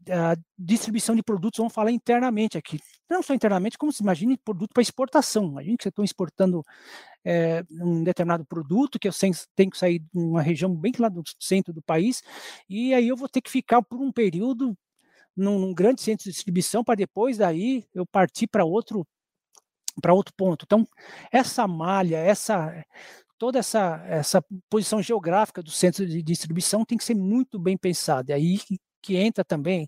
a 0.07 0.35
distribuição 0.57 1.15
de 1.15 1.21
produtos, 1.21 1.57
vamos 1.57 1.73
falar 1.73 1.91
internamente 1.91 2.57
aqui. 2.57 2.79
Não 3.09 3.21
só 3.21 3.33
internamente, 3.33 3.77
como 3.77 3.91
se 3.91 4.01
imagine 4.01 4.37
produto 4.37 4.71
para 4.73 4.81
exportação. 4.81 5.45
Imagine 5.45 5.77
que 5.77 5.83
você 5.83 5.89
está 5.89 6.03
exportando 6.03 6.63
é, 7.23 7.63
um 7.71 8.03
determinado 8.03 8.45
produto, 8.45 8.99
que 8.99 9.07
eu 9.07 9.13
tenho 9.55 9.69
que 9.69 9.77
sair 9.77 9.99
de 9.99 10.07
uma 10.13 10.41
região 10.41 10.73
bem 10.73 10.91
lá 10.97 11.09
do 11.09 11.23
centro 11.39 11.73
do 11.73 11.81
país, 11.81 12.21
e 12.69 12.93
aí 12.93 13.07
eu 13.07 13.17
vou 13.17 13.27
ter 13.27 13.41
que 13.41 13.51
ficar 13.51 13.81
por 13.81 13.99
um 13.99 14.11
período 14.11 14.75
num, 15.35 15.59
num 15.59 15.73
grande 15.73 16.01
centro 16.01 16.23
de 16.25 16.31
distribuição 16.31 16.83
para 16.83 16.95
depois 16.95 17.37
daí 17.37 17.85
eu 17.93 18.05
partir 18.05 18.47
para 18.47 18.65
outro 18.65 19.05
para 20.01 20.13
outro 20.13 20.33
ponto. 20.37 20.63
Então, 20.65 20.87
essa 21.29 21.67
malha, 21.67 22.17
essa 22.17 22.85
toda 23.39 23.57
essa, 23.57 24.03
essa 24.05 24.45
posição 24.69 25.01
geográfica 25.01 25.63
do 25.63 25.71
centro 25.71 26.05
de 26.05 26.21
distribuição 26.21 26.85
tem 26.85 26.97
que 26.97 27.03
ser 27.03 27.15
muito 27.15 27.57
bem 27.57 27.77
pensada. 27.77 28.33
É 28.33 28.35
aí 28.35 28.59
que 29.01 29.15
entra 29.15 29.43
também 29.43 29.87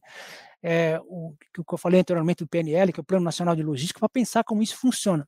é, 0.63 0.99
o 1.03 1.35
que 1.53 1.61
eu 1.73 1.77
falei 1.77 1.99
anteriormente 1.99 2.43
do 2.43 2.47
PNL, 2.47 2.93
que 2.93 2.99
é 2.99 3.03
o 3.03 3.05
Plano 3.05 3.25
Nacional 3.25 3.55
de 3.55 3.61
Logística, 3.61 3.99
para 3.99 4.09
pensar 4.09 4.43
como 4.43 4.63
isso 4.63 4.77
funciona. 4.77 5.27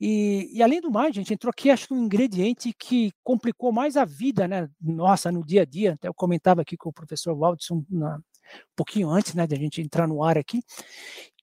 E, 0.00 0.50
e, 0.52 0.60
além 0.60 0.80
do 0.80 0.90
mais, 0.90 1.14
gente, 1.14 1.32
entrou 1.32 1.48
aqui, 1.48 1.70
acho 1.70 1.86
que 1.86 1.94
um 1.94 2.04
ingrediente 2.04 2.74
que 2.76 3.12
complicou 3.22 3.70
mais 3.70 3.96
a 3.96 4.04
vida, 4.04 4.48
né, 4.48 4.68
nossa, 4.80 5.30
no 5.30 5.46
dia 5.46 5.62
a 5.62 5.64
dia, 5.64 5.92
até 5.92 6.08
eu 6.08 6.14
comentava 6.14 6.60
aqui 6.60 6.76
com 6.76 6.88
o 6.88 6.92
professor 6.92 7.38
Waldson 7.38 7.84
um 7.88 8.20
pouquinho 8.74 9.08
antes, 9.08 9.32
né, 9.34 9.46
de 9.46 9.54
a 9.54 9.58
gente 9.58 9.80
entrar 9.80 10.08
no 10.08 10.24
ar 10.24 10.36
aqui, 10.36 10.60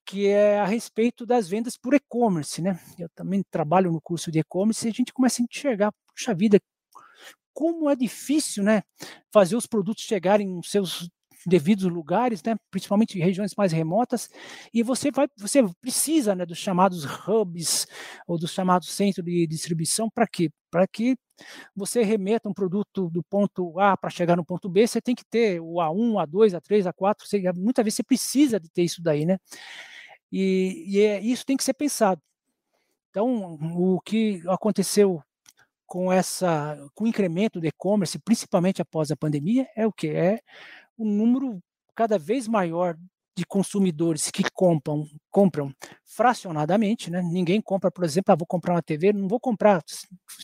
que 0.10 0.28
é 0.28 0.60
a 0.60 0.66
respeito 0.66 1.24
das 1.24 1.48
vendas 1.48 1.78
por 1.78 1.94
e-commerce, 1.94 2.64
né, 2.64 2.80
eu 2.98 3.08
também 3.10 3.44
trabalho 3.52 3.92
no 3.92 4.02
curso 4.02 4.32
de 4.32 4.40
e-commerce 4.40 4.88
e 4.88 4.90
a 4.90 4.94
gente 4.94 5.14
começa 5.14 5.40
a 5.40 5.46
enxergar, 5.46 5.94
puxa 6.08 6.34
vida, 6.34 6.60
como 7.54 7.88
é 7.88 7.96
difícil, 7.96 8.64
né, 8.64 8.82
fazer 9.32 9.56
os 9.56 9.68
produtos 9.68 10.04
chegarem 10.04 10.48
nos 10.48 10.72
seus 10.72 11.08
devidos 11.46 11.86
lugares, 11.86 12.42
né, 12.42 12.56
principalmente 12.72 13.20
em 13.20 13.22
regiões 13.22 13.54
mais 13.56 13.72
remotas, 13.72 14.32
e 14.74 14.82
você 14.82 15.12
vai, 15.12 15.28
você 15.38 15.62
precisa, 15.80 16.34
né, 16.34 16.44
dos 16.44 16.58
chamados 16.58 17.06
hubs 17.06 17.86
ou 18.28 18.40
dos 18.40 18.52
chamados 18.52 18.90
centros 18.90 19.24
de 19.24 19.46
distribuição 19.46 20.10
para 20.10 20.26
quê? 20.28 20.50
Para 20.72 20.88
que 20.88 21.16
você 21.76 22.02
remeta 22.04 22.50
um 22.50 22.54
produto 22.54 23.12
do 23.12 23.22
ponto 23.24 23.80
A 23.80 23.96
para 23.96 24.10
chegar 24.10 24.36
no 24.36 24.44
ponto 24.44 24.68
B, 24.68 24.88
você 24.88 25.00
tem 25.00 25.14
que 25.14 25.24
ter 25.30 25.62
o 25.62 25.76
A1, 25.76 26.26
A2, 26.26 26.60
A3, 26.60 26.92
A4, 26.92 27.16
você, 27.28 27.40
muitas 27.54 27.84
vezes 27.84 27.98
você 27.98 28.04
precisa 28.04 28.60
de 28.60 28.70
ter 28.70 28.84
isso 28.84 29.02
daí, 29.04 29.24
né? 29.24 29.38
E, 30.32 30.86
e 30.88 31.02
é, 31.02 31.20
isso 31.20 31.46
tem 31.46 31.58
que 31.58 31.64
ser 31.64 31.74
pensado. 31.74 32.22
Então, 33.10 33.58
o 33.76 34.00
que 34.02 34.42
aconteceu 34.48 35.22
com 35.88 36.14
essa 36.14 36.78
com 36.94 37.06
o 37.06 37.08
incremento 37.08 37.60
do 37.60 37.66
e-commerce, 37.66 38.20
principalmente 38.20 38.82
após 38.82 39.10
a 39.12 39.18
pandemia, 39.18 39.68
é 39.76 39.88
o 39.88 39.92
que 39.92 40.10
é 40.10 40.40
um 40.98 41.06
número 41.06 41.60
cada 41.96 42.20
vez 42.20 42.48
maior 42.48 42.96
de 43.36 43.46
consumidores 43.46 44.30
que 44.30 44.44
compram, 44.54 45.08
compram 45.32 45.74
fracionadamente, 46.06 47.10
né? 47.10 47.22
Ninguém 47.22 47.62
compra, 47.62 47.90
por 47.90 48.04
exemplo, 48.04 48.34
ah, 48.34 48.36
vou 48.36 48.46
comprar 48.46 48.74
uma 48.74 48.82
TV, 48.82 49.14
não 49.14 49.30
vou 49.30 49.40
comprar 49.40 49.82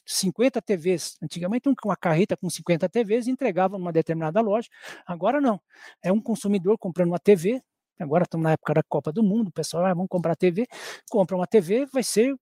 50 0.06 0.62
TVs. 0.62 1.18
Antigamente, 1.22 1.68
uma 1.84 1.98
carreta 1.98 2.38
com 2.38 2.50
50 2.50 2.88
TVs 2.88 3.28
entregava 3.28 3.78
numa 3.78 3.92
determinada 3.92 4.40
loja. 4.40 4.70
Agora 5.06 5.42
não. 5.42 5.60
É 6.02 6.12
um 6.12 6.22
consumidor 6.22 6.78
comprando 6.78 7.10
uma 7.10 7.20
TV. 7.20 7.62
Agora 8.00 8.24
estamos 8.24 8.44
na 8.44 8.52
época 8.52 8.74
da 8.74 8.84
Copa 8.84 9.12
do 9.12 9.24
Mundo, 9.24 9.50
o 9.50 9.52
pessoal, 9.52 9.86
ah, 9.86 9.94
vamos 9.94 10.10
comprar 10.10 10.36
TV, 10.36 10.68
compra 11.10 11.36
uma 11.36 11.48
TV, 11.48 11.86
vai 11.86 12.04
ser 12.04 12.36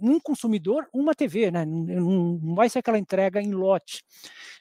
um 0.00 0.18
consumidor, 0.20 0.88
uma 0.92 1.14
TV, 1.14 1.50
né? 1.50 1.64
Não, 1.64 2.54
vai 2.54 2.68
ser 2.68 2.80
aquela 2.80 2.98
entrega 2.98 3.40
em 3.40 3.52
lote. 3.52 4.02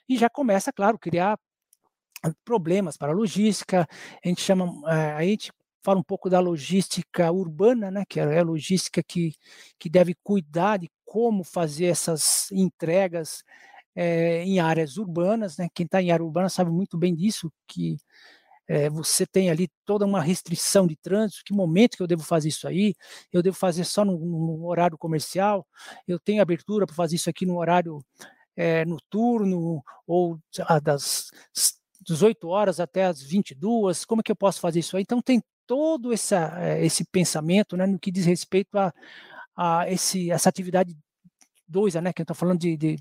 E 0.07 0.17
já 0.17 0.29
começa, 0.29 0.71
claro, 0.73 0.97
criar 0.97 1.37
problemas 2.43 2.97
para 2.97 3.11
a 3.11 3.15
logística. 3.15 3.87
A 4.23 4.27
gente 4.27 4.41
chama, 4.41 4.65
eh, 4.91 5.13
a 5.13 5.23
gente 5.23 5.51
fala 5.83 5.99
um 5.99 6.03
pouco 6.03 6.29
da 6.29 6.39
logística 6.39 7.31
urbana, 7.31 7.89
né, 7.89 8.03
que 8.09 8.19
é 8.19 8.39
a 8.39 8.43
logística 8.43 9.01
que, 9.01 9.33
que 9.79 9.89
deve 9.89 10.15
cuidar 10.23 10.77
de 10.77 10.89
como 11.05 11.43
fazer 11.45 11.85
essas 11.85 12.51
entregas 12.51 13.41
é, 13.95 14.43
em 14.43 14.59
áreas 14.59 14.97
urbanas. 14.97 15.57
Né? 15.57 15.69
Quem 15.73 15.85
está 15.85 16.01
em 16.01 16.11
área 16.11 16.25
urbana 16.25 16.49
sabe 16.49 16.71
muito 16.71 16.97
bem 16.97 17.15
disso, 17.15 17.51
que 17.65 17.97
é, 18.67 18.89
você 18.89 19.25
tem 19.25 19.49
ali 19.49 19.69
toda 19.85 20.05
uma 20.05 20.21
restrição 20.21 20.85
de 20.85 20.95
trânsito, 20.95 21.43
que 21.45 21.53
momento 21.53 21.95
que 21.95 22.03
eu 22.03 22.07
devo 22.07 22.23
fazer 22.23 22.49
isso 22.49 22.67
aí, 22.67 22.93
eu 23.31 23.41
devo 23.41 23.55
fazer 23.55 23.85
só 23.85 24.03
no, 24.03 24.17
no 24.17 24.65
horário 24.67 24.97
comercial, 24.97 25.65
eu 26.07 26.19
tenho 26.19 26.41
abertura 26.41 26.85
para 26.85 26.95
fazer 26.95 27.15
isso 27.15 27.29
aqui 27.29 27.45
no 27.45 27.57
horário 27.57 28.03
é, 28.55 28.83
noturno, 28.85 29.83
ou 30.05 30.39
das 30.83 31.29
18 32.01 32.47
horas 32.47 32.79
até 32.79 33.05
as 33.05 33.21
22, 33.21 34.05
como 34.05 34.21
é 34.21 34.23
que 34.23 34.31
eu 34.31 34.35
posso 34.35 34.59
fazer 34.59 34.79
isso 34.79 34.97
aí? 34.97 35.03
Então 35.03 35.21
tem 35.21 35.41
todo 35.67 36.13
essa, 36.13 36.53
eh, 36.59 36.85
esse 36.85 37.05
pensamento 37.05 37.75
né, 37.75 37.85
no 37.85 37.99
que 37.99 38.11
diz 38.11 38.25
respeito 38.25 38.77
a, 38.77 38.93
a 39.55 39.91
esse, 39.91 40.31
essa 40.31 40.49
atividade 40.49 40.95
2, 41.67 41.95
né, 41.95 42.13
que 42.13 42.21
eu 42.21 42.23
estou 42.23 42.35
falando 42.35 42.59
de, 42.59 42.77
de, 42.77 42.95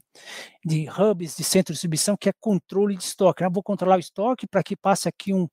de, 0.65 0.89
hubs, 0.91 1.37
de 1.37 1.45
centro 1.45 1.73
de 1.73 1.77
distribuição, 1.77 2.17
que 2.17 2.29
é 2.29 2.33
controle 2.41 2.97
de 2.97 3.05
estoque. 3.05 3.43
Né? 3.43 3.51
Vou 3.51 3.63
controlar 3.63 3.97
o 3.97 4.01
estoque 4.01 4.47
para 4.47 4.63
que 4.63 4.77
passe 4.77 5.09
aqui 5.09 5.33
um, 5.33 5.49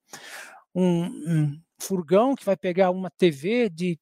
um, 0.73 1.03
um 1.05 1.61
furgão 1.79 2.35
que 2.35 2.45
vai 2.45 2.57
pegar 2.57 2.91
uma 2.91 3.09
TV 3.09 3.69
de 3.69 3.99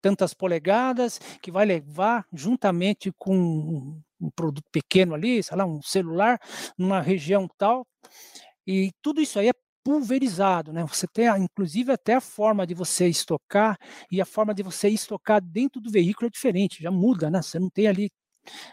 tantas 0.00 0.34
polegadas, 0.34 1.18
que 1.40 1.50
vai 1.50 1.64
levar 1.64 2.26
juntamente 2.32 3.12
com 3.16 3.36
um, 3.36 4.02
um 4.20 4.30
produto 4.30 4.66
pequeno 4.72 5.14
ali, 5.14 5.42
sei 5.42 5.56
lá, 5.56 5.64
um 5.64 5.80
celular, 5.80 6.40
numa 6.76 7.00
região 7.00 7.48
tal, 7.56 7.86
e 8.66 8.92
tudo 9.00 9.20
isso 9.20 9.38
aí 9.38 9.48
é 9.48 9.52
pulverizado, 9.84 10.72
né? 10.72 10.84
Você 10.86 11.06
tem, 11.06 11.26
inclusive, 11.42 11.92
até 11.92 12.14
a 12.14 12.20
forma 12.20 12.66
de 12.66 12.74
você 12.74 13.08
estocar 13.08 13.78
e 14.10 14.20
a 14.20 14.24
forma 14.24 14.54
de 14.54 14.62
você 14.62 14.88
estocar 14.88 15.40
dentro 15.40 15.80
do 15.80 15.90
veículo 15.90 16.26
é 16.28 16.30
diferente, 16.30 16.82
já 16.82 16.90
muda, 16.90 17.30
né? 17.30 17.42
Você 17.42 17.58
não 17.58 17.70
tem 17.70 17.86
ali 17.88 18.10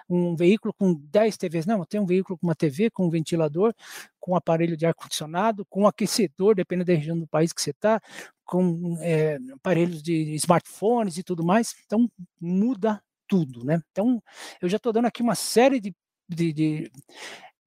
um 0.10 0.36
veículo 0.36 0.74
com 0.74 0.94
10 0.96 1.38
TVs, 1.38 1.66
não, 1.66 1.86
tem 1.86 2.00
um 2.00 2.06
veículo 2.06 2.38
com 2.38 2.48
uma 2.48 2.56
TV, 2.56 2.90
com 2.90 3.06
um 3.06 3.10
ventilador, 3.10 3.74
com 4.20 4.34
um 4.34 4.36
aparelho 4.36 4.76
de 4.76 4.86
ar-condicionado, 4.86 5.66
com 5.70 5.84
um 5.84 5.88
aquecedor, 5.88 6.56
dependendo 6.56 6.88
da 6.88 6.94
região 6.94 7.20
do 7.20 7.28
país 7.28 7.54
que 7.54 7.62
você 7.62 7.72
está, 7.72 8.02
com 8.46 8.98
é, 9.02 9.38
aparelhos 9.54 10.02
de 10.02 10.36
smartphones 10.36 11.18
e 11.18 11.24
tudo 11.24 11.44
mais, 11.44 11.76
então 11.86 12.10
muda 12.42 13.02
tudo, 13.28 13.64
né? 13.64 13.80
Então, 13.92 14.22
eu 14.62 14.68
já 14.68 14.78
estou 14.78 14.92
dando 14.92 15.06
aqui 15.06 15.22
uma 15.22 15.36
série 15.36 15.80
de, 15.80 15.96
de, 16.28 16.52
de 16.54 16.92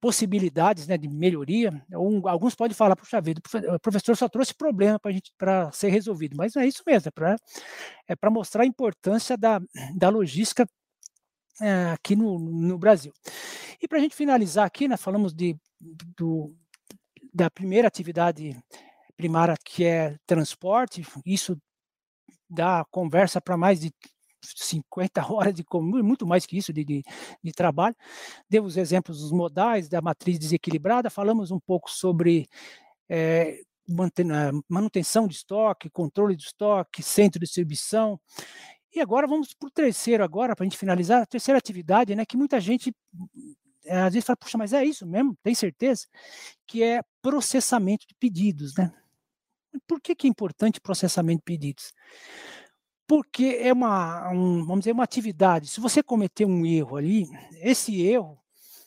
possibilidades 0.03 0.85
né, 0.85 0.97
de 0.97 1.07
melhoria. 1.07 1.71
Um, 1.93 2.27
alguns 2.27 2.53
podem 2.55 2.75
falar, 2.75 2.93
puxa 2.93 3.21
vida, 3.21 3.41
o 3.73 3.79
professor 3.79 4.17
só 4.17 4.27
trouxe 4.27 4.53
problema 4.53 4.99
para 4.99 5.13
gente 5.13 5.31
para 5.37 5.71
ser 5.71 5.87
resolvido, 5.91 6.35
mas 6.35 6.57
é 6.57 6.65
isso 6.65 6.83
mesmo, 6.85 7.07
é 7.07 7.11
para 7.11 7.37
é 8.05 8.29
mostrar 8.29 8.63
a 8.63 8.65
importância 8.65 9.37
da, 9.37 9.61
da 9.95 10.09
logística 10.09 10.67
é, 11.61 11.91
aqui 11.91 12.17
no, 12.17 12.37
no 12.37 12.77
Brasil. 12.77 13.13
E 13.81 13.87
para 13.87 13.97
a 13.97 14.01
gente 14.01 14.13
finalizar 14.13 14.65
aqui, 14.65 14.89
nós 14.89 15.01
falamos 15.01 15.33
de, 15.33 15.55
do, 16.17 16.53
da 17.33 17.49
primeira 17.49 17.87
atividade 17.87 18.61
primária, 19.15 19.55
que 19.63 19.85
é 19.85 20.17
transporte, 20.27 21.01
isso 21.25 21.57
dá 22.49 22.83
conversa 22.91 23.39
para 23.39 23.55
mais 23.55 23.79
de 23.79 23.89
50 24.55 25.21
horas 25.31 25.53
de 25.53 25.63
muito 25.71 26.25
mais 26.25 26.45
que 26.45 26.57
isso 26.57 26.73
de, 26.73 26.83
de, 26.83 27.03
de 27.43 27.51
trabalho. 27.51 27.95
Deu 28.49 28.63
os 28.63 28.77
exemplos 28.77 29.19
dos 29.19 29.31
modais, 29.31 29.89
da 29.89 30.01
matriz 30.01 30.37
desequilibrada, 30.39 31.09
falamos 31.09 31.51
um 31.51 31.59
pouco 31.59 31.89
sobre 31.89 32.47
é, 33.09 33.59
manutenção 34.69 35.27
de 35.27 35.35
estoque, 35.35 35.89
controle 35.89 36.35
de 36.35 36.43
estoque, 36.43 37.03
centro 37.03 37.39
de 37.39 37.45
distribuição. 37.45 38.19
E 38.93 39.01
agora 39.01 39.27
vamos 39.27 39.53
para 39.53 39.67
o 39.67 39.71
terceiro, 39.71 40.23
agora, 40.23 40.55
para 40.55 40.63
a 40.63 40.67
gente 40.67 40.77
finalizar, 40.77 41.23
a 41.23 41.25
terceira 41.25 41.57
atividade, 41.57 42.15
né, 42.15 42.25
que 42.25 42.37
muita 42.37 42.59
gente 42.59 42.93
é, 43.85 43.99
às 43.99 44.13
vezes 44.13 44.25
fala, 44.25 44.37
puxa, 44.37 44.57
mas 44.57 44.71
é 44.71 44.83
isso 44.83 45.05
mesmo? 45.05 45.35
Tem 45.43 45.53
certeza? 45.53 46.07
Que 46.67 46.83
é 46.83 47.01
processamento 47.21 48.05
de 48.07 48.15
pedidos, 48.15 48.75
né? 48.75 48.91
Por 49.87 49.99
que, 49.99 50.15
que 50.15 50.27
é 50.27 50.29
importante 50.29 50.79
processamento 50.79 51.39
de 51.39 51.43
pedidos? 51.43 51.93
Porque 53.07 53.57
é 53.61 53.73
uma, 53.73 54.31
um, 54.31 54.65
vamos 54.65 54.79
dizer, 54.79 54.91
uma 54.91 55.03
atividade. 55.03 55.67
Se 55.67 55.79
você 55.79 56.01
cometer 56.01 56.45
um 56.45 56.65
erro 56.65 56.97
ali, 56.97 57.27
esse 57.61 58.01
erro, 58.01 58.39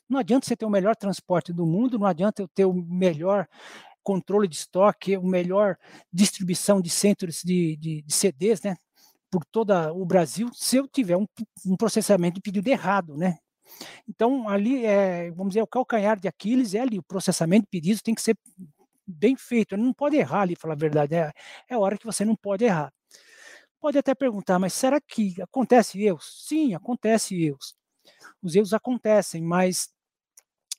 não 0.08 0.18
adianta 0.18 0.46
você 0.46 0.56
ter 0.56 0.64
o 0.66 0.70
melhor 0.70 0.96
transporte 0.96 1.52
do 1.52 1.66
mundo, 1.66 1.98
não 1.98 2.06
adianta 2.06 2.42
eu 2.42 2.48
ter 2.48 2.64
o 2.64 2.72
melhor 2.72 3.46
controle 4.02 4.46
de 4.48 4.56
estoque, 4.56 5.16
o 5.16 5.26
melhor 5.26 5.76
distribuição 6.12 6.80
de 6.80 6.88
centros 6.90 7.42
de, 7.44 7.76
de, 7.76 8.02
de 8.02 8.14
CDs, 8.14 8.62
né, 8.62 8.76
por 9.30 9.44
todo 9.44 9.72
o 9.94 10.04
Brasil, 10.06 10.48
se 10.54 10.76
eu 10.76 10.86
tiver 10.86 11.16
um, 11.16 11.26
um 11.66 11.76
processamento 11.76 12.36
de 12.36 12.40
pedido 12.40 12.68
errado, 12.68 13.16
né. 13.16 13.38
Então, 14.08 14.48
ali, 14.48 14.84
é, 14.86 15.30
vamos 15.32 15.50
dizer, 15.50 15.62
o 15.62 15.66
calcanhar 15.66 16.18
de 16.20 16.28
Aquiles 16.28 16.74
é 16.74 16.80
ali, 16.80 16.98
o 16.98 17.02
processamento 17.02 17.62
de 17.64 17.70
pedidos 17.70 18.02
tem 18.02 18.14
que 18.14 18.22
ser 18.22 18.36
bem 19.06 19.36
feito, 19.36 19.74
ele 19.74 19.82
não 19.82 19.92
pode 19.92 20.16
errar 20.16 20.42
ali, 20.42 20.56
falar 20.56 20.74
a 20.74 20.76
verdade, 20.76 21.14
é, 21.16 21.32
é 21.68 21.76
hora 21.76 21.98
que 21.98 22.06
você 22.06 22.24
não 22.24 22.36
pode 22.36 22.64
errar. 22.64 22.92
Pode 23.80 23.98
até 23.98 24.14
perguntar, 24.14 24.58
mas 24.58 24.72
será 24.72 25.00
que 25.00 25.34
acontece 25.42 26.00
erros? 26.02 26.44
Sim, 26.48 26.74
acontece 26.74 27.34
erros. 27.40 27.74
Os 28.42 28.54
erros 28.56 28.74
acontecem, 28.74 29.42
mas 29.42 29.88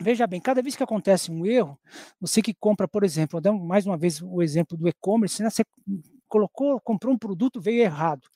veja 0.01 0.27
bem, 0.27 0.41
cada 0.41 0.61
vez 0.61 0.75
que 0.75 0.83
acontece 0.83 1.31
um 1.31 1.45
erro, 1.45 1.79
você 2.21 2.41
que 2.41 2.53
compra, 2.55 2.87
por 2.87 3.03
exemplo, 3.03 3.41
dando 3.41 3.59
mais 3.63 3.85
uma 3.87 3.97
vez 3.97 4.21
o 4.21 4.41
exemplo 4.43 4.77
do 4.77 4.87
e-commerce, 4.89 5.43
né, 5.43 5.49
você 5.49 5.63
colocou, 6.27 6.79
comprou 6.81 7.13
um 7.13 7.17
produto, 7.19 7.61
veio 7.61 7.81
errado. 7.83 8.27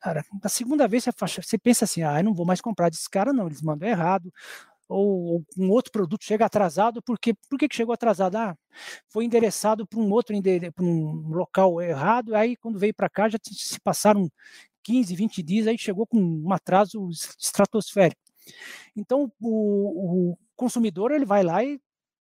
Cara, 0.00 0.24
na 0.42 0.48
segunda 0.50 0.88
vez 0.88 1.04
você, 1.04 1.12
você 1.42 1.58
pensa 1.58 1.84
assim, 1.86 2.02
ah, 2.02 2.20
eu 2.20 2.24
não 2.24 2.34
vou 2.34 2.46
mais 2.46 2.60
comprar 2.60 2.90
desse 2.90 3.10
cara, 3.10 3.32
não, 3.32 3.46
eles 3.48 3.62
mandam 3.62 3.88
errado, 3.88 4.32
ou, 4.90 5.44
um 5.56 5.70
outro 5.70 5.92
produto 5.92 6.24
chega 6.24 6.44
atrasado, 6.46 7.00
porque 7.02 7.34
por 7.48 7.58
que 7.58 7.68
chegou 7.70 7.94
atrasado? 7.94 8.36
Ah, 8.36 8.56
foi 9.08 9.24
endereçado 9.24 9.86
para 9.86 10.00
um 10.00 10.10
outro 10.10 10.34
para 10.74 10.84
um 10.84 11.28
local 11.28 11.80
errado, 11.80 12.34
aí 12.34 12.56
quando 12.56 12.78
veio 12.78 12.94
para 12.94 13.08
cá 13.08 13.28
já 13.28 13.38
se 13.42 13.80
passaram 13.80 14.28
15, 14.82 15.14
20 15.14 15.42
dias, 15.42 15.66
aí 15.66 15.78
chegou 15.78 16.06
com 16.06 16.18
um 16.18 16.52
atraso 16.52 17.08
estratosférico. 17.38 18.20
Então 18.96 19.30
o, 19.40 20.32
o 20.32 20.38
consumidor 20.56 21.12
ele 21.12 21.24
vai 21.24 21.42
lá 21.42 21.62
e 21.64 21.80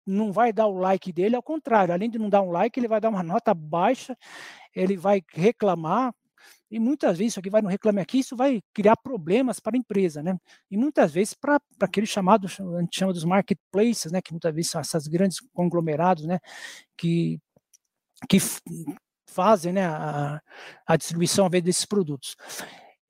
não 0.05 0.31
vai 0.31 0.53
dar 0.53 0.67
o 0.67 0.77
like 0.77 1.11
dele, 1.11 1.35
ao 1.35 1.43
contrário, 1.43 1.93
além 1.93 2.09
de 2.09 2.19
não 2.19 2.29
dar 2.29 2.41
um 2.41 2.51
like, 2.51 2.79
ele 2.79 2.87
vai 2.87 3.01
dar 3.01 3.09
uma 3.09 3.23
nota 3.23 3.53
baixa, 3.53 4.15
ele 4.73 4.95
vai 4.95 5.23
reclamar, 5.33 6.13
e 6.69 6.79
muitas 6.79 7.17
vezes 7.17 7.33
isso 7.33 7.39
aqui 7.39 7.49
vai 7.49 7.61
no 7.61 7.69
Reclame 7.69 8.01
Aqui, 8.01 8.19
isso 8.19 8.35
vai 8.35 8.61
criar 8.73 8.97
problemas 8.97 9.59
para 9.59 9.75
a 9.75 9.79
empresa, 9.79 10.23
né? 10.23 10.37
E 10.69 10.77
muitas 10.77 11.11
vezes 11.11 11.33
para 11.33 11.59
aquele 11.79 12.07
chamado, 12.07 12.47
a 12.47 12.81
gente 12.81 12.97
chama 12.97 13.13
dos 13.13 13.23
marketplaces, 13.23 14.11
né? 14.11 14.21
Que 14.21 14.31
muitas 14.31 14.53
vezes 14.53 14.71
são 14.71 14.81
essas 14.81 15.07
grandes 15.07 15.39
conglomerados, 15.53 16.25
né? 16.25 16.39
Que, 16.97 17.39
que 18.29 18.39
fazem 19.27 19.73
né, 19.73 19.85
a, 19.85 20.41
a 20.87 20.95
distribuição 20.95 21.45
a 21.45 21.49
vez 21.49 21.63
desses 21.63 21.85
produtos. 21.85 22.35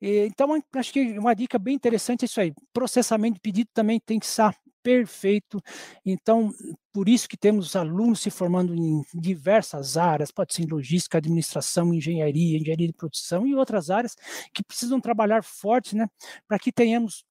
Então, 0.00 0.62
acho 0.74 0.92
que 0.92 1.18
uma 1.18 1.34
dica 1.34 1.58
bem 1.58 1.74
interessante 1.74 2.24
é 2.24 2.26
isso 2.26 2.40
aí. 2.40 2.52
Processamento 2.72 3.34
de 3.34 3.40
pedido 3.40 3.70
também 3.72 3.98
tem 3.98 4.18
que 4.18 4.26
estar 4.26 4.54
perfeito. 4.86 5.60
Então, 6.04 6.54
por 6.92 7.08
isso 7.08 7.28
que 7.28 7.36
temos 7.36 7.74
alunos 7.74 8.20
se 8.20 8.30
formando 8.30 8.72
em 8.72 9.02
diversas 9.12 9.96
áreas, 9.96 10.30
pode 10.30 10.54
ser 10.54 10.64
logística, 10.70 11.18
administração, 11.18 11.92
engenharia, 11.92 12.56
engenharia 12.56 12.86
de 12.86 12.92
produção 12.92 13.44
e 13.44 13.54
outras 13.56 13.90
áreas 13.90 14.14
que 14.54 14.62
precisam 14.62 15.00
trabalhar 15.00 15.42
forte, 15.42 15.96
né, 15.96 16.06
para 16.46 16.56
que 16.56 16.70
tenhamos 16.70 17.24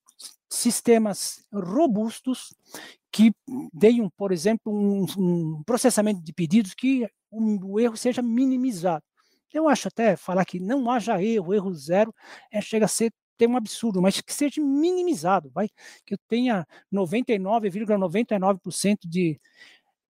sistemas 0.49 1.45
robustos 1.53 2.53
que 3.09 3.31
deem, 3.73 4.09
por 4.17 4.33
exemplo, 4.33 4.73
um, 4.73 5.05
um 5.17 5.63
processamento 5.63 6.21
de 6.21 6.33
pedidos 6.33 6.73
que 6.73 7.07
o, 7.31 7.75
o 7.75 7.79
erro 7.79 7.95
seja 7.95 8.21
minimizado. 8.21 9.03
Eu 9.53 9.69
acho 9.69 9.87
até 9.87 10.17
falar 10.17 10.43
que 10.43 10.59
não 10.59 10.91
haja 10.91 11.23
erro, 11.23 11.53
erro 11.53 11.73
zero, 11.73 12.13
é, 12.51 12.59
chega 12.59 12.83
a 12.85 12.89
ser 12.89 13.13
um 13.47 13.57
absurdo, 13.57 14.01
mas 14.01 14.21
que 14.21 14.33
seja 14.33 14.61
minimizado, 14.61 15.49
vai, 15.53 15.69
que 16.05 16.13
eu 16.13 16.17
tenha 16.27 16.65
99,99% 16.93 17.99
,99 17.99 18.97
de 19.05 19.39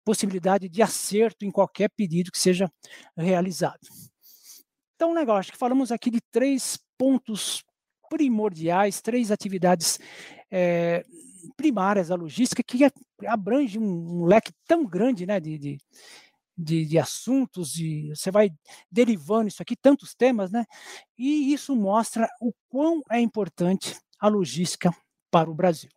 possibilidade 0.03 0.69
de 0.69 0.81
acerto 0.83 1.43
em 1.45 1.51
qualquer 1.51 1.89
pedido 1.89 2.31
que 2.31 2.37
seja 2.37 2.71
realizado. 3.17 3.79
Então, 4.95 5.11
um 5.11 5.15
negócio 5.15 5.51
que 5.51 5.57
falamos 5.57 5.91
aqui 5.91 6.11
de 6.11 6.21
três 6.31 6.79
pontos 6.97 7.63
primordiais, 8.09 9.01
três 9.01 9.31
atividades 9.31 9.99
é, 10.51 11.03
primárias 11.57 12.09
da 12.09 12.15
logística 12.15 12.63
que 12.63 12.89
abrange 13.25 13.77
um, 13.79 14.21
um, 14.21 14.25
leque 14.25 14.51
tão 14.67 14.85
grande 14.85 15.25
né, 15.25 15.39
de, 15.39 15.57
de, 15.57 15.77
de, 16.57 16.85
de 16.85 16.97
assuntos, 16.97 17.77
e 17.77 18.09
você 18.09 18.31
vai 18.31 18.51
derivando 18.91 19.47
isso 19.47 19.61
aqui, 19.61 19.75
tantos 19.75 20.13
temas, 20.13 20.51
né? 20.51 20.65
E 21.17 21.53
isso 21.53 21.75
mostra 21.75 22.27
o 22.41 22.53
quão 22.69 23.01
é 23.11 23.19
importante 23.19 23.97
a 24.19 24.27
logística 24.27 24.95
para 25.29 25.49
o 25.49 25.55
Brasil. 25.55 25.89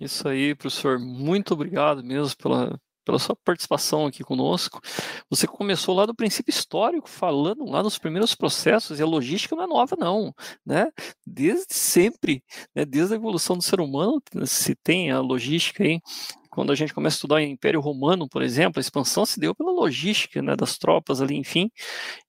Isso 0.00 0.26
aí, 0.28 0.54
professor. 0.54 0.98
Muito 0.98 1.52
obrigado 1.52 2.02
mesmo 2.02 2.36
pela, 2.36 2.78
pela 3.04 3.18
sua 3.18 3.36
participação 3.36 4.06
aqui 4.06 4.22
conosco. 4.22 4.80
Você 5.28 5.46
começou 5.46 5.94
lá 5.94 6.06
do 6.06 6.14
princípio 6.14 6.50
histórico, 6.50 7.08
falando 7.08 7.64
lá 7.64 7.82
nos 7.82 7.98
primeiros 7.98 8.34
processos, 8.34 8.98
e 8.98 9.02
a 9.02 9.06
logística 9.06 9.54
não 9.54 9.64
é 9.64 9.66
nova, 9.66 9.96
não. 9.98 10.32
Né? 10.64 10.90
Desde 11.26 11.74
sempre, 11.74 12.42
né? 12.74 12.84
desde 12.84 13.14
a 13.14 13.16
evolução 13.16 13.56
do 13.56 13.62
ser 13.62 13.80
humano, 13.80 14.22
se 14.46 14.74
tem 14.74 15.10
a 15.10 15.20
logística 15.20 15.84
aí 15.84 16.00
quando 16.52 16.70
a 16.70 16.74
gente 16.74 16.92
começa 16.92 17.14
a 17.14 17.16
estudar 17.16 17.36
o 17.36 17.40
Império 17.40 17.80
Romano, 17.80 18.28
por 18.28 18.42
exemplo, 18.42 18.78
a 18.78 18.82
expansão 18.82 19.24
se 19.24 19.40
deu 19.40 19.54
pela 19.54 19.72
logística 19.72 20.42
né, 20.42 20.54
das 20.54 20.76
tropas 20.76 21.22
ali, 21.22 21.34
enfim, 21.34 21.70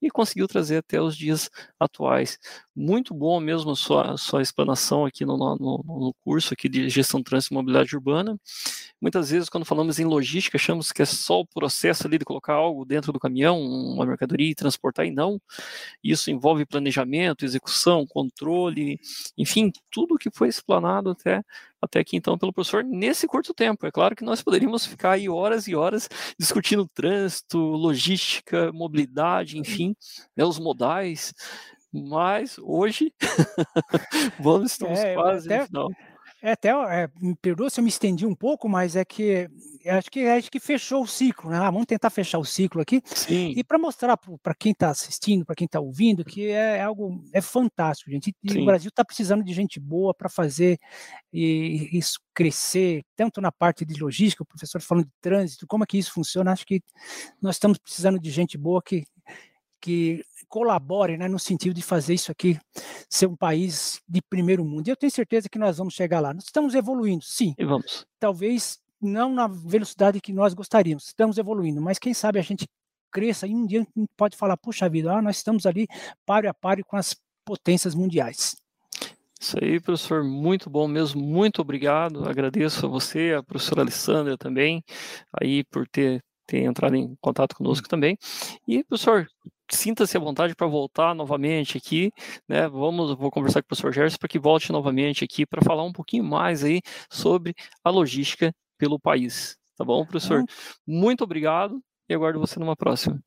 e 0.02 0.10
conseguiu 0.10 0.48
trazer 0.48 0.78
até 0.78 1.02
os 1.02 1.18
dias 1.18 1.52
atuais. 1.78 2.40
Muito 2.74 3.14
bom 3.14 3.38
mesmo 3.42 3.72
a 3.72 3.76
sua, 3.76 4.16
sua 4.16 4.42
explanação 4.42 5.06
aqui 5.06 5.26
no, 5.26 5.38
no, 5.38 5.58
no 5.58 6.16
curso 6.24 6.54
aqui 6.54 6.70
de 6.70 6.88
gestão 6.88 7.20
de 7.20 7.26
trânsito 7.26 7.54
e 7.54 7.58
mobilidade 7.58 7.94
urbana. 7.94 8.40
Muitas 9.02 9.30
vezes, 9.30 9.50
quando 9.50 9.66
falamos 9.66 10.00
em 10.00 10.06
logística, 10.06 10.56
achamos 10.56 10.94
que 10.94 11.02
é 11.02 11.06
só 11.06 11.42
o 11.42 11.46
processo 11.46 12.08
ali 12.08 12.18
de 12.18 12.24
colocar 12.24 12.54
algo 12.54 12.86
dentro 12.86 13.12
do 13.12 13.20
caminhão, 13.20 13.60
uma 13.62 14.06
mercadoria 14.06 14.50
e 14.50 14.56
transportar, 14.56 15.06
e 15.06 15.12
não. 15.12 15.42
Isso 16.02 16.32
envolve 16.32 16.66
planejamento, 16.66 17.44
execução, 17.44 18.08
controle, 18.08 18.98
enfim, 19.38 19.70
tudo 19.92 20.18
que 20.18 20.32
foi 20.32 20.48
explanado 20.48 21.10
até 21.10 21.44
até 21.84 22.00
aqui 22.00 22.18
então 22.18 22.38
pelo 22.38 22.54
professor 22.54 22.84
nesse 22.84 23.28
curto 23.28 23.54
tempo. 23.54 23.86
É 23.86 23.92
claro 23.92 24.16
que 24.16 24.24
nós 24.24 24.42
poderíamos 24.42 24.86
ficar 24.86 25.12
aí 25.12 25.30
horas 25.30 25.68
e 25.68 25.76
horas 25.76 26.10
discutindo 26.40 26.88
trânsito, 26.94 27.58
logística, 27.58 28.72
mobilidade, 28.72 29.58
enfim, 29.58 29.96
né, 30.36 30.44
os 30.44 30.60
modais, 30.60 31.34
mas 31.92 32.58
hoje 32.60 33.14
vamos 34.40 34.72
estamos 34.72 35.00
é, 35.00 35.14
quase 35.14 35.48
até, 35.48 35.62
no 35.62 35.68
final. 35.68 35.90
É, 36.44 36.52
até, 36.52 36.70
é, 36.72 37.10
me 37.22 37.34
perdoa 37.38 37.70
se 37.70 37.80
eu 37.80 37.84
me 37.86 37.90
estendi 37.90 38.26
um 38.26 38.36
pouco, 38.36 38.68
mas 38.68 38.98
é 38.98 39.06
que 39.06 39.50
acho 39.88 40.12
que 40.12 40.28
acho 40.28 40.52
que 40.52 40.60
fechou 40.60 41.04
o 41.04 41.08
ciclo, 41.08 41.50
né? 41.50 41.58
Ah, 41.58 41.72
vamos 41.72 41.86
tentar 41.86 42.10
fechar 42.10 42.38
o 42.38 42.44
ciclo 42.44 42.82
aqui. 42.82 43.02
Sim. 43.06 43.54
E 43.56 43.64
para 43.64 43.80
mostrar 43.80 44.18
para 44.18 44.54
quem 44.54 44.74
está 44.74 44.90
assistindo, 44.90 45.46
para 45.46 45.56
quem 45.56 45.64
está 45.64 45.80
ouvindo, 45.80 46.26
que 46.26 46.48
é, 46.50 46.80
é 46.80 46.82
algo 46.82 47.24
é 47.32 47.40
fantástico, 47.40 48.12
gente. 48.12 48.36
E 48.44 48.60
o 48.60 48.66
Brasil 48.66 48.90
está 48.90 49.06
precisando 49.06 49.42
de 49.42 49.54
gente 49.54 49.80
boa 49.80 50.14
para 50.14 50.28
fazer 50.28 50.78
e, 51.32 51.98
isso 51.98 52.20
crescer, 52.34 53.06
tanto 53.16 53.40
na 53.40 53.52
parte 53.52 53.86
de 53.86 54.02
logística, 54.02 54.44
o 54.44 54.46
professor 54.46 54.82
falando 54.82 55.06
de 55.06 55.14
trânsito, 55.22 55.66
como 55.66 55.86
é 55.86 55.88
que 55.88 55.98
isso 55.98 56.12
funciona. 56.12 56.52
Acho 56.52 56.66
que 56.66 56.82
nós 57.42 57.56
estamos 57.56 57.78
precisando 57.78 58.20
de 58.20 58.30
gente 58.30 58.58
boa 58.58 58.82
que 58.84 59.06
que 59.84 60.24
colabore 60.48 61.18
né, 61.18 61.28
no 61.28 61.38
sentido 61.38 61.74
de 61.74 61.82
fazer 61.82 62.14
isso 62.14 62.32
aqui 62.32 62.58
ser 63.10 63.28
um 63.28 63.36
país 63.36 64.00
de 64.08 64.22
primeiro 64.22 64.64
mundo. 64.64 64.88
E 64.88 64.92
eu 64.92 64.96
tenho 64.96 65.12
certeza 65.12 65.50
que 65.50 65.60
nós 65.60 65.78
vamos 65.78 65.94
chegar 65.94 66.22
lá. 66.22 66.34
Nós 66.34 66.46
estamos 66.46 66.74
evoluindo, 66.74 67.22
sim. 67.22 67.54
E 67.58 67.66
vamos. 67.66 68.06
Talvez 68.18 68.80
não 69.02 69.34
na 69.34 69.46
velocidade 69.46 70.22
que 70.22 70.32
nós 70.32 70.54
gostaríamos, 70.54 71.08
estamos 71.08 71.38
evoluindo, 71.38 71.82
mas 71.82 72.00
quem 72.00 72.14
sabe 72.14 72.40
a 72.40 72.42
gente 72.42 72.66
cresça 73.12 73.46
e 73.46 73.54
um 73.54 73.66
dia 73.66 73.82
a 73.82 74.00
gente 74.00 74.10
pode 74.16 74.38
falar, 74.38 74.56
puxa 74.56 74.88
vida, 74.88 75.12
ah, 75.12 75.22
nós 75.22 75.36
estamos 75.36 75.66
ali 75.66 75.86
páreo 76.26 76.50
a 76.50 76.54
páreo 76.54 76.86
com 76.86 76.96
as 76.96 77.14
potências 77.44 77.94
mundiais. 77.94 78.56
Isso 79.38 79.58
aí, 79.62 79.82
professor, 79.82 80.24
muito 80.24 80.70
bom 80.70 80.88
mesmo, 80.88 81.22
muito 81.22 81.62
obrigado. 81.62 82.24
Agradeço 82.24 82.86
a 82.86 82.90
você, 82.90 83.36
a 83.38 83.44
professora 83.44 83.82
Alessandra 83.82 84.38
também, 84.38 84.82
aí 85.42 85.66
por 85.66 85.86
ter, 85.90 86.24
ter 86.48 86.60
entrado 86.64 86.96
em 86.96 87.14
contato 87.20 87.54
conosco 87.54 87.90
também. 87.90 88.18
E, 88.66 88.82
professor, 88.86 89.28
sinta-se 89.76 90.16
à 90.16 90.20
vontade 90.20 90.56
para 90.56 90.68
voltar 90.68 91.14
novamente 91.14 91.78
aqui, 91.78 92.12
né? 92.48 92.68
Vamos, 92.68 93.16
vou 93.18 93.32
conversar 93.32 93.62
com 93.62 93.66
o 93.66 93.68
professor 93.70 93.94
Gerson 93.94 94.18
para 94.18 94.30
que 94.30 94.40
volte 94.40 94.72
novamente 94.72 95.24
aqui 95.24 95.46
para 95.46 95.62
falar 95.62 95.84
um 95.84 95.92
pouquinho 95.92 96.24
mais 96.24 96.64
aí 96.64 96.82
sobre 97.10 97.54
a 97.84 97.90
logística 97.90 98.54
pelo 98.78 99.00
país. 99.00 99.58
Tá 99.78 99.84
bom, 99.84 100.06
professor? 100.06 100.44
Muito 100.86 101.24
obrigado 101.24 101.82
e 102.08 102.14
aguardo 102.14 102.40
você 102.40 102.60
numa 102.60 102.76
próxima. 102.76 103.20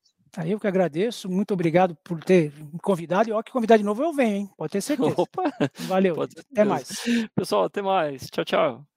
Eu 0.45 0.59
que 0.59 0.67
agradeço, 0.67 1.29
muito 1.29 1.53
obrigado 1.53 1.95
por 2.03 2.23
ter 2.23 2.53
me 2.53 2.79
convidado. 2.79 3.29
E 3.29 3.31
ó, 3.31 3.41
que 3.41 3.51
convidar 3.51 3.77
de 3.77 3.83
novo 3.83 4.03
eu 4.03 4.13
venho, 4.13 4.35
hein? 4.35 4.49
Pode 4.55 4.71
ter 4.71 4.81
certeza. 4.81 5.15
Opa! 5.17 5.51
Valeu, 5.87 6.15
até 6.21 6.63
mais. 6.63 7.03
Pessoal, 7.33 7.63
até 7.63 7.81
mais. 7.81 8.29
Tchau, 8.29 8.45
tchau. 8.45 8.96